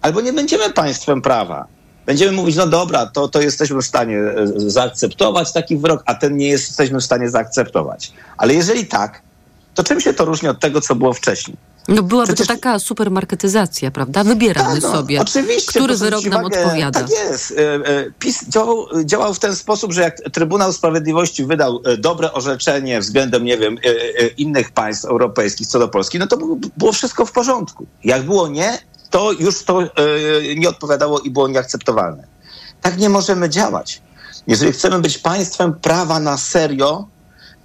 albo 0.01 0.21
nie 0.21 0.33
będziemy 0.33 0.69
państwem 0.69 1.21
prawa. 1.21 1.67
Będziemy 2.05 2.31
mówić, 2.31 2.55
no 2.55 2.67
dobra, 2.67 3.05
to, 3.05 3.27
to 3.27 3.41
jesteśmy 3.41 3.81
w 3.81 3.85
stanie 3.85 4.17
e, 4.17 4.47
zaakceptować 4.55 5.53
taki 5.53 5.77
wyrok, 5.77 6.03
a 6.05 6.15
ten 6.15 6.37
nie 6.37 6.47
jesteśmy 6.47 6.99
w 6.99 7.03
stanie 7.03 7.29
zaakceptować. 7.29 8.13
Ale 8.37 8.53
jeżeli 8.53 8.85
tak, 8.85 9.21
to 9.75 9.83
czym 9.83 10.01
się 10.01 10.13
to 10.13 10.25
różni 10.25 10.49
od 10.49 10.59
tego, 10.59 10.81
co 10.81 10.95
było 10.95 11.13
wcześniej? 11.13 11.57
No 11.88 12.04
byłaby 12.04 12.28
Przecież- 12.28 12.47
to 12.47 12.54
taka 12.54 12.80
supermarketyzacja, 12.80 13.91
prawda? 13.91 14.23
Wybieramy 14.23 14.73
Tak, 14.73 14.84
no, 14.84 14.91
sobie, 14.91 15.21
oczywiście, 15.21 15.80
który 15.80 15.97
wyrok 15.97 16.26
nam 16.26 16.45
uwagę, 16.45 16.63
odpowiada. 16.65 17.00
Tak 17.00 17.10
jest. 17.10 17.52
E, 17.52 17.76
e, 17.76 18.12
PiS 18.19 18.45
działał, 18.50 18.86
działał 19.06 19.34
w 19.34 19.39
ten 19.39 19.56
sposób, 19.56 19.93
że 19.93 20.02
jak 20.02 20.17
Trybunał 20.34 20.73
Sprawiedliwości 20.73 21.45
wydał 21.45 21.82
e, 21.86 21.97
dobre 21.97 22.34
orzeczenie 22.34 23.00
względem, 23.00 23.45
nie 23.45 23.58
wiem, 23.58 23.78
innych 24.38 24.71
państw 24.71 25.06
europejskich 25.06 25.67
co 25.67 25.80
do 25.80 25.88
Polski, 25.88 26.19
no 26.19 26.28
to 26.28 26.38
było- 26.78 26.91
wszystko 26.93 27.26
w 27.26 27.32
porządku. 27.32 27.86
Jak 28.04 28.23
było 28.23 28.47
nie, 28.47 28.80
to 29.10 29.32
już 29.32 29.63
to 29.63 29.80
nie 30.58 30.69
odpowiadało 30.69 31.19
i 31.19 31.30
było 31.30 31.47
nieakceptowalne. 31.47 32.28
Tak 32.82 32.97
nie 32.97 33.10
możemy 33.10 33.50
działać. 33.50 34.02
Jeżeli 34.47 34.71
chcemy 34.71 35.00
być 35.00 35.17
państwem 35.17 35.73
prawa 35.73 36.19
na 36.19 36.38
serio, 36.38 37.08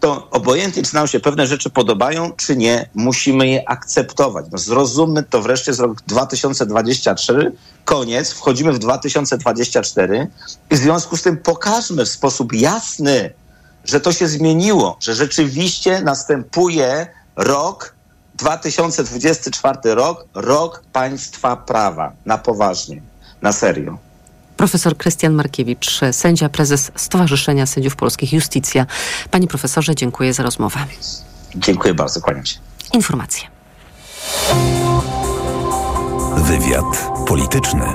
to 0.03 0.29
obojętnie, 0.31 0.83
czy 0.83 0.95
nam 0.95 1.07
się 1.07 1.21
pewne 1.21 1.47
rzeczy 1.47 1.71
podobają, 1.71 2.33
czy 2.37 2.57
nie, 2.57 2.89
musimy 2.95 3.49
je 3.49 3.69
akceptować. 3.69 4.47
No 4.53 4.59
zrozummy 4.59 5.23
to 5.23 5.43
wreszcie 5.43 5.71
jest 5.71 5.81
rok 5.81 6.03
2023, 6.07 7.53
koniec, 7.85 8.33
wchodzimy 8.33 8.73
w 8.73 8.79
2024 8.79 10.29
i 10.71 10.75
w 10.75 10.79
związku 10.79 11.17
z 11.17 11.23
tym 11.23 11.37
pokażmy 11.37 12.05
w 12.05 12.09
sposób 12.09 12.53
jasny, 12.53 13.33
że 13.85 14.01
to 14.01 14.13
się 14.13 14.29
zmieniło, 14.29 14.97
że 15.01 15.15
rzeczywiście 15.15 16.03
następuje 16.03 17.07
rok 17.37 17.95
2024 18.35 19.95
rok, 19.95 20.25
rok 20.35 20.83
państwa 20.93 21.57
prawa, 21.57 22.13
na 22.27 22.39
poważnie, 22.39 23.03
na 23.43 23.53
serio. 23.53 23.99
Profesor 24.63 24.97
Krystian 24.97 25.35
Markiewicz, 25.35 26.01
sędzia, 26.13 26.49
prezes 26.49 26.93
Stowarzyszenia 26.97 27.67
Sędziów 27.67 27.97
Polskich 27.97 28.33
Justicja. 28.33 28.87
Panie 29.31 29.47
profesorze, 29.47 29.95
dziękuję 29.95 30.35
za 30.35 30.43
rozmowę. 30.43 30.79
Dziękuję 31.55 31.95
bardzo, 31.95 32.21
kłaniam 32.21 32.47
się. 32.47 32.59
Informacje. 32.93 33.49
Wywiad 36.37 37.11
polityczny. 37.27 37.87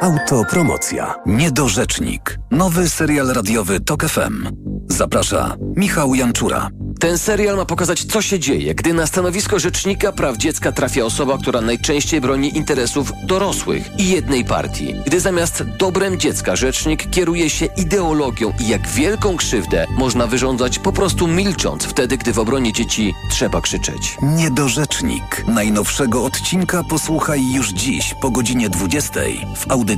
Autopromocja. 0.00 1.14
Niedorzecznik. 1.26 2.38
Nowy 2.50 2.88
serial 2.88 3.28
radiowy 3.28 3.80
TOK 3.80 4.04
FM. 4.04 4.48
Zaprasza 4.88 5.56
Michał 5.76 6.14
Janczura. 6.14 6.68
Ten 7.00 7.18
serial 7.18 7.56
ma 7.56 7.64
pokazać, 7.64 8.04
co 8.04 8.22
się 8.22 8.38
dzieje, 8.38 8.74
gdy 8.74 8.94
na 8.94 9.06
stanowisko 9.06 9.58
rzecznika 9.58 10.12
praw 10.12 10.36
dziecka 10.36 10.72
trafia 10.72 11.04
osoba, 11.04 11.38
która 11.38 11.60
najczęściej 11.60 12.20
broni 12.20 12.56
interesów 12.56 13.12
dorosłych 13.24 13.90
i 13.98 14.08
jednej 14.08 14.44
partii. 14.44 14.94
Gdy 15.06 15.20
zamiast 15.20 15.62
dobrem 15.62 16.18
dziecka 16.18 16.56
rzecznik 16.56 17.10
kieruje 17.10 17.50
się 17.50 17.66
ideologią 17.76 18.52
i 18.60 18.68
jak 18.68 18.88
wielką 18.88 19.36
krzywdę 19.36 19.86
można 19.96 20.26
wyrządzać 20.26 20.78
po 20.78 20.92
prostu 20.92 21.26
milcząc 21.26 21.84
wtedy, 21.84 22.16
gdy 22.16 22.32
w 22.32 22.38
obronie 22.38 22.72
dzieci 22.72 23.14
trzeba 23.30 23.60
krzyczeć. 23.60 24.16
Niedorzecznik. 24.22 25.44
Najnowszego 25.48 26.24
odcinka 26.24 26.84
posłuchaj 26.84 27.52
już 27.52 27.68
dziś 27.68 28.14
po 28.20 28.30
godzinie 28.30 28.70
20 28.70 29.20
w 29.56 29.70
audycji 29.70 29.89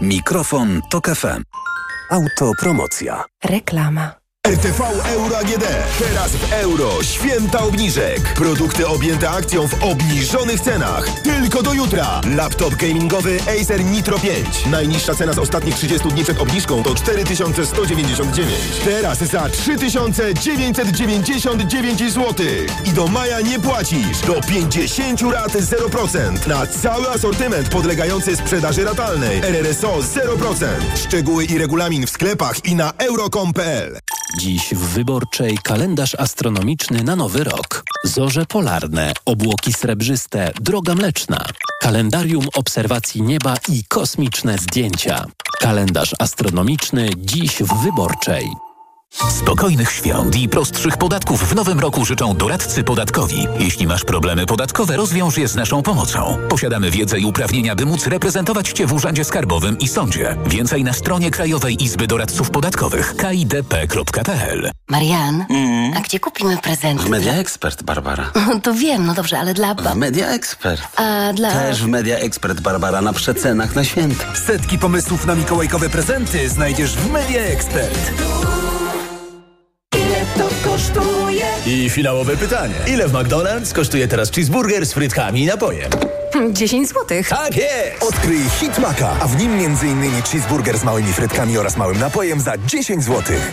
Mikrofon 0.00 0.80
TOK 0.90 1.08
FM. 1.08 1.42
Autopromocja. 2.10 3.24
Reklama. 3.44 4.27
RTV 4.48 4.84
Euro 5.04 5.38
AGD. 5.38 5.64
Teraz 5.98 6.32
w 6.32 6.52
euro. 6.52 7.02
Święta 7.02 7.60
obniżek. 7.60 8.34
Produkty 8.34 8.86
objęte 8.86 9.30
akcją 9.30 9.68
w 9.68 9.84
obniżonych 9.84 10.60
cenach. 10.60 11.08
Tylko 11.22 11.62
do 11.62 11.72
jutra. 11.72 12.20
Laptop 12.36 12.74
gamingowy 12.74 13.38
Acer 13.60 13.84
Nitro 13.84 14.18
5. 14.18 14.66
Najniższa 14.66 15.14
cena 15.14 15.32
z 15.32 15.38
ostatnich 15.38 15.74
30 15.74 16.08
dni 16.08 16.24
przed 16.24 16.38
obniżką 16.38 16.82
to 16.82 16.94
4199. 16.94 18.54
Teraz 18.84 19.18
za 19.18 19.48
3999 19.48 22.12
zł. 22.12 22.46
I 22.84 22.90
do 22.90 23.06
maja 23.06 23.40
nie 23.40 23.60
płacisz. 23.60 24.20
Do 24.26 24.40
50 24.40 25.22
rat 25.22 25.52
0%. 25.52 26.46
Na 26.46 26.66
cały 26.66 27.10
asortyment 27.10 27.68
podlegający 27.68 28.36
sprzedaży 28.36 28.84
ratalnej. 28.84 29.38
RRSO 29.38 29.98
0%. 29.98 30.66
Szczegóły 30.96 31.44
i 31.44 31.58
regulamin 31.58 32.06
w 32.06 32.10
sklepach 32.10 32.64
i 32.64 32.74
na 32.74 32.92
euro.com.pl. 32.98 33.98
Dziś 34.36 34.74
w 34.74 34.78
Wyborczej 34.78 35.58
kalendarz 35.62 36.14
astronomiczny 36.14 37.02
na 37.02 37.16
nowy 37.16 37.44
rok. 37.44 37.84
Zorze 38.04 38.46
polarne, 38.46 39.12
obłoki 39.24 39.72
srebrzyste, 39.72 40.52
droga 40.60 40.94
mleczna. 40.94 41.44
Kalendarium 41.80 42.46
obserwacji 42.54 43.22
nieba 43.22 43.56
i 43.68 43.84
kosmiczne 43.84 44.58
zdjęcia. 44.58 45.24
Kalendarz 45.60 46.14
astronomiczny 46.18 47.10
dziś 47.16 47.56
w 47.56 47.82
Wyborczej. 47.82 48.67
Spokojnych 49.48 49.90
świąt 49.92 50.36
i 50.36 50.48
prostszych 50.48 50.96
podatków 50.96 51.48
w 51.48 51.54
nowym 51.54 51.80
roku 51.80 52.04
życzą 52.04 52.36
doradcy 52.36 52.84
podatkowi. 52.84 53.46
Jeśli 53.58 53.86
masz 53.86 54.04
problemy 54.04 54.46
podatkowe, 54.46 54.96
rozwiąż 54.96 55.38
je 55.38 55.48
z 55.48 55.54
naszą 55.56 55.82
pomocą. 55.82 56.38
Posiadamy 56.48 56.90
wiedzę 56.90 57.18
i 57.18 57.24
uprawnienia, 57.24 57.74
by 57.74 57.86
móc 57.86 58.06
reprezentować 58.06 58.68
Cię 58.68 58.86
w 58.86 58.92
Urzędzie 58.92 59.24
Skarbowym 59.24 59.78
i 59.78 59.88
Sądzie. 59.88 60.36
Więcej 60.46 60.84
na 60.84 60.92
stronie 60.92 61.30
Krajowej 61.30 61.84
Izby 61.84 62.06
Doradców 62.06 62.50
Podatkowych 62.50 63.14
kidp.pl 63.16 64.70
Marian, 64.88 65.44
a 65.96 66.00
gdzie 66.00 66.20
kupimy 66.20 66.56
prezenty? 66.56 67.04
W 67.04 67.08
Media 67.08 67.32
Expert, 67.32 67.82
Barbara. 67.82 68.32
To 68.62 68.74
wiem, 68.74 69.06
no 69.06 69.14
dobrze, 69.14 69.38
ale 69.38 69.54
dla 69.54 69.74
W. 69.74 69.94
Media 69.94 70.28
Expert. 70.28 70.82
A 70.96 71.32
dla... 71.32 71.52
Też 71.52 71.82
w 71.82 71.86
Media 71.86 72.16
Expert, 72.16 72.60
Barbara, 72.60 73.00
na 73.00 73.12
przecenach 73.12 73.74
na 73.74 73.84
święta. 73.84 74.24
Setki 74.46 74.78
pomysłów 74.78 75.26
na 75.26 75.34
mikołajkowe 75.34 75.88
prezenty 75.88 76.48
znajdziesz 76.48 76.96
w 76.96 77.10
Media 77.10 77.40
Expert. 77.40 78.12
I 81.68 81.90
finałowe 81.90 82.36
pytanie. 82.36 82.74
Ile 82.86 83.08
w 83.08 83.12
McDonald's 83.12 83.72
kosztuje 83.72 84.08
teraz 84.08 84.30
cheeseburger 84.30 84.86
z 84.86 84.92
frytkami 84.92 85.42
i 85.42 85.46
napojem? 85.46 85.90
10 86.52 86.88
złotych. 86.88 87.28
Tak 87.28 87.56
jest! 87.56 88.02
Odkryj 88.02 88.40
Hit 88.60 88.78
Maka, 88.78 89.16
a 89.20 89.28
w 89.28 89.40
nim 89.40 89.52
m.in. 89.52 90.22
cheeseburger 90.22 90.78
z 90.78 90.84
małymi 90.84 91.12
frytkami 91.12 91.58
oraz 91.58 91.76
małym 91.76 91.98
napojem 91.98 92.40
za 92.40 92.58
10 92.58 93.04
złotych. 93.04 93.52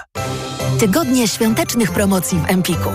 Tygodnie 0.79 1.27
świątecznych 1.27 1.91
promocji 1.91 2.39
w 2.39 2.49
Empiku. 2.49 2.89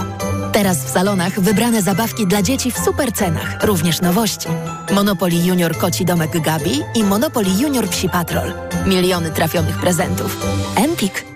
Teraz 0.52 0.84
w 0.84 0.88
salonach 0.88 1.40
wybrane 1.40 1.82
zabawki 1.82 2.26
dla 2.26 2.42
dzieci 2.42 2.72
w 2.72 2.78
super 2.78 3.12
cenach. 3.12 3.64
Również 3.64 4.00
nowości. 4.00 4.48
Monopoly 4.94 5.36
Junior 5.36 5.76
Koci 5.78 6.04
Domek 6.04 6.40
Gabi 6.40 6.82
i 6.94 7.04
Monopoly 7.04 7.50
Junior 7.61 7.88
Psi 7.88 8.09
Patrol. 8.09 8.52
Miliony 8.86 9.30
trafionych 9.30 9.78
prezentów. 9.78 10.46
Empik. 10.76 11.36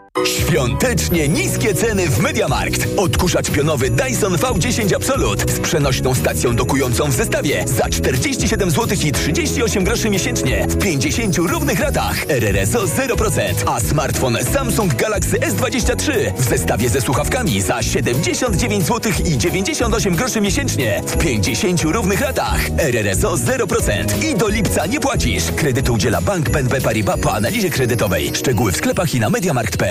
Świątecznie 0.51 1.27
niskie 1.27 1.73
ceny 1.73 2.07
w 2.07 2.19
Mediamarkt. 2.19 2.87
Odkurzacz 2.97 3.51
pionowy 3.51 3.89
Dyson 3.89 4.35
V10 4.35 4.95
Absolut 4.95 5.51
z 5.51 5.59
przenośną 5.59 6.15
stacją 6.15 6.55
dokującą 6.55 7.05
w 7.05 7.13
zestawie 7.13 7.63
za 7.67 7.89
47 7.89 8.71
zł 8.71 8.97
i 9.05 9.11
38 9.11 9.83
groszy 9.83 10.09
miesięcznie 10.09 10.67
w 10.67 10.77
50 10.77 11.37
równych 11.37 11.79
ratach. 11.79 12.29
RRSO 12.29 12.85
0%, 12.85 13.41
a 13.65 13.79
smartfon 13.79 14.37
Samsung 14.53 14.95
Galaxy 14.95 15.37
S23 15.37 16.33
w 16.37 16.43
zestawie 16.49 16.89
ze 16.89 17.01
słuchawkami 17.01 17.61
za 17.61 17.83
79 17.83 18.85
zł 18.85 19.11
i 19.25 19.37
98 19.37 20.15
groszy 20.15 20.41
miesięcznie 20.41 21.01
w 21.07 21.17
50 21.17 21.81
równych 21.83 22.21
ratach. 22.21 22.69
RRSO 22.77 23.33
0% 23.35 24.23
i 24.23 24.35
do 24.35 24.47
lipca 24.47 24.85
nie 24.85 24.99
płacisz. 24.99 25.43
Kredytu 25.55 25.93
udziela 25.93 26.21
Bank 26.21 26.49
BNP 26.49 26.81
Paribas 26.81 27.19
po 27.19 27.33
analizie 27.33 27.69
kredytowej. 27.69 28.31
Szczegóły 28.35 28.71
w 28.71 28.77
sklepach 28.77 29.15
i 29.15 29.19
na 29.19 29.29
mediamarkt.pl. 29.29 29.90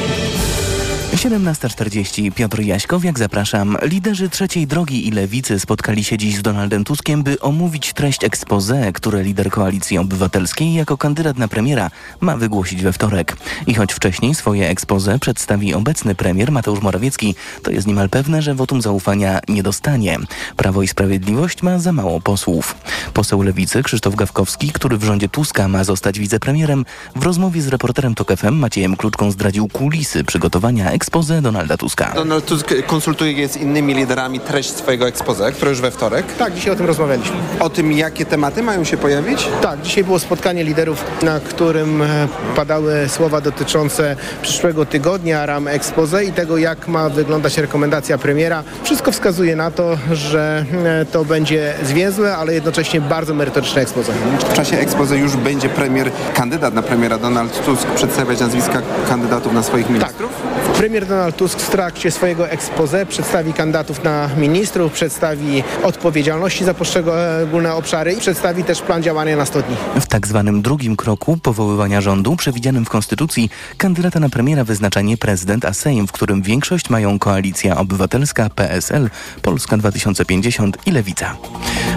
17.40 1.21 2.31
Piotr 2.31 2.59
Jaśkowiak, 2.61 3.19
zapraszam. 3.19 3.77
Liderzy 3.81 4.29
trzeciej 4.29 4.67
drogi 4.67 5.07
i 5.07 5.11
lewicy 5.11 5.59
spotkali 5.59 6.03
się 6.03 6.17
dziś 6.17 6.35
z 6.35 6.41
Donaldem 6.41 6.83
Tuskiem, 6.83 7.23
by 7.23 7.39
omówić 7.39 7.93
treść 7.93 8.23
expose, 8.23 8.93
które 8.93 9.23
lider 9.23 9.49
Koalicji 9.49 9.97
Obywatelskiej 9.97 10.73
jako 10.73 10.97
kandydat 10.97 11.37
na 11.37 11.47
premiera 11.47 11.91
ma 12.19 12.37
wygłosić 12.37 12.83
we 12.83 12.93
wtorek. 12.93 13.37
I 13.67 13.73
choć 13.73 13.93
wcześniej 13.93 14.35
swoje 14.35 14.69
expose 14.69 15.19
przedstawi 15.19 15.73
obecny 15.73 16.15
premier 16.15 16.51
Mateusz 16.51 16.81
Morawiecki, 16.81 17.35
to 17.63 17.71
jest 17.71 17.87
niemal 17.87 18.09
pewne, 18.09 18.41
że 18.41 18.55
wotum 18.55 18.81
zaufania 18.81 19.39
nie 19.49 19.63
dostanie. 19.63 20.17
Prawo 20.57 20.83
i 20.83 20.87
Sprawiedliwość 20.87 21.63
ma 21.63 21.79
za 21.79 21.91
mało 21.91 22.21
posłów. 22.21 22.75
Poseł 23.13 23.41
lewicy 23.41 23.83
Krzysztof 23.83 24.15
Gawkowski, 24.15 24.71
który 24.71 24.97
w 24.97 25.03
rządzie 25.03 25.29
Tuska 25.29 25.67
ma 25.67 25.83
zostać 25.83 26.19
wicepremierem, 26.19 26.85
w 27.15 27.23
rozmowie 27.23 27.61
z 27.61 27.67
reporterem 27.67 28.15
TOK 28.15 28.37
FM 28.37 28.55
Maciejem 28.55 28.95
Kluczką 28.95 29.31
zdradził 29.31 29.67
kulisy 29.67 30.23
przygotowania 30.23 30.91
expose 30.91 31.10
expose 31.11 31.41
Donalda 31.41 31.77
Tuska. 31.77 32.11
Donald 32.15 32.45
Tusk 32.45 32.73
konsultuje 32.87 33.47
z 33.47 33.57
innymi 33.57 33.93
liderami 33.93 34.39
treść 34.39 34.69
swojego 34.69 35.07
expose, 35.07 35.51
które 35.51 35.71
już 35.71 35.81
we 35.81 35.91
wtorek. 35.91 36.25
Tak, 36.33 36.53
dzisiaj 36.53 36.73
o 36.73 36.75
tym 36.75 36.85
rozmawialiśmy. 36.85 37.35
O 37.59 37.69
tym, 37.69 37.91
jakie 37.91 38.25
tematy 38.25 38.63
mają 38.63 38.83
się 38.83 38.97
pojawić? 38.97 39.47
Tak, 39.61 39.81
dzisiaj 39.81 40.03
było 40.03 40.19
spotkanie 40.19 40.63
liderów, 40.63 41.05
na 41.21 41.39
którym 41.39 42.01
e, 42.01 42.27
padały 42.55 43.09
słowa 43.09 43.41
dotyczące 43.41 44.15
przyszłego 44.41 44.85
tygodnia, 44.85 45.45
ram 45.45 45.67
expose 45.67 46.25
i 46.25 46.31
tego, 46.31 46.57
jak 46.57 46.87
ma 46.87 47.09
wyglądać 47.09 47.57
rekomendacja 47.57 48.17
premiera. 48.17 48.63
Wszystko 48.83 49.11
wskazuje 49.11 49.55
na 49.55 49.71
to, 49.71 49.97
że 50.11 50.65
e, 50.85 51.05
to 51.05 51.25
będzie 51.25 51.73
zwięzłe, 51.83 52.37
ale 52.37 52.53
jednocześnie 52.53 53.01
bardzo 53.01 53.33
merytoryczne 53.33 53.81
expose. 53.81 54.13
W 54.49 54.53
czasie 54.53 54.77
expose 54.77 55.17
już 55.17 55.35
będzie 55.35 55.69
premier, 55.69 56.11
kandydat 56.33 56.73
na 56.73 56.81
premiera 56.81 57.17
Donald 57.17 57.65
Tusk 57.65 57.87
przedstawiać 57.87 58.39
nazwiska 58.39 58.81
kandydatów 59.09 59.53
na 59.53 59.63
swoich 59.63 59.89
ministrów? 59.89 60.31
Tak. 60.65 60.70
Premier 60.81 61.05
Donald 61.05 61.35
Tusk 61.37 61.59
w 61.59 61.69
trakcie 61.69 62.11
swojego 62.11 62.49
expose 62.49 63.05
przedstawi 63.05 63.53
kandydatów 63.53 64.03
na 64.03 64.29
ministrów, 64.37 64.91
przedstawi 64.91 65.63
odpowiedzialności 65.83 66.65
za 66.65 66.73
poszczególne 66.73 67.73
obszary 67.73 68.13
i 68.13 68.17
przedstawi 68.17 68.63
też 68.63 68.81
plan 68.81 69.03
działania 69.03 69.37
na 69.37 69.45
100 69.45 69.61
dni. 69.61 69.75
W 69.99 70.07
tak 70.07 70.27
zwanym 70.27 70.61
drugim 70.61 70.95
kroku 70.95 71.37
powoływania 71.37 72.01
rządu, 72.01 72.35
przewidzianym 72.35 72.85
w 72.85 72.89
Konstytucji, 72.89 73.49
kandydata 73.77 74.19
na 74.19 74.29
premiera 74.29 74.63
wyznacza 74.63 75.01
nie 75.01 75.17
prezydent, 75.17 75.65
a 75.65 75.73
Sejm, 75.73 76.07
w 76.07 76.11
którym 76.11 76.41
większość 76.41 76.89
mają 76.89 77.19
Koalicja 77.19 77.77
Obywatelska, 77.77 78.49
PSL, 78.49 79.09
Polska 79.41 79.77
2050 79.77 80.77
i 80.85 80.91
Lewica. 80.91 81.37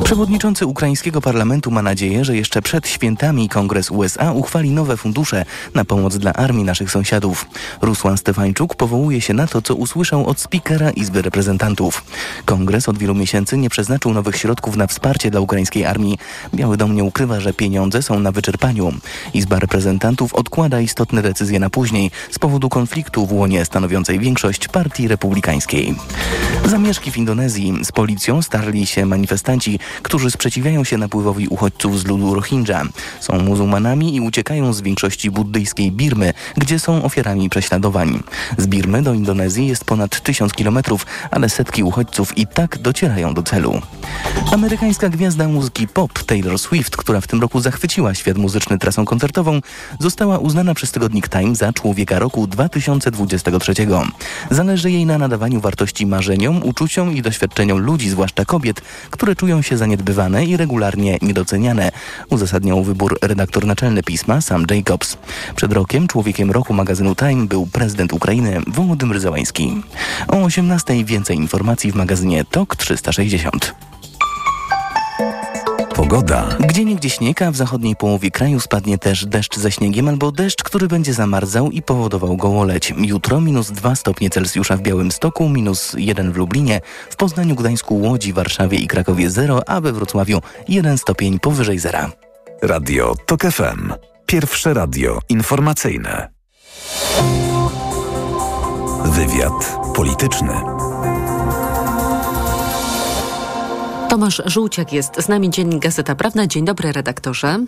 Przewodniczący 0.05 0.67
ukraińskiego 0.67 1.21
parlamentu 1.21 1.71
ma 1.71 1.83
nadzieję, 1.83 2.25
że 2.25 2.37
jeszcze 2.37 2.63
przed 2.63 2.89
świętami 2.89 3.49
Kongres 3.49 3.91
USA 3.91 4.33
uchwali 4.33 4.71
nowe 4.71 4.97
fundusze 4.97 5.45
na 5.75 5.85
pomoc 5.85 6.17
dla 6.17 6.33
armii 6.33 6.65
naszych 6.65 6.91
sąsiadów. 6.91 7.47
Rusłan 7.83 8.19
Stefańczuk 8.19 8.74
powołuje 8.75 9.21
się 9.21 9.35
na 9.35 9.47
to, 9.47 9.63
co 9.63 9.75
usłyszał 9.75 10.27
od 10.27 10.41
spikera 10.41 10.91
Izby 10.91 11.23
Reprezentantów. 11.23 12.05
Kongres 12.45 12.89
od 12.89 12.99
wielu 12.99 13.15
miesięcy 13.15 13.57
nie 13.57 13.71
przeznaczył 13.71 14.13
nowych 14.13 14.37
środków 14.37 14.77
na 14.77 14.87
wsparcie 14.87 15.31
dla 15.31 15.41
ukraińskiej 15.41 15.85
armii. 15.87 16.19
Biały 16.55 16.77
Dom 16.77 16.95
nie 16.95 17.05
ukrywa, 17.05 17.41
że 17.41 17.53
pieniądze 17.53 18.03
są 18.03 18.19
na 18.19 18.33
wyczerpaniu. 18.33 18.93
Izba 19.35 19.59
Reprezentantów 19.59 20.35
odkłada 20.35 20.81
istotne 20.81 21.23
decyzje 21.23 21.61
na 21.61 21.71
później 21.71 22.11
z 22.31 22.39
powodu 22.39 22.69
konfliktu 22.69 23.27
w 23.27 23.33
łonie 23.33 23.65
stanowiącej 23.65 24.19
większość 24.19 24.69
partii 24.69 25.09
republikańskiej. 25.09 25.95
Zamieszki 26.65 27.11
w 27.11 27.17
Indonezji 27.17 27.75
z 27.85 27.93
policją 27.93 28.43
starli 28.43 28.87
się 28.87 29.07
manifestanci, 29.07 29.79
którzy 30.03 30.31
sprzeciwiają 30.31 30.85
się 30.85 30.99
napływowi 30.99 31.49
uchodźców 31.49 32.01
z 32.01 32.07
ludu 32.07 32.35
Rohingya. 32.35 32.83
Są 33.21 33.39
muzułmanami 33.39 34.17
i 34.17 34.21
uciekają 34.21 34.73
z 34.73 34.81
większości 34.81 35.31
buddyjskiej 35.31 35.93
Birmy, 35.93 36.33
gdzie 36.57 36.79
są 36.79 37.03
ofiarami 37.05 37.51
prześladowań. 37.51 38.23
Z 38.65 38.67
Birmy 38.67 39.03
do 39.03 39.15
Indonezji 39.15 39.67
jest 39.67 39.85
ponad 39.85 40.21
tysiąc 40.21 40.53
kilometrów, 40.53 41.07
ale 41.31 41.49
setki 41.49 41.83
uchodźców 41.83 42.39
i 42.39 42.47
tak 42.47 42.79
docierają 42.79 43.35
do 43.35 43.43
celu. 43.43 43.81
Amerykańska 44.53 45.09
gwiazda 45.09 45.49
muzyki 45.49 45.89
pop 45.89 46.23
Taylor 46.23 46.59
Swift, 46.59 46.97
która 46.97 47.21
w 47.21 47.27
tym 47.27 47.41
roku 47.41 47.61
zachwyciła 47.61 48.15
świat 48.15 48.37
muzyczny 48.37 48.79
trasą 48.79 49.05
koncertową, 49.05 49.61
została 49.99 50.39
uznana 50.39 50.75
przez 50.75 50.93
tygodnik 50.93 51.29
Time 51.29 51.55
za 51.55 51.73
człowieka 51.73 52.19
roku 52.19 52.47
2023. 52.47 53.75
Zależy 54.51 54.91
jej 54.91 55.07
na 55.07 55.19
nadawaniu 55.19 55.61
wartości 55.61 56.07
marzeniom, 56.07 56.63
uczuciom 56.63 57.17
i 57.17 57.23
doświadczeniom 57.23 57.79
ludzi, 57.79 58.11
zwłaszcza 58.11 58.45
kobiet, 58.45 58.81
które 59.11 59.37
czują 59.37 59.63
się 59.63 59.77
zaniedbywane 59.77 60.45
i 60.45 60.57
regularnie 60.57 61.19
niedoceniane. 61.23 61.93
Uzasadniał 62.31 62.85
wybór 62.85 63.19
redaktor 63.23 63.67
naczelny 63.67 64.03
pisma 64.03 64.41
Sam 64.41 64.65
Jacobs. 64.71 65.17
Przed 65.57 65.73
rokiem 65.73 66.09
człowiekiem 66.09 66.51
roku 66.51 66.75
magazynu 66.75 67.15
Time 67.15 67.47
był 67.47 67.67
prezydent 67.67 68.13
Ukrainy 68.13 68.54
Wołodymyr 68.67 69.21
Załański. 69.21 69.83
O 70.29 70.37
18 70.37 71.05
więcej 71.05 71.37
informacji 71.37 71.93
w 71.93 71.95
magazynie 71.95 72.45
TOK 72.45 72.77
360. 72.77 73.75
Pogoda. 75.95 76.57
Gdzie 76.61 76.85
niegdzie 76.85 77.11
śnieg, 77.11 77.43
a 77.43 77.51
w 77.51 77.57
zachodniej 77.57 77.97
połowie 77.97 78.31
kraju 78.31 78.61
spadnie 78.61 78.99
też 78.99 79.27
deszcz 79.27 79.59
ze 79.59 79.73
śniegiem 79.73 80.09
albo 80.09 80.33
deszcz, 80.33 80.63
który 80.63 80.89
będzie 80.89 81.15
zamarzał 81.15 81.71
i 81.71 81.83
powodował 81.83 82.37
gołoleć. 82.37 82.95
Jutro 82.97 83.41
minus 83.41 83.71
2 83.71 83.95
stopnie 83.95 84.31
Celsjusza 84.31 84.77
w 84.77 84.81
Białymstoku, 84.81 85.49
minus 85.49 85.95
1 85.99 86.33
w 86.33 86.37
Lublinie, 86.37 86.81
w 87.11 87.17
Poznaniu, 87.17 87.55
Gdańsku, 87.55 88.01
Łodzi, 88.01 88.33
Warszawie 88.33 88.79
i 88.79 88.87
Krakowie 88.87 89.31
0, 89.31 89.69
a 89.69 89.81
we 89.81 89.93
Wrocławiu 89.93 90.41
1 90.69 90.99
stopień 90.99 91.39
powyżej 91.39 91.79
zera. 91.79 92.11
Radio 92.63 93.15
TOK 93.27 93.43
FM. 93.43 93.93
Pierwsze 94.27 94.75
radio 94.75 95.19
informacyjne. 95.29 96.29
Wywiad 99.05 99.79
polityczny. 99.95 100.53
Tomasz 104.09 104.43
Żółciak 104.47 104.93
jest 104.93 105.23
z 105.23 105.29
nami, 105.29 105.51
Dziennik 105.51 105.83
Gazeta 105.83 106.15
Prawna. 106.15 106.47
Dzień 106.47 106.65
dobry, 106.65 106.93
redaktorze. 106.93 107.59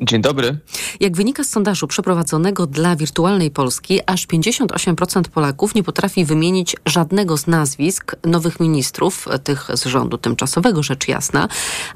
Dzień 0.00 0.22
dobry. 0.22 0.58
Jak 1.00 1.16
wynika 1.16 1.44
z 1.44 1.48
sondażu 1.48 1.86
przeprowadzonego 1.86 2.66
dla 2.66 2.96
Wirtualnej 2.96 3.50
Polski, 3.50 4.00
aż 4.06 4.26
58% 4.26 5.22
Polaków 5.22 5.74
nie 5.74 5.82
potrafi 5.82 6.24
wymienić 6.24 6.76
żadnego 6.86 7.36
z 7.36 7.46
nazwisk 7.46 8.16
nowych 8.24 8.60
ministrów, 8.60 9.28
tych 9.44 9.68
z 9.74 9.84
rządu 9.84 10.18
tymczasowego, 10.18 10.82
rzecz 10.82 11.08
jasna. 11.08 11.48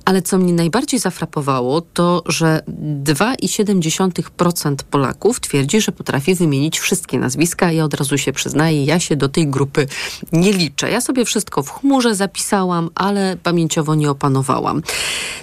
Ale 0.04 0.22
co 0.22 0.38
mnie 0.38 0.52
najbardziej 0.52 1.00
zafrapowało, 1.00 1.80
to 1.80 2.22
że 2.26 2.62
2,7% 3.04 4.74
Polaków 4.90 5.40
twierdzi, 5.40 5.80
że 5.80 5.92
potrafi 5.92 6.34
wymienić 6.34 6.78
wszystkie 6.78 7.18
nazwiska. 7.18 7.72
Ja 7.72 7.84
od 7.84 7.94
razu 7.94 8.18
się 8.18 8.32
przyznaję, 8.32 8.84
ja 8.84 9.00
się 9.00 9.16
do 9.16 9.28
tej 9.28 9.48
grupy 9.48 9.86
nie 10.32 10.52
liczę. 10.52 10.90
Ja 10.90 11.00
sobie 11.00 11.24
wszystko 11.24 11.62
w 11.62 11.70
chmurze 11.70 12.14
zapisałam, 12.14 12.90
ale 12.94 13.36
pamięciowo 13.42 13.94
nie 13.94 14.10
opanowałam. 14.10 14.82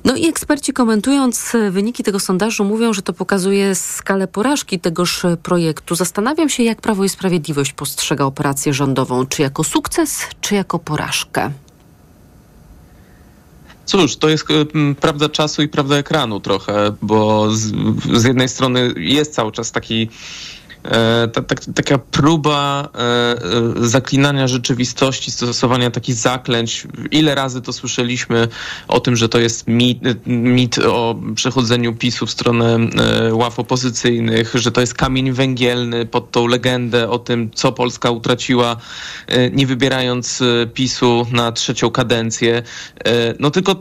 No 0.05 0.15
i 0.15 0.27
eksperci 0.27 0.73
komentując 0.73 1.53
wyniki 1.71 2.03
tego 2.03 2.19
sondażu, 2.19 2.46
mówią, 2.63 2.93
że 2.93 3.01
to 3.01 3.13
pokazuje 3.13 3.75
skalę 3.75 4.27
porażki 4.27 4.79
tegoż 4.79 5.25
projektu. 5.43 5.95
Zastanawiam 5.95 6.49
się, 6.49 6.63
jak 6.63 6.81
Prawo 6.81 7.03
i 7.03 7.09
Sprawiedliwość 7.09 7.73
postrzega 7.73 8.25
operację 8.25 8.73
rządową. 8.73 9.25
Czy 9.25 9.41
jako 9.41 9.63
sukces, 9.63 10.21
czy 10.41 10.55
jako 10.55 10.79
porażkę? 10.79 11.51
Cóż, 13.85 14.15
to 14.15 14.29
jest 14.29 14.45
m, 14.75 14.95
prawda 14.99 15.29
czasu 15.29 15.61
i 15.61 15.67
prawda 15.67 15.95
ekranu 15.97 16.39
trochę, 16.39 16.93
bo 17.01 17.51
z, 17.51 17.71
z 18.13 18.23
jednej 18.23 18.49
strony 18.49 18.93
jest 18.97 19.33
cały 19.33 19.51
czas 19.51 19.71
taki 19.71 20.09
ta, 21.33 21.41
ta, 21.41 21.55
taka 21.75 21.97
próba 21.97 22.89
e, 22.95 22.99
e, 22.99 23.87
zaklinania 23.87 24.47
rzeczywistości, 24.47 25.31
stosowania 25.31 25.91
takich 25.91 26.15
zaklęć. 26.15 26.87
Ile 27.11 27.35
razy 27.35 27.61
to 27.61 27.73
słyszeliśmy 27.73 28.47
o 28.87 28.99
tym, 28.99 29.15
że 29.15 29.29
to 29.29 29.39
jest 29.39 29.67
mit, 29.67 29.99
mit 30.27 30.77
o 30.77 31.15
przechodzeniu 31.35 31.95
PiSu 31.95 32.25
w 32.25 32.31
stronę 32.31 32.75
e, 32.75 33.33
ław 33.33 33.59
opozycyjnych, 33.59 34.51
że 34.55 34.71
to 34.71 34.81
jest 34.81 34.93
kamień 34.93 35.31
węgielny 35.31 36.05
pod 36.05 36.31
tą 36.31 36.47
legendę 36.47 37.09
o 37.09 37.19
tym, 37.19 37.51
co 37.53 37.71
Polska 37.71 38.11
utraciła, 38.11 38.77
e, 39.27 39.49
nie 39.49 39.67
wybierając 39.67 40.41
e, 40.41 40.67
PiSu 40.67 41.25
na 41.31 41.51
trzecią 41.51 41.89
kadencję. 41.89 42.63
E, 43.05 43.33
no 43.39 43.51
tylko 43.51 43.75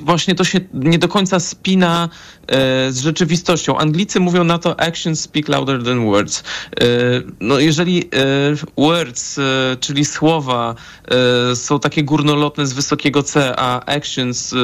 właśnie 0.00 0.34
to 0.34 0.44
się 0.44 0.60
nie 0.74 0.98
do 0.98 1.08
końca 1.08 1.40
spina 1.40 2.08
e, 2.46 2.92
z 2.92 2.98
rzeczywistością. 2.98 3.78
Anglicy 3.78 4.20
mówią 4.20 4.44
na 4.44 4.58
to 4.58 4.80
actions 4.80 5.20
speak 5.20 5.48
louder 5.48 5.84
than 5.84 6.04
words. 6.04 6.40
E, 6.40 6.84
no 7.40 7.58
jeżeli 7.58 8.02
e, 8.02 8.08
words, 8.76 9.40
czyli 9.80 10.04
słowa 10.04 10.74
są 11.54 11.80
takie 11.80 12.04
górnolotne 12.04 12.66
z 12.66 12.72
wysokiego 12.72 13.22
C, 13.22 13.54
a 13.56 13.84
actions 13.86 14.54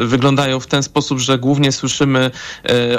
wyglądają 0.00 0.60
w 0.60 0.66
ten 0.66 0.82
sposób, 0.82 1.18
że 1.18 1.38
głównie 1.38 1.72
słyszymy 1.72 2.30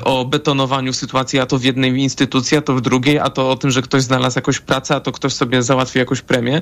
o 0.03 0.25
betonowaniu 0.25 0.93
sytuacji, 0.93 1.39
a 1.39 1.45
to 1.45 1.57
w 1.57 1.63
jednej 1.63 1.97
instytucji, 1.97 2.57
a 2.57 2.61
to 2.61 2.75
w 2.75 2.81
drugiej, 2.81 3.19
a 3.19 3.29
to 3.29 3.51
o 3.51 3.55
tym, 3.55 3.71
że 3.71 3.81
ktoś 3.81 4.03
znalazł 4.03 4.37
jakąś 4.37 4.59
pracę, 4.59 4.95
a 4.95 4.99
to 4.99 5.11
ktoś 5.11 5.33
sobie 5.33 5.63
załatwi 5.63 5.99
jakąś 5.99 6.21
premię, 6.21 6.61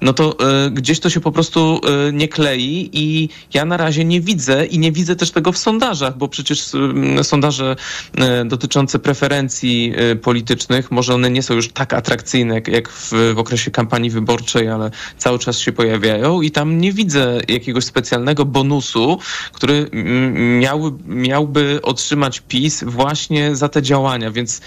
no 0.00 0.12
to 0.12 0.36
gdzieś 0.70 1.00
to 1.00 1.10
się 1.10 1.20
po 1.20 1.32
prostu 1.32 1.80
nie 2.12 2.28
klei 2.28 2.90
i 2.92 3.28
ja 3.54 3.64
na 3.64 3.76
razie 3.76 4.04
nie 4.04 4.20
widzę 4.28 4.66
i 4.66 4.78
nie 4.78 4.92
widzę 4.92 5.16
też 5.16 5.30
tego 5.30 5.52
w 5.52 5.58
sondażach, 5.58 6.18
bo 6.18 6.28
przecież 6.28 6.62
sondaże 7.22 7.76
e, 8.18 8.44
dotyczące 8.44 8.98
preferencji 8.98 9.92
e, 9.96 10.16
politycznych, 10.16 10.90
może 10.90 11.14
one 11.14 11.30
nie 11.30 11.42
są 11.42 11.54
już 11.54 11.68
tak 11.68 11.92
atrakcyjne 11.94 12.60
jak, 12.68 12.88
w, 12.88 13.12
w 13.34 13.38
okresie 13.38 13.70
kampanii 13.70 14.10
wyborczej, 14.10 14.68
ale 14.68 14.90
cały 15.18 15.38
czas 15.38 15.58
się 15.58 15.72
pojawiają 15.72 16.42
i 16.42 16.50
tam 16.50 16.78
nie 16.80 16.92
widzę 16.92 17.40
jakiegoś 17.48 17.84
specjalnego 17.84 18.44
bonusu, 18.44 19.18
który 19.52 19.90
miałby, 20.60 21.04
miałby 21.14 21.80
otrzymać 21.82 22.42
PiS 22.48 22.84
właśnie 22.84 23.56
za 23.56 23.68
te 23.68 23.82
działania, 23.82 24.30
więc 24.30 24.60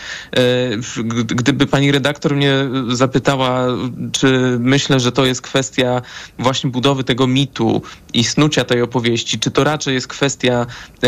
g- 1.03 1.23
gdyby 1.25 1.67
pani 1.67 1.91
redaktor 1.91 2.35
mnie 2.35 2.53
zapytała, 2.89 3.67
czy 4.11 4.57
myślę, 4.59 4.99
że 4.99 5.11
to 5.11 5.25
jest 5.25 5.41
kwestia 5.41 6.01
właśnie 6.39 6.69
budowy 6.69 7.03
tego 7.03 7.27
mitu 7.27 7.81
i 8.13 8.23
snucia 8.23 8.63
tej 8.65 8.81
opowieści, 8.81 9.39
czy 9.41 9.51
to 9.51 9.63
raczej 9.63 9.93
jest 9.93 10.07
kwestia 10.07 10.65
e, 11.03 11.07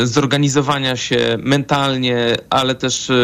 e, 0.00 0.06
zorganizowania 0.06 0.96
się 0.96 1.38
mentalnie, 1.40 2.36
ale 2.50 2.74
też 2.74 3.10
e, 3.10 3.14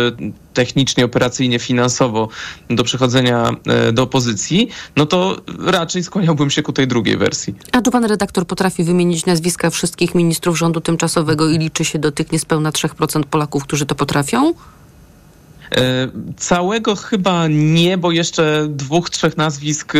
technicznie, 0.55 1.05
operacyjnie, 1.05 1.59
finansowo 1.59 2.29
do 2.71 2.85
przechodzenia 2.85 3.51
do 3.93 4.03
opozycji, 4.03 4.69
no 4.97 5.07
to 5.07 5.37
raczej 5.67 6.05
skłaniałbym 6.05 6.51
się 6.51 6.63
ku 6.63 6.73
tej 6.73 6.87
drugiej 6.87 7.17
wersji. 7.17 7.55
A 7.73 7.83
czy 7.83 7.91
pan 7.91 8.05
redaktor 8.05 8.47
potrafi 8.47 8.85
wymienić 8.85 9.27
nazwiska 9.27 9.71
wszystkich 9.71 10.15
ministrów 10.15 10.59
rządu 10.59 10.81
tymczasowego 10.81 11.49
i 11.49 11.59
liczy 11.59 11.85
się 11.85 11.99
do 11.99 12.13
tych 12.13 12.33
niespełna 12.33 12.71
3% 12.71 13.23
Polaków, 13.23 13.63
którzy 13.63 13.87
to 13.87 13.95
potrafią? 13.95 14.55
E, 15.77 16.09
Całego 16.37 16.97
chyba 16.97 17.47
nie, 17.49 17.99
bo 17.99 18.13
jeszcze 18.13 18.67
dwóch, 18.71 19.11
trzech 19.11 19.37
nazwisk 19.37 19.95
e, 19.95 19.99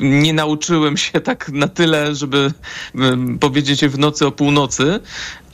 nie 0.00 0.32
nauczyłem 0.32 0.96
się 0.96 1.20
tak 1.20 1.48
na 1.48 1.68
tyle, 1.68 2.14
żeby 2.14 2.52
e, 2.94 3.00
powiedzieć 3.40 3.82
je 3.82 3.88
w 3.88 3.98
nocy 3.98 4.26
o 4.26 4.32
północy, 4.32 5.00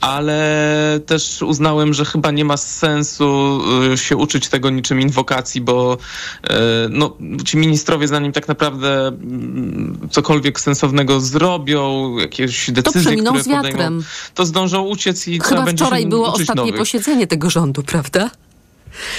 ale 0.01 0.99
też 1.05 1.41
uznałem, 1.41 1.93
że 1.93 2.05
chyba 2.05 2.31
nie 2.31 2.45
ma 2.45 2.57
sensu 2.57 3.59
e, 3.93 3.97
się 3.97 4.17
uczyć 4.17 4.47
tego 4.49 4.69
niczym 4.69 5.01
inwokacji, 5.01 5.61
bo 5.61 5.97
e, 6.43 6.57
no, 6.89 7.17
ci 7.45 7.57
ministrowie 7.57 8.07
zanim 8.07 8.31
tak 8.31 8.47
naprawdę 8.47 9.07
mm, 9.07 10.07
cokolwiek 10.11 10.59
sensownego 10.59 11.19
zrobią, 11.19 12.17
jakieś 12.17 12.71
decyzje, 12.71 13.01
przeminął 13.01 13.33
które 13.33 13.43
z 13.43 13.47
wiatrem. 13.47 13.73
podejmą, 13.73 14.01
to 14.33 14.45
zdążą 14.45 14.81
uciec 14.81 15.27
i 15.27 15.39
trzeba 15.39 15.49
Chyba 15.49 15.65
będzie 15.65 15.83
wczoraj 15.85 16.05
było 16.07 16.33
ostatnie 16.33 16.55
nowych. 16.55 16.79
posiedzenie 16.79 17.27
tego 17.27 17.49
rządu, 17.49 17.83
prawda? 17.83 18.29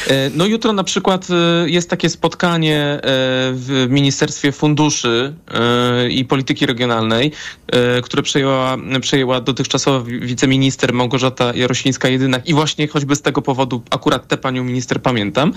E, 0.09 0.31
No 0.35 0.47
jutro 0.47 0.73
na 0.73 0.85
przykład 0.85 1.27
e, 1.31 1.71
jest 1.71 1.91
takie 1.91 2.11
spotkanie 2.11 2.79
e, 2.81 3.01
w 3.53 3.87
Ministerstwie 3.89 4.53
Funduszy 4.53 5.35
i 6.11 6.25
Polityki 6.25 6.67
Regionalnej, 6.67 7.33
które 8.03 8.23
przejęła, 8.23 8.77
przejęła 9.01 9.41
dotychczasowa 9.41 10.01
wi- 10.01 10.21
wiceminister 10.21 10.93
Małgorzata 10.93 11.53
Jarosińska-Jedynak 11.53 12.41
i 12.47 12.55
właśnie 12.55 12.89
choćby 12.89 13.17
z 13.17 13.23
tego 13.23 13.43
powodu 13.43 13.83
akurat 13.91 14.29
tę 14.29 14.37
panią 14.37 14.65
minister 14.65 15.03
pamiętam, 15.03 15.53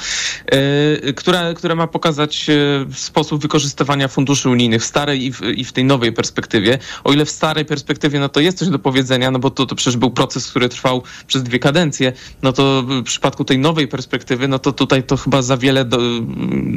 która, 1.16 1.54
która 1.54 1.76
ma 1.76 1.88
pokazać 1.88 2.48
sposób 2.94 3.42
wykorzystywania 3.42 4.08
funduszy 4.08 4.50
unijnych 4.50 4.82
w 4.82 4.86
starej 4.86 5.26
i 5.26 5.34
w, 5.34 5.42
i 5.42 5.64
w 5.64 5.74
tej 5.74 5.84
nowej 5.84 6.14
perspektywie. 6.14 6.80
O 7.04 7.14
ile 7.14 7.26
w 7.26 7.30
starej 7.30 7.66
perspektywie 7.66 8.20
no 8.20 8.30
to 8.30 8.40
jest 8.40 8.58
coś 8.58 8.70
do 8.70 8.80
powiedzenia, 8.80 9.32
no 9.32 9.40
bo 9.40 9.50
to, 9.50 9.66
to 9.66 9.76
przecież 9.76 9.98
był 9.98 10.12
proces, 10.12 10.50
który 10.50 10.70
trwał 10.70 11.04
przez 11.28 11.44
dwie 11.44 11.60
kadencje, 11.60 12.14
no 12.42 12.54
to 12.54 12.84
w 12.84 13.04
przypadku 13.04 13.46
tej 13.46 13.60
nowej 13.60 13.88
perspektywy, 13.88 14.07
no 14.48 14.60
to 14.60 14.72
tutaj 14.72 15.04
to 15.04 15.18
chyba 15.18 15.42
za 15.42 15.58
wiele 15.58 15.86
do, 15.86 15.98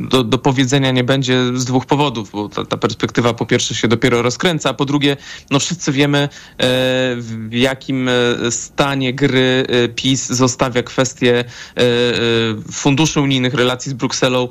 do, 0.09 0.25
do 0.25 0.39
powiedzenia 0.39 0.91
nie 0.91 1.05
będzie 1.05 1.59
z 1.59 1.65
dwóch 1.65 1.87
powodów, 1.87 2.31
bo 2.31 2.49
ta, 2.49 2.65
ta 2.65 2.77
perspektywa 2.77 3.35
po 3.35 3.47
pierwsze 3.47 3.75
się 3.75 3.89
dopiero 3.89 4.23
rozkręca, 4.23 4.71
a 4.71 4.75
po 4.75 4.85
drugie, 4.85 5.17
no 5.51 5.59
wszyscy 5.59 5.93
wiemy 5.93 6.19
e, 6.19 6.29
w 7.17 7.49
jakim 7.53 8.09
e, 8.09 8.13
stanie 8.51 9.15
gry 9.15 9.67
e, 9.69 9.89
PiS 9.89 10.27
zostawia 10.27 10.83
kwestię 10.83 11.45
funduszy 12.73 13.21
unijnych, 13.21 13.55
relacji 13.55 13.91
z 13.91 13.95
Brukselą 13.95 14.49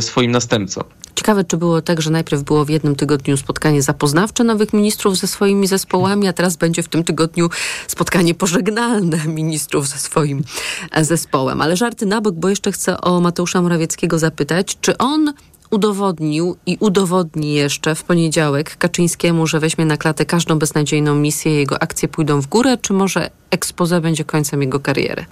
swoim 0.00 0.30
następcom. 0.30 0.84
Ciekawe, 1.18 1.44
czy 1.44 1.56
było 1.56 1.82
tak, 1.82 2.02
że 2.02 2.10
najpierw 2.10 2.42
było 2.42 2.64
w 2.64 2.68
jednym 2.68 2.96
tygodniu 2.96 3.36
spotkanie 3.36 3.82
zapoznawcze 3.82 4.44
nowych 4.44 4.72
ministrów 4.72 5.16
ze 5.16 5.26
swoimi 5.26 5.66
zespołami, 5.66 6.28
a 6.28 6.32
teraz 6.32 6.56
będzie 6.56 6.82
w 6.82 6.88
tym 6.88 7.04
tygodniu 7.04 7.48
spotkanie 7.86 8.34
pożegnalne 8.34 9.18
ministrów 9.40 9.88
ze 9.88 9.98
swoim 9.98 10.44
e, 10.92 11.04
zespołem. 11.04 11.60
Ale 11.60 11.76
żarty 11.76 12.06
na 12.06 12.20
bok, 12.20 12.34
bo 12.34 12.48
jeszcze 12.48 12.72
chcę 12.72 13.00
o 13.00 13.20
Mateusza 13.20 13.62
Morawieckiego 13.62 14.18
zapytać, 14.18 14.78
czy 14.80 14.98
on 14.98 15.32
udowodnił 15.70 16.56
i 16.66 16.76
udowodni 16.80 17.54
jeszcze 17.54 17.94
w 17.94 18.04
poniedziałek 18.04 18.76
Kaczyńskiemu, 18.76 19.46
że 19.46 19.60
weźmie 19.60 19.84
na 19.84 19.96
klatę 19.96 20.24
każdą 20.24 20.58
beznadziejną 20.58 21.14
misję, 21.14 21.54
jego 21.54 21.82
akcje 21.82 22.08
pójdą 22.08 22.40
w 22.40 22.46
górę, 22.46 22.76
czy 22.82 22.92
może 22.92 23.30
expose 23.50 24.00
będzie 24.00 24.24
końcem 24.24 24.62
jego 24.62 24.80
kariery? 24.80 25.26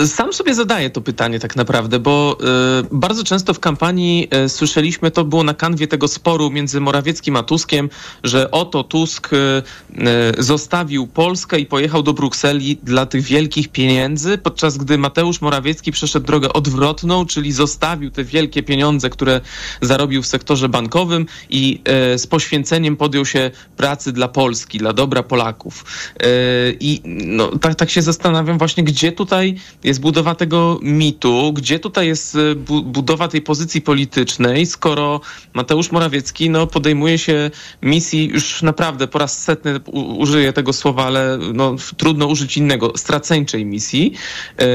E, 0.00 0.06
Sam 0.06 0.32
sobie 0.32 0.54
zadaję 0.54 0.90
to 0.90 1.00
pytanie 1.00 1.38
tak 1.40 1.56
naprawdę, 1.56 1.98
bo 1.98 2.38
e, 2.40 2.44
bardzo 2.92 3.24
często 3.24 3.54
w 3.54 3.60
kampanii 3.60 4.28
e, 4.30 4.48
słyszeliśmy, 4.48 5.10
to 5.10 5.24
było 5.24 5.44
na 5.44 5.54
kanwie 5.54 5.86
tego 5.86 6.08
sporu 6.08 6.50
między 6.50 6.80
Morawieckim 6.80 7.36
a 7.36 7.42
Tuskiem, 7.42 7.90
że 8.24 8.50
oto 8.50 8.84
Tusk 8.84 9.30
e, 9.32 9.36
e, 9.38 9.62
zostawił 10.42 11.06
Polskę 11.06 11.58
i 11.58 11.66
pojechał 11.66 12.02
do 12.02 12.12
Brukseli 12.12 12.78
dla 12.82 13.06
tych 13.06 13.22
wielkich 13.22 13.68
pieniędzy, 13.68 14.38
podczas 14.38 14.78
gdy 14.78 14.98
Mateusz 14.98 15.40
Morawiecki 15.40 15.92
przeszedł 15.92 16.26
drogę 16.26 16.52
odwrotną, 16.52 17.26
czyli 17.26 17.52
zostawił 17.52 18.10
te 18.10 18.24
wielkie 18.24 18.62
pieniądze, 18.62 19.10
które 19.10 19.40
zarobił 19.80 20.22
w 20.22 20.26
sektorze 20.26 20.68
bankowym 20.68 21.26
i 21.50 21.80
e, 21.84 22.18
z 22.18 22.26
poświęceniem 22.26 22.96
podjął 22.96 23.26
się 23.26 23.50
pracy 23.76 24.12
dla 24.12 24.28
Polski, 24.28 24.78
dla 24.78 24.92
dobra 24.92 25.22
Polaków. 25.22 25.84
E, 26.20 26.26
I 26.80 27.00
no, 27.04 27.58
tak, 27.58 27.74
tak 27.74 27.90
się 27.90 28.02
zastanawiam 28.02 28.58
właśnie, 28.58 28.84
gdzie 28.84 29.12
tutaj 29.12 29.51
jest 29.84 30.00
budowa 30.00 30.34
tego 30.34 30.78
mitu, 30.82 31.52
gdzie 31.52 31.78
tutaj 31.78 32.06
jest 32.06 32.36
e, 32.36 32.54
bu 32.54 32.82
budowa 32.82 33.28
tej 33.28 33.42
pozycji 33.42 33.80
politycznej, 33.80 34.66
skoro 34.66 35.20
Mateusz 35.54 35.92
Morawiecki 35.92 36.50
no, 36.50 36.66
podejmuje 36.66 37.18
się 37.18 37.50
misji 37.82 38.28
już 38.28 38.62
naprawdę 38.62 39.08
po 39.08 39.18
raz 39.18 39.42
setny 39.42 39.80
użyję 40.18 40.52
tego 40.52 40.72
słowa, 40.72 41.04
ale 41.04 41.38
no, 41.54 41.76
trudno 41.96 42.26
użyć 42.26 42.56
innego, 42.56 42.92
straceńczej 42.96 43.64
misji, 43.64 44.12
e, 44.58 44.66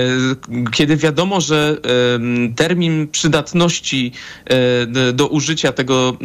kiedy 0.71 0.97
wiadomo, 0.97 1.41
że 1.41 1.77
termin 2.55 3.07
przydatności 3.11 4.11
e, 4.45 5.13
do 5.13 5.27
użycia 5.27 5.71
tego 5.71 6.17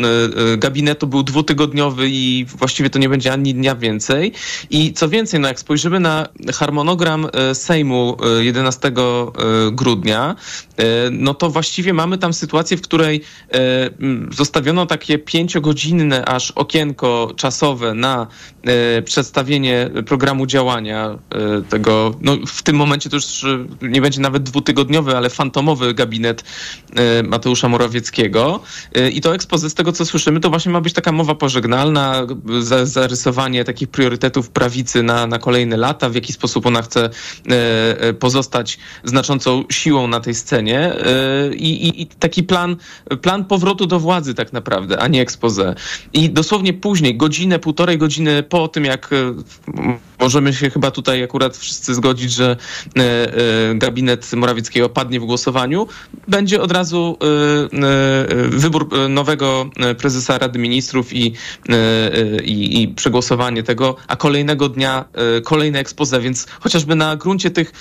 gabinetu 0.59 1.07
był 1.07 1.23
dwutygodniowy 1.23 2.09
i 2.11 2.45
właściwie 2.45 2.91
to 2.91 2.99
nie 2.99 3.09
będzie 3.09 3.33
ani 3.33 3.55
dnia 3.55 3.75
więcej. 3.75 4.33
I 4.71 4.93
co 4.93 5.09
więcej, 5.09 5.41
no 5.41 5.49
jak 5.49 5.61
spojrzymy 5.61 6.01
na 6.01 6.29
harmonogram 6.55 7.27
Sejmu 7.53 8.17
11 8.43 8.89
e, 8.89 8.93
grudnia, 9.73 10.37
e, 10.77 10.85
no 11.11 11.35
to 11.35 11.51
właściwie 11.51 11.93
mamy 11.93 12.19
tam 12.19 12.33
sytuację, 12.33 12.77
w 12.77 12.83
której 12.83 13.21
e, 13.53 13.59
zostawiono 14.31 14.87
takie 14.87 15.19
pięciogodzinne 15.19 16.25
aż 16.25 16.51
okienko 16.51 17.33
czasowe 17.37 17.95
na 17.95 18.27
przedstawienie 19.05 19.91
programu 20.07 20.47
działania 20.47 21.19
tego, 21.69 22.15
no 22.21 22.37
w 22.47 22.63
tym 22.63 22.77
momencie 22.77 23.11
to 23.11 23.17
już 23.17 23.45
nie 23.83 24.01
będzie 24.01 24.21
nawet 24.21 24.43
dwutygodniowy, 24.43 25.17
ale 25.17 25.31
fantomowy 25.31 25.95
gabinet 25.95 26.45
Mateusza 27.25 27.69
Morawieckiego. 27.69 28.61
I 29.13 29.21
to 29.21 29.35
expose 29.35 29.71
z 29.71 29.75
tego, 29.75 29.93
co 29.93 30.07
słyszymy, 30.07 30.41
to 30.41 30.51
właśnie 30.51 30.73
ma 30.73 30.81
być 30.81 30.93
taka 30.93 31.13
mowa 31.13 31.35
pożegnalna, 31.35 32.27
za, 32.61 32.87
zarysowanie 32.87 33.65
takich 33.65 33.89
priorytetów 33.89 34.51
prawicy 34.51 35.03
na, 35.03 35.27
na 35.27 35.39
kolejne 35.39 35.77
lata, 35.77 36.09
w 36.09 36.15
jaki 36.15 36.33
sposób 36.33 36.67
ona 36.67 36.83
chce 36.83 37.11
pozostać 38.23 38.79
znaczącą 39.05 39.65
siłą 39.71 40.09
na 40.09 40.21
tej 40.21 40.35
scenie 40.35 40.79
e, 40.79 41.55
i, 41.55 41.89
i, 41.89 42.03
i 42.03 42.07
taki 42.07 42.43
plan, 42.43 42.77
plan 43.23 43.45
powrotu 43.45 43.87
do 43.87 44.01
władzy 44.01 44.35
tak 44.35 44.53
naprawdę, 44.53 44.99
a 44.99 45.09
nie 45.09 45.21
expose. 45.21 45.75
I 46.13 46.31
dosłownie 46.31 46.73
później, 46.73 47.17
godzinę, 47.17 47.59
półtorej 47.59 47.99
godziny 47.99 48.43
po 48.43 48.69
tym, 48.69 48.85
jak 48.85 49.11
e, 49.13 49.17
możemy 50.21 50.53
się 50.53 50.71
chyba 50.71 50.91
tutaj 50.91 51.25
akurat 51.25 51.57
wszyscy 51.57 51.95
zgodzić, 51.95 52.33
że 52.33 52.57
e, 52.97 53.75
gabinet 53.75 54.33
Morawieckiego 54.33 54.89
padnie 54.89 55.21
w 55.21 55.25
głosowaniu, 55.25 55.87
będzie 56.29 56.63
od 56.63 56.73
razu 56.73 57.19
wybór 58.49 58.89
nowego 59.09 59.71
prezesa 59.99 60.39
Rady 60.39 60.59
Ministrów 60.59 61.13
i, 61.13 61.33
i, 62.45 62.83
i 62.83 62.89
przegłosowanie 62.89 63.63
tego, 63.63 63.97
a 64.09 64.17
kolejnego 64.17 64.69
dnia 64.69 65.05
kolejne 65.45 65.79
expose, 65.79 66.21
więc 66.21 66.47
chociażby 66.61 66.95
na 66.95 67.17
gruncie 67.17 67.51
tych 67.51 67.73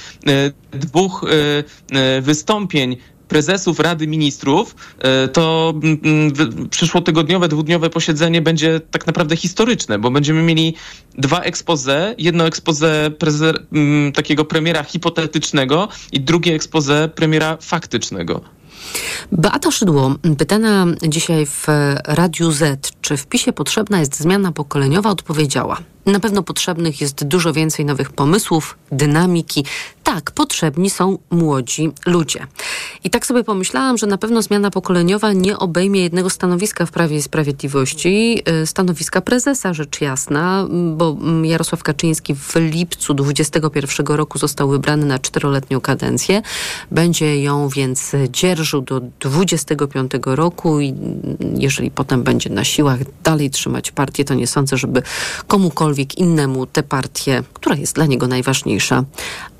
dwóch 0.71 1.23
e, 1.23 1.97
e, 1.97 2.21
wystąpień 2.21 2.97
prezesów 3.31 3.79
Rady 3.79 4.07
Ministrów, 4.07 4.75
e, 4.99 5.27
to 5.27 5.73
mm, 5.83 5.99
mm, 6.03 6.69
przyszłotygodniowe, 6.69 7.47
dwudniowe 7.47 7.89
posiedzenie 7.89 8.41
będzie 8.41 8.79
tak 8.91 9.07
naprawdę 9.07 9.35
historyczne, 9.35 9.99
bo 9.99 10.11
będziemy 10.11 10.43
mieli 10.43 10.75
dwa 11.17 11.41
expose, 11.41 12.15
jedno 12.17 12.45
expose 12.45 13.11
mm, 13.71 14.11
takiego 14.11 14.45
premiera 14.45 14.83
hipotetycznego 14.83 15.87
i 16.11 16.19
drugie 16.19 16.55
expose 16.55 17.09
premiera 17.15 17.57
faktycznego. 17.61 18.41
Beata 19.31 19.71
Szydło, 19.71 20.15
pytana 20.37 20.85
dzisiaj 21.07 21.45
w 21.45 21.67
Radiu 22.05 22.51
Z, 22.51 22.91
czy 23.01 23.17
w 23.17 23.27
PiSie 23.27 23.53
potrzebna 23.53 23.99
jest 23.99 24.19
zmiana 24.19 24.51
pokoleniowa, 24.51 25.09
odpowiedziała. 25.09 25.77
Na 26.05 26.19
pewno 26.19 26.43
potrzebnych 26.43 27.01
jest 27.01 27.23
dużo 27.23 27.53
więcej 27.53 27.85
nowych 27.85 28.11
pomysłów, 28.11 28.77
dynamiki. 28.91 29.65
Tak, 30.03 30.31
potrzebni 30.31 30.89
są 30.89 31.17
młodzi 31.31 31.91
ludzie. 32.05 32.47
I 33.03 33.09
tak 33.09 33.25
sobie 33.25 33.43
pomyślałam, 33.43 33.97
że 33.97 34.07
na 34.07 34.17
pewno 34.17 34.41
zmiana 34.41 34.71
pokoleniowa 34.71 35.33
nie 35.33 35.57
obejmie 35.57 36.01
jednego 36.01 36.29
stanowiska 36.29 36.85
w 36.85 36.91
Prawie 36.91 37.17
i 37.17 37.21
Sprawiedliwości, 37.21 38.41
y, 38.63 38.67
stanowiska 38.67 39.21
prezesa, 39.21 39.73
rzecz 39.73 40.01
jasna, 40.01 40.67
m, 40.69 40.97
bo 40.97 41.17
mm, 41.21 41.45
Jarosław 41.45 41.83
Kaczyński 41.83 42.35
w 42.35 42.55
lipcu 42.55 43.13
2021 43.13 44.15
roku 44.15 44.37
został 44.37 44.69
wybrany 44.69 45.05
na 45.05 45.19
czteroletnią 45.19 45.81
kadencję. 45.81 46.41
Będzie 46.91 47.41
ją 47.41 47.69
więc 47.69 48.11
dzierżył 48.29 48.81
do 48.81 49.01
25 49.19 50.11
roku 50.25 50.79
i 50.79 50.89
mm, 50.89 51.37
jeżeli 51.57 51.91
potem 51.91 52.23
będzie 52.23 52.49
na 52.49 52.63
siłach 52.63 52.99
dalej 53.23 53.49
trzymać 53.49 53.91
partię, 53.91 54.25
to 54.25 54.33
nie 54.33 54.47
sądzę, 54.47 54.77
żeby 54.77 55.01
komukolwiek 55.47 55.90
innemu 56.17 56.65
tę 56.65 56.83
partię, 56.83 57.43
która 57.53 57.75
jest 57.75 57.95
dla 57.95 58.05
niego 58.05 58.27
najważniejsza, 58.27 59.03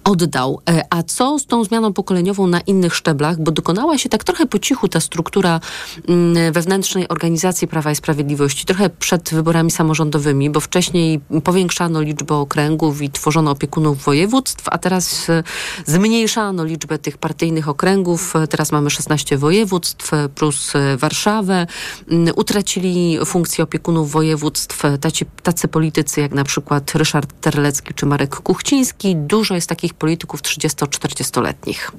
oddał. 0.03 0.61
E, 0.69 0.83
A 0.89 1.03
co 1.03 1.39
z 1.39 1.45
tą 1.45 1.63
zmianą 1.63 1.93
pokoleniową 1.93 2.47
na 2.47 2.59
innych 2.61 2.95
szczeblach? 2.95 3.39
Bo 3.39 3.51
dokonała 3.51 3.97
się 3.97 4.09
tak 4.09 4.23
trochę 4.23 4.45
po 4.45 4.59
cichu 4.59 4.87
ta 4.87 4.99
struktura 4.99 5.59
mm, 6.07 6.53
wewnętrznej 6.53 7.07
organizacji 7.07 7.67
Prawa 7.67 7.91
i 7.91 7.95
Sprawiedliwości, 7.95 8.65
trochę 8.65 8.89
przed 8.89 9.33
wyborami 9.33 9.71
samorządowymi, 9.71 10.49
bo 10.49 10.59
wcześniej 10.59 11.19
powiększano 11.43 12.01
liczbę 12.01 12.35
okręgów 12.35 13.01
i 13.01 13.09
tworzono 13.09 13.51
opiekunów 13.51 14.03
województw, 14.03 14.63
a 14.65 14.77
teraz 14.77 15.29
e, 15.29 15.43
zmniejszano 15.85 16.65
liczbę 16.65 16.97
tych 16.97 17.17
partyjnych 17.17 17.69
okręgów. 17.69 18.35
E, 18.35 18.47
Teraz 18.47 18.71
mamy 18.71 18.89
16 18.89 19.37
województw 19.37 20.11
plus 20.35 20.73
Warszawę. 20.97 21.67
Mm, 22.09 22.33
Utracili 22.35 23.17
funkcję 23.25 23.63
opiekunów 23.63 24.11
województw 24.11 24.81
tacy, 25.01 25.25
tacy 25.43 25.67
politycy 25.67 26.21
jak 26.21 26.31
na 26.33 26.43
przykład 26.43 26.95
Ryszard 26.95 27.41
Terlecki 27.41 27.93
czy 27.93 28.05
Marek 28.05 28.35
Kuchciński. 28.35 29.15
Dużo 29.15 29.55
jest 29.55 29.69
takich 29.69 29.90
polityków 29.93 30.41
30-40-letnich. 30.41 31.91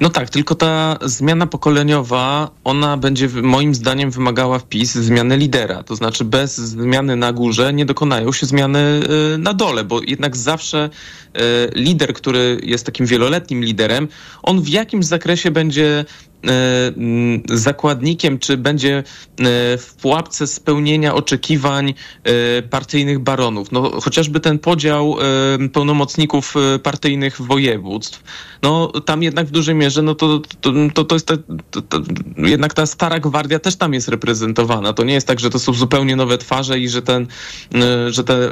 No 0.00 0.10
tak, 0.10 0.30
tylko 0.30 0.54
ta 0.54 0.98
zmiana 1.02 1.46
pokoleniowa, 1.46 2.50
ona 2.64 2.96
będzie 2.96 3.28
moim 3.28 3.74
zdaniem 3.74 4.10
wymagała 4.10 4.58
wpis 4.58 4.94
zmiany 4.94 5.36
lidera. 5.36 5.82
To 5.82 5.96
znaczy 5.96 6.24
bez 6.24 6.56
zmiany 6.56 7.16
na 7.16 7.32
górze 7.32 7.72
nie 7.72 7.86
dokonają 7.86 8.32
się 8.32 8.46
zmiany 8.46 9.00
y, 9.34 9.38
na 9.38 9.54
dole, 9.54 9.84
bo 9.84 10.00
jednak 10.02 10.36
zawsze 10.36 10.90
y, 11.36 11.40
lider, 11.74 12.14
który 12.14 12.60
jest 12.62 12.86
takim 12.86 13.06
wieloletnim 13.06 13.64
liderem, 13.64 14.08
on 14.42 14.62
w 14.62 14.68
jakimś 14.68 15.06
zakresie 15.06 15.50
będzie 15.50 16.04
zakładnikiem, 17.52 18.38
czy 18.38 18.56
będzie 18.56 18.98
y, 18.98 19.44
w 19.78 19.94
pułapce 20.02 20.46
spełnienia 20.46 21.14
oczekiwań 21.14 21.94
y, 22.58 22.62
partyjnych 22.62 23.18
baronów. 23.18 23.72
No, 23.72 24.00
chociażby 24.00 24.40
ten 24.40 24.58
podział 24.58 25.16
pełnomocników 25.72 26.54
partyjnych 26.82 27.42
województw, 27.42 28.22
no 28.62 28.92
tam 29.04 29.22
jednak 29.22 29.46
w 29.46 29.50
dużej 29.50 29.74
mierze, 29.74 30.02
no 30.02 30.14
to, 30.14 30.40
to, 30.94 31.04
to, 31.04 31.14
jest 31.14 31.26
ta, 31.26 31.34
to, 31.70 31.82
to, 31.82 32.00
jednak 32.36 32.74
ta 32.74 32.86
stara 32.86 33.20
gwardia 33.20 33.58
też 33.58 33.76
tam 33.76 33.94
jest 33.94 34.08
reprezentowana. 34.08 34.92
To 34.92 35.04
nie 35.04 35.14
jest 35.14 35.26
tak, 35.26 35.40
że 35.40 35.50
to 35.50 35.58
są 35.58 35.72
zupełnie 35.72 36.16
nowe 36.16 36.38
twarze 36.38 36.78
i 36.78 36.88
że 36.88 37.02
ten, 37.02 37.26
że 38.08 38.24
te 38.24 38.50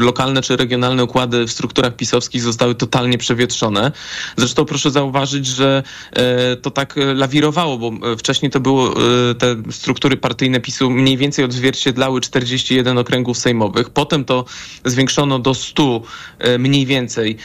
lokalne 0.00 0.42
czy 0.42 0.56
regionalne 0.56 1.04
układy 1.04 1.46
w 1.46 1.52
strukturach 1.52 1.96
pisowskich 1.96 2.42
zostały 2.42 2.74
totalnie 2.74 3.18
przewietrzone. 3.18 3.92
Zresztą 4.36 4.64
proszę 4.64 4.90
zauważyć, 4.90 5.46
że 5.46 5.82
e, 6.12 6.56
to 6.56 6.70
tak 6.70 6.98
e, 6.98 7.14
lawirowało, 7.30 7.78
bo 7.78 8.12
e, 8.12 8.16
wcześniej 8.16 8.50
to 8.50 8.60
było 8.60 8.94
e, 9.30 9.34
te 9.34 9.56
struktury 9.70 10.16
partyjne 10.16 10.60
PiSu 10.60 10.90
mniej 10.90 11.16
więcej 11.16 11.44
odzwierciedlały 11.44 12.20
41 12.20 12.98
okręgów 12.98 13.38
sejmowych. 13.38 13.90
Potem 13.90 14.24
to 14.24 14.44
zwiększono 14.84 15.38
do 15.38 15.54
100 15.54 16.02
e, 16.38 16.58
mniej 16.58 16.86
więcej, 16.86 17.36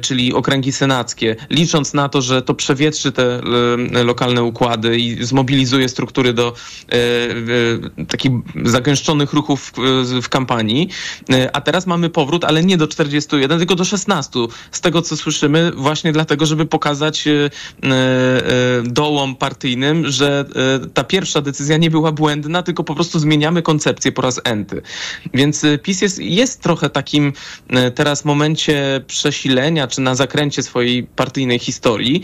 czyli 0.00 0.34
okręgi 0.34 0.72
senackie, 0.72 1.36
licząc 1.50 1.94
na 1.94 2.08
to, 2.08 2.22
że 2.22 2.42
to 2.42 2.54
przewietrzy 2.54 3.12
te 3.12 3.40
lokalne 4.04 4.42
układy 4.42 4.98
i 4.98 5.24
zmobilizuje 5.24 5.88
struktury 5.88 6.32
do 6.32 6.54
takich 8.08 8.32
zagęszczonych 8.64 9.32
ruchów 9.32 9.72
w, 10.22 10.28
kampanii. 10.28 10.88
A 11.52 11.60
teraz 11.60 11.86
mamy 11.86 12.10
powrót, 12.10 12.44
ale 12.44 12.64
nie 12.64 12.76
do 12.76 12.88
41, 12.88 13.58
tylko 13.58 13.74
do 13.74 13.84
16. 13.84 14.40
Z 14.70 14.80
tego, 14.80 15.02
co 15.02 15.16
słyszymy, 15.16 15.72
właśnie 15.76 16.12
dlatego, 16.12 16.46
żeby 16.46 16.66
pokazać 16.66 17.28
e, 17.28 17.50
dołom 19.06 19.36
partyjnym, 19.36 20.10
że 20.10 20.44
e, 20.84 20.88
ta 20.88 21.04
pierwsza 21.04 21.40
decyzja 21.42 21.76
nie 21.76 21.90
była 21.90 22.12
błędna, 22.12 22.62
tylko 22.62 22.84
po 22.84 22.94
prostu 22.94 23.18
zmieniamy 23.18 23.62
koncepcję 23.62 24.12
po 24.12 24.22
raz 24.22 24.40
enty. 24.44 24.82
Więc 25.34 25.64
e, 25.64 25.78
PiS 25.78 26.02
jest, 26.02 26.18
jest 26.18 26.62
trochę 26.62 26.90
takim 26.90 27.32
e, 27.68 27.90
teraz 27.90 28.24
momencie 28.24 29.00
przesilenia, 29.06 29.86
czy 29.86 30.00
na 30.00 30.14
zakręcie 30.14 30.62
swojej 30.62 31.02
partyjnej 31.04 31.58
historii. 31.58 32.22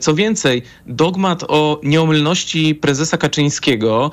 Co 0.00 0.14
więcej, 0.14 0.62
dogmat 0.86 1.44
o 1.48 1.80
nieomylności 1.82 2.74
prezesa 2.74 3.16
Kaczyńskiego, 3.16 4.10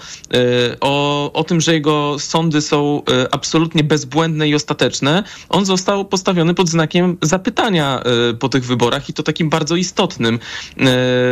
o, 0.82 1.32
o 1.34 1.44
tym, 1.44 1.62
że 1.62 1.74
jego 1.74 2.20
sądy 2.20 2.62
są 2.62 3.02
absolutnie 3.32 3.84
bezbłędne 3.84 4.50
i 4.50 4.56
ostateczne, 4.56 5.24
on 5.50 5.66
został 5.66 6.06
postawiony 6.06 6.54
pod 6.54 6.70
znakiem 6.70 7.18
zapytania 7.22 8.04
po 8.40 8.50
tych 8.50 8.66
wyborach 8.66 9.10
i 9.10 9.14
to 9.14 9.24
takim 9.24 9.50
bardzo 9.50 9.76
istotnym, 9.76 10.40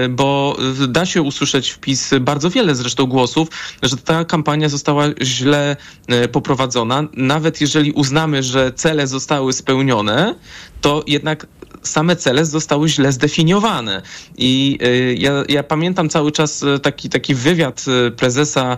bo 0.10 0.58
da 0.88 1.06
się 1.06 1.22
usłyszeć 1.22 1.70
wpis 1.72 2.10
bardzo 2.22 2.50
wiele 2.50 2.76
zresztą 2.76 3.06
głosów, 3.06 3.48
że 3.84 3.98
ta 3.98 4.26
kampania 4.26 4.70
została 4.70 5.06
źle 5.22 5.78
e, 6.08 6.28
poprowadzona. 6.28 7.04
Nawet 7.14 7.62
jeżeli 7.62 7.92
uznamy, 7.92 8.44
że 8.44 8.72
cele 8.72 9.08
zostały 9.08 9.54
spełnione, 9.54 10.36
to 10.82 11.04
jednak 11.08 11.48
same 11.88 12.16
cele 12.16 12.46
zostały 12.46 12.90
źle 12.90 13.12
zdefiniowane. 13.12 14.02
I 14.38 14.78
y, 14.82 15.16
ja, 15.20 15.44
ja 15.50 15.64
pamiętam 15.64 16.10
cały 16.10 16.32
czas 16.32 16.64
y, 16.64 16.80
taki, 16.80 17.10
taki 17.10 17.36
wywiad 17.36 17.86
y, 18.08 18.12
prezesa 18.12 18.78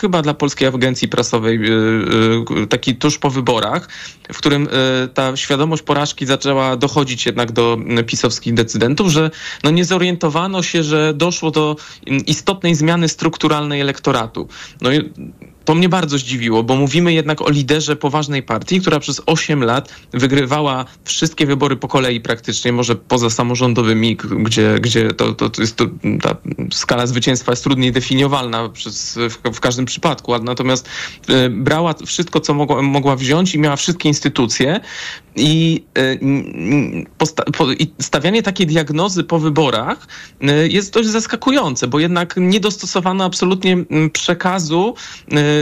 chyba 0.00 0.22
dla 0.22 0.34
Polskiej 0.34 0.68
Agencji 0.68 1.08
Prasowej, 1.08 1.60
taki 2.68 2.96
tuż 2.96 3.18
po 3.18 3.30
wyborach, 3.30 3.88
w 4.32 4.38
którym 4.38 4.68
ta 5.14 5.36
świadomość 5.36 5.82
porażki 5.82 6.26
zaczęła 6.26 6.76
dochodzić 6.76 7.26
jednak 7.26 7.52
do 7.52 7.78
pisowskich 8.06 8.54
decydentów, 8.54 9.08
że 9.08 9.30
no 9.64 9.70
nie 9.70 9.84
zorientowano 9.84 10.62
się, 10.62 10.82
że 10.82 11.14
doszło 11.14 11.50
do 11.50 11.76
istotnej 12.26 12.74
zmiany 12.74 13.08
strukturalnej 13.08 13.80
elektoratu. 13.80 14.48
No 14.80 14.92
i 14.92 15.12
to 15.68 15.74
mnie 15.74 15.88
bardzo 15.88 16.18
zdziwiło, 16.18 16.62
bo 16.62 16.76
mówimy 16.76 17.12
jednak 17.12 17.42
o 17.42 17.50
liderze 17.50 17.96
poważnej 17.96 18.42
partii, 18.42 18.80
która 18.80 19.00
przez 19.00 19.22
8 19.26 19.64
lat 19.64 19.94
wygrywała 20.12 20.84
wszystkie 21.04 21.46
wybory 21.46 21.76
po 21.76 21.88
kolei 21.88 22.20
praktycznie, 22.20 22.72
może 22.72 22.96
poza 22.96 23.30
samorządowymi, 23.30 24.16
gdzie, 24.16 24.78
gdzie 24.80 25.12
to, 25.12 25.32
to, 25.32 25.50
to 25.50 25.62
jest 25.62 25.76
to, 25.76 25.86
ta 26.22 26.36
skala 26.72 27.06
zwycięstwa 27.06 27.52
jest 27.52 27.64
trudniej 27.64 27.92
definiowalna 27.92 28.68
przez, 28.68 29.18
w, 29.30 29.56
w 29.56 29.60
każdym 29.60 29.84
przypadku, 29.84 30.34
a 30.34 30.38
natomiast 30.38 30.88
e, 31.28 31.50
brała 31.50 31.94
wszystko, 32.06 32.40
co 32.40 32.54
mogła, 32.54 32.82
mogła 32.82 33.16
wziąć 33.16 33.54
i 33.54 33.58
miała 33.58 33.76
wszystkie 33.76 34.08
instytucje 34.08 34.80
i, 35.36 35.84
e, 35.98 36.14
i 37.78 37.92
stawianie 37.98 38.42
takiej 38.42 38.66
diagnozy 38.66 39.24
po 39.24 39.38
wyborach 39.38 40.06
e, 40.40 40.68
jest 40.68 40.92
dość 40.92 41.08
zaskakujące, 41.08 41.88
bo 41.88 41.98
jednak 41.98 42.34
nie 42.36 42.60
dostosowano 42.60 43.24
absolutnie 43.24 43.76
przekazu 44.12 44.94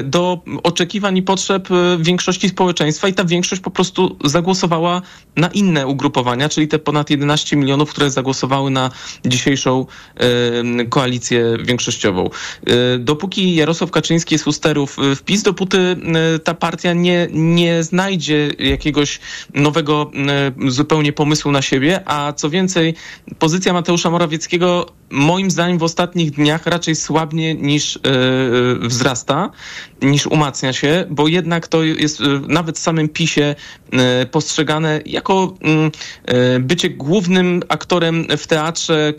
do 0.02 0.40
oczekiwań 0.62 1.16
i 1.16 1.22
potrzeb 1.22 1.68
e, 1.70 1.98
większości 2.00 2.48
społeczeństwa 2.48 3.08
i 3.08 3.14
ta 3.14 3.24
większość 3.24 3.62
po 3.62 3.70
prostu 3.70 4.16
zagłosowała 4.24 5.02
na 5.36 5.48
inne 5.48 5.86
ugrupowania, 5.86 6.48
czyli 6.48 6.68
te 6.68 6.78
ponad 6.78 7.10
11 7.10 7.56
milionów, 7.56 7.90
które 7.90 8.10
zagłosowały 8.10 8.70
na 8.70 8.90
dzisiejszą 9.24 9.86
e, 10.16 10.84
koalicję 10.84 11.56
większościową. 11.64 12.30
E, 12.66 12.98
Dopóki 12.98 13.54
Jarosław 13.54 13.90
Kaczyński 13.90 14.34
jest 14.34 14.46
u 14.46 14.52
sterów 14.52 14.96
w 15.16 15.22
PiS, 15.22 15.42
dopóty 15.42 15.96
ta 16.44 16.54
partia 16.54 16.92
nie, 16.92 17.28
nie 17.32 17.82
znajdzie 17.82 18.50
jakiegoś 18.58 19.20
nowego 19.54 20.10
zupełnie 20.68 21.12
pomysłu 21.12 21.52
na 21.52 21.62
siebie, 21.62 22.02
a 22.06 22.32
co 22.32 22.50
więcej, 22.50 22.94
pozycja 23.38 23.72
Mateusza 23.72 24.10
Morawieckiego 24.10 24.86
moim 25.10 25.50
zdaniem 25.50 25.78
w 25.78 25.82
ostatnich 25.82 26.30
dniach 26.30 26.66
raczej 26.66 26.96
słabnie 26.96 27.54
niż 27.54 27.96
e, 27.96 28.00
wzrasta, 28.88 29.50
niż 30.02 30.26
umacnia 30.26 30.72
się, 30.72 31.04
bo 31.10 31.28
jednak 31.28 31.68
to 31.68 31.82
jest 31.82 32.20
e, 32.20 32.24
nawet 32.48 32.78
w 32.78 32.82
samym 32.82 33.08
PiSie 33.08 33.54
e, 33.92 34.26
postrzegane 34.26 35.00
jako 35.06 35.54
mm, 35.60 35.90
bycie 36.60 36.90
głównym 36.90 37.62
aktorem 37.68 38.26
w 38.38 38.46
teatrze, 38.46 39.14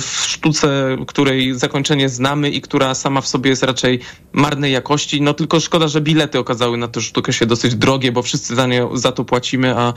w 0.00 0.24
sztuce, 0.26 0.96
której 1.06 1.54
zakończenie 1.54 2.08
znamy 2.08 2.50
i 2.50 2.60
która 2.60 2.94
sama 2.94 3.20
w 3.20 3.28
sobie 3.28 3.50
jest 3.50 3.62
raczej 3.62 4.00
marnej 4.32 4.72
jakości. 4.72 5.22
No 5.22 5.34
tylko 5.34 5.60
szkoda, 5.60 5.88
że 5.88 6.00
bilety 6.00 6.38
okazały 6.38 6.76
na 6.76 6.88
tę 6.88 7.00
sztukę 7.00 7.32
się 7.32 7.46
dosyć 7.46 7.74
drogie, 7.74 8.12
bo 8.12 8.22
wszyscy 8.22 8.54
za, 8.54 8.66
nie, 8.66 8.88
za 8.94 9.12
to 9.12 9.24
płacimy, 9.24 9.76
a 9.76 9.92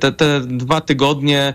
te, 0.00 0.12
te 0.12 0.40
dwa 0.40 0.80
tygodnie 0.80 1.54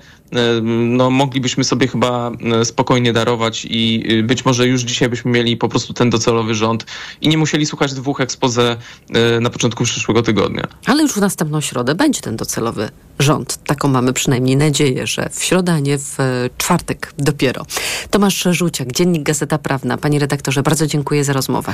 no, 0.61 1.09
moglibyśmy 1.09 1.63
sobie 1.63 1.87
chyba 1.87 2.31
e, 2.61 2.65
spokojnie 2.65 3.13
darować 3.13 3.67
i 3.69 4.03
e, 4.19 4.23
być 4.23 4.45
może 4.45 4.67
już 4.67 4.81
dzisiaj 4.81 5.09
byśmy 5.09 5.31
mieli 5.31 5.57
po 5.57 5.69
prostu 5.69 5.93
ten 5.93 6.09
docelowy 6.09 6.55
rząd 6.55 6.85
i 7.21 7.29
nie 7.29 7.37
musieli 7.37 7.65
słuchać 7.65 7.93
dwóch 7.93 8.21
expose 8.21 8.77
e, 9.13 9.39
na 9.39 9.49
początku 9.49 9.83
przyszłego 9.83 10.21
tygodnia. 10.21 10.67
Ale 10.85 11.03
już 11.03 11.13
w 11.13 11.17
następną 11.17 11.61
środę 11.61 11.95
będzie 11.95 12.21
ten 12.21 12.35
docelowy 12.35 12.89
rząd. 13.19 13.63
Taką 13.63 13.87
mamy 13.87 14.13
przynajmniej 14.13 14.57
nadzieję, 14.57 15.07
że 15.07 15.29
w 15.31 15.43
środę, 15.43 15.73
a 15.73 15.79
nie 15.79 15.97
w 15.97 16.19
e, 16.19 16.49
czwartek 16.57 17.13
dopiero. 17.17 17.65
Tomasz 18.09 18.47
Żółciak, 18.51 18.91
Dziennik 18.91 19.23
Gazeta 19.23 19.57
Prawna. 19.57 19.97
Panie 19.97 20.19
redaktorze, 20.19 20.63
bardzo 20.63 20.87
dziękuję 20.87 21.23
za 21.23 21.33
rozmowę. 21.33 21.73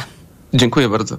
Dziękuję 0.54 0.89
bardzo. 0.89 1.18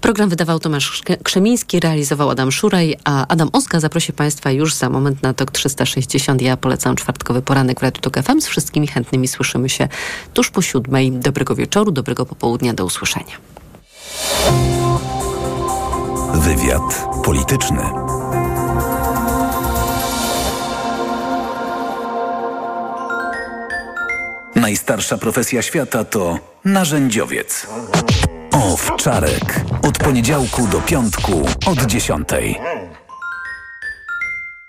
Program 0.00 0.28
wydawał 0.28 0.58
Tomasz 0.58 1.02
Krzemiński, 1.22 1.80
realizował 1.80 2.30
Adam 2.30 2.52
Szuraj, 2.52 2.96
a 3.04 3.26
Adam 3.26 3.48
Oska 3.52 3.80
zaprosi 3.80 4.12
Państwa 4.12 4.50
już 4.50 4.74
za 4.74 4.90
moment 4.90 5.22
na 5.22 5.34
TOK 5.34 5.50
360. 5.50 6.42
Ja 6.42 6.56
polecam 6.56 6.96
czwartkowy 6.96 7.42
poranek 7.42 7.80
w 7.80 7.82
Radiu 7.82 8.00
TOK 8.00 8.16
FM. 8.22 8.40
Z 8.40 8.46
wszystkimi 8.46 8.86
chętnymi 8.86 9.28
słyszymy 9.28 9.68
się 9.68 9.88
tuż 10.34 10.50
po 10.50 10.62
siódmej. 10.62 11.12
Dobrego 11.12 11.54
wieczoru, 11.54 11.92
dobrego 11.92 12.26
popołudnia, 12.26 12.74
do 12.74 12.84
usłyszenia. 12.84 13.36
Wywiad 16.34 17.06
polityczny. 17.24 17.82
Najstarsza 24.54 25.18
profesja 25.18 25.62
świata 25.62 26.04
to 26.04 26.38
narzędziowiec. 26.64 27.66
Owczarek. 28.62 29.64
Od 29.88 29.98
poniedziałku 29.98 30.66
do 30.66 30.80
piątku 30.80 31.32
od 31.66 31.86
dziesiątej. 31.86 32.60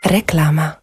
Reklama. 0.05 0.82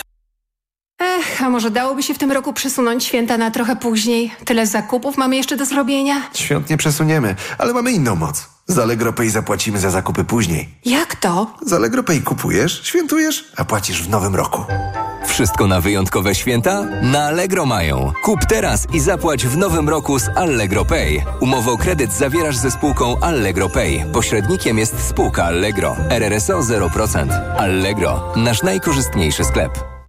A 1.41 1.49
może 1.49 1.71
dałoby 1.71 2.03
się 2.03 2.13
w 2.13 2.17
tym 2.17 2.31
roku 2.31 2.53
przesunąć 2.53 3.03
święta 3.03 3.37
na 3.37 3.51
trochę 3.51 3.75
później? 3.75 4.31
Tyle 4.45 4.67
zakupów 4.67 5.17
mamy 5.17 5.35
jeszcze 5.35 5.57
do 5.57 5.65
zrobienia. 5.65 6.15
Świąt 6.33 6.69
nie 6.69 6.77
przesuniemy, 6.77 7.35
ale 7.57 7.73
mamy 7.73 7.91
inną 7.91 8.15
moc. 8.15 8.49
Z 8.67 8.77
Allegro 8.79 9.13
Pay 9.13 9.29
zapłacimy 9.29 9.79
za 9.79 9.89
zakupy 9.89 10.23
później. 10.23 10.69
Jak 10.85 11.15
to? 11.15 11.55
Z 11.65 11.73
Allegro 11.73 12.03
Pay 12.03 12.21
kupujesz, 12.21 12.81
świętujesz, 12.83 13.45
a 13.57 13.65
płacisz 13.65 14.03
w 14.03 14.09
nowym 14.09 14.35
roku. 14.35 14.65
Wszystko 15.25 15.67
na 15.67 15.81
wyjątkowe 15.81 16.35
święta? 16.35 16.83
Na 17.01 17.23
Allegro 17.23 17.65
mają. 17.65 18.11
Kup 18.23 18.39
teraz 18.45 18.87
i 18.93 18.99
zapłać 18.99 19.47
w 19.47 19.57
nowym 19.57 19.89
roku 19.89 20.19
z 20.19 20.29
Allegro 20.35 20.85
Pay. 20.85 21.23
Umowę 21.39 21.71
o 21.71 21.77
kredyt 21.77 22.13
zawierasz 22.13 22.57
ze 22.57 22.71
spółką 22.71 23.19
Allegro 23.21 23.69
Pay. 23.69 24.05
Pośrednikiem 24.13 24.77
jest 24.77 25.07
spółka 25.07 25.43
Allegro. 25.43 25.95
RRSO 26.09 26.59
0%. 26.59 27.55
Allegro. 27.57 28.33
Nasz 28.35 28.63
najkorzystniejszy 28.63 29.43
sklep. 29.43 29.90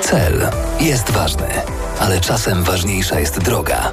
Cel 0.00 0.50
jest 0.80 1.10
ważny, 1.10 1.48
ale 2.00 2.20
czasem 2.20 2.64
ważniejsza 2.64 3.20
jest 3.20 3.38
droga. 3.38 3.92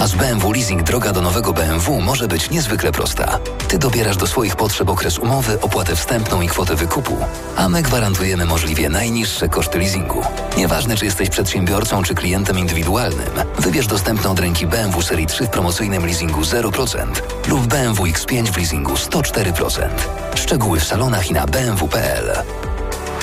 A 0.00 0.06
z 0.06 0.14
BMW 0.14 0.52
Leasing 0.52 0.82
droga 0.82 1.12
do 1.12 1.20
nowego 1.20 1.52
BMW 1.52 2.00
może 2.00 2.28
być 2.28 2.50
niezwykle 2.50 2.92
prosta. 2.92 3.38
Ty 3.68 3.78
dobierasz 3.78 4.16
do 4.16 4.26
swoich 4.26 4.56
potrzeb 4.56 4.88
okres 4.88 5.18
umowy, 5.18 5.60
opłatę 5.60 5.96
wstępną 5.96 6.40
i 6.40 6.48
kwotę 6.48 6.74
wykupu, 6.74 7.16
a 7.56 7.68
my 7.68 7.82
gwarantujemy 7.82 8.44
możliwie 8.44 8.88
najniższe 8.88 9.48
koszty 9.48 9.78
leasingu. 9.78 10.22
Nieważne, 10.56 10.96
czy 10.96 11.04
jesteś 11.04 11.28
przedsiębiorcą, 11.28 12.02
czy 12.02 12.14
klientem 12.14 12.58
indywidualnym, 12.58 13.30
wybierz 13.58 13.86
dostępną 13.86 14.30
od 14.30 14.40
ręki 14.40 14.66
BMW 14.66 15.02
Serii 15.02 15.26
3 15.26 15.44
w 15.44 15.50
promocyjnym 15.50 16.06
leasingu 16.06 16.40
0% 16.40 17.06
lub 17.48 17.66
BMW 17.66 18.04
X5 18.04 18.46
w 18.52 18.56
leasingu 18.56 18.94
104%. 18.94 19.88
Szczegóły 20.34 20.80
w 20.80 20.84
salonach 20.84 21.30
i 21.30 21.32
na 21.32 21.46
bmw.pl. 21.46 22.32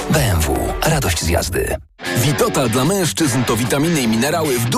BMW. 0.09 0.73
Radość 0.85 1.23
z 1.23 1.27
jazdy. 1.27 1.75
Witotal 2.17 2.69
dla 2.69 2.85
mężczyzn 2.85 3.43
to 3.43 3.57
witaminy 3.57 4.01
i 4.01 4.07
minerały 4.07 4.59
w 4.59 4.69
dużym 4.69 4.75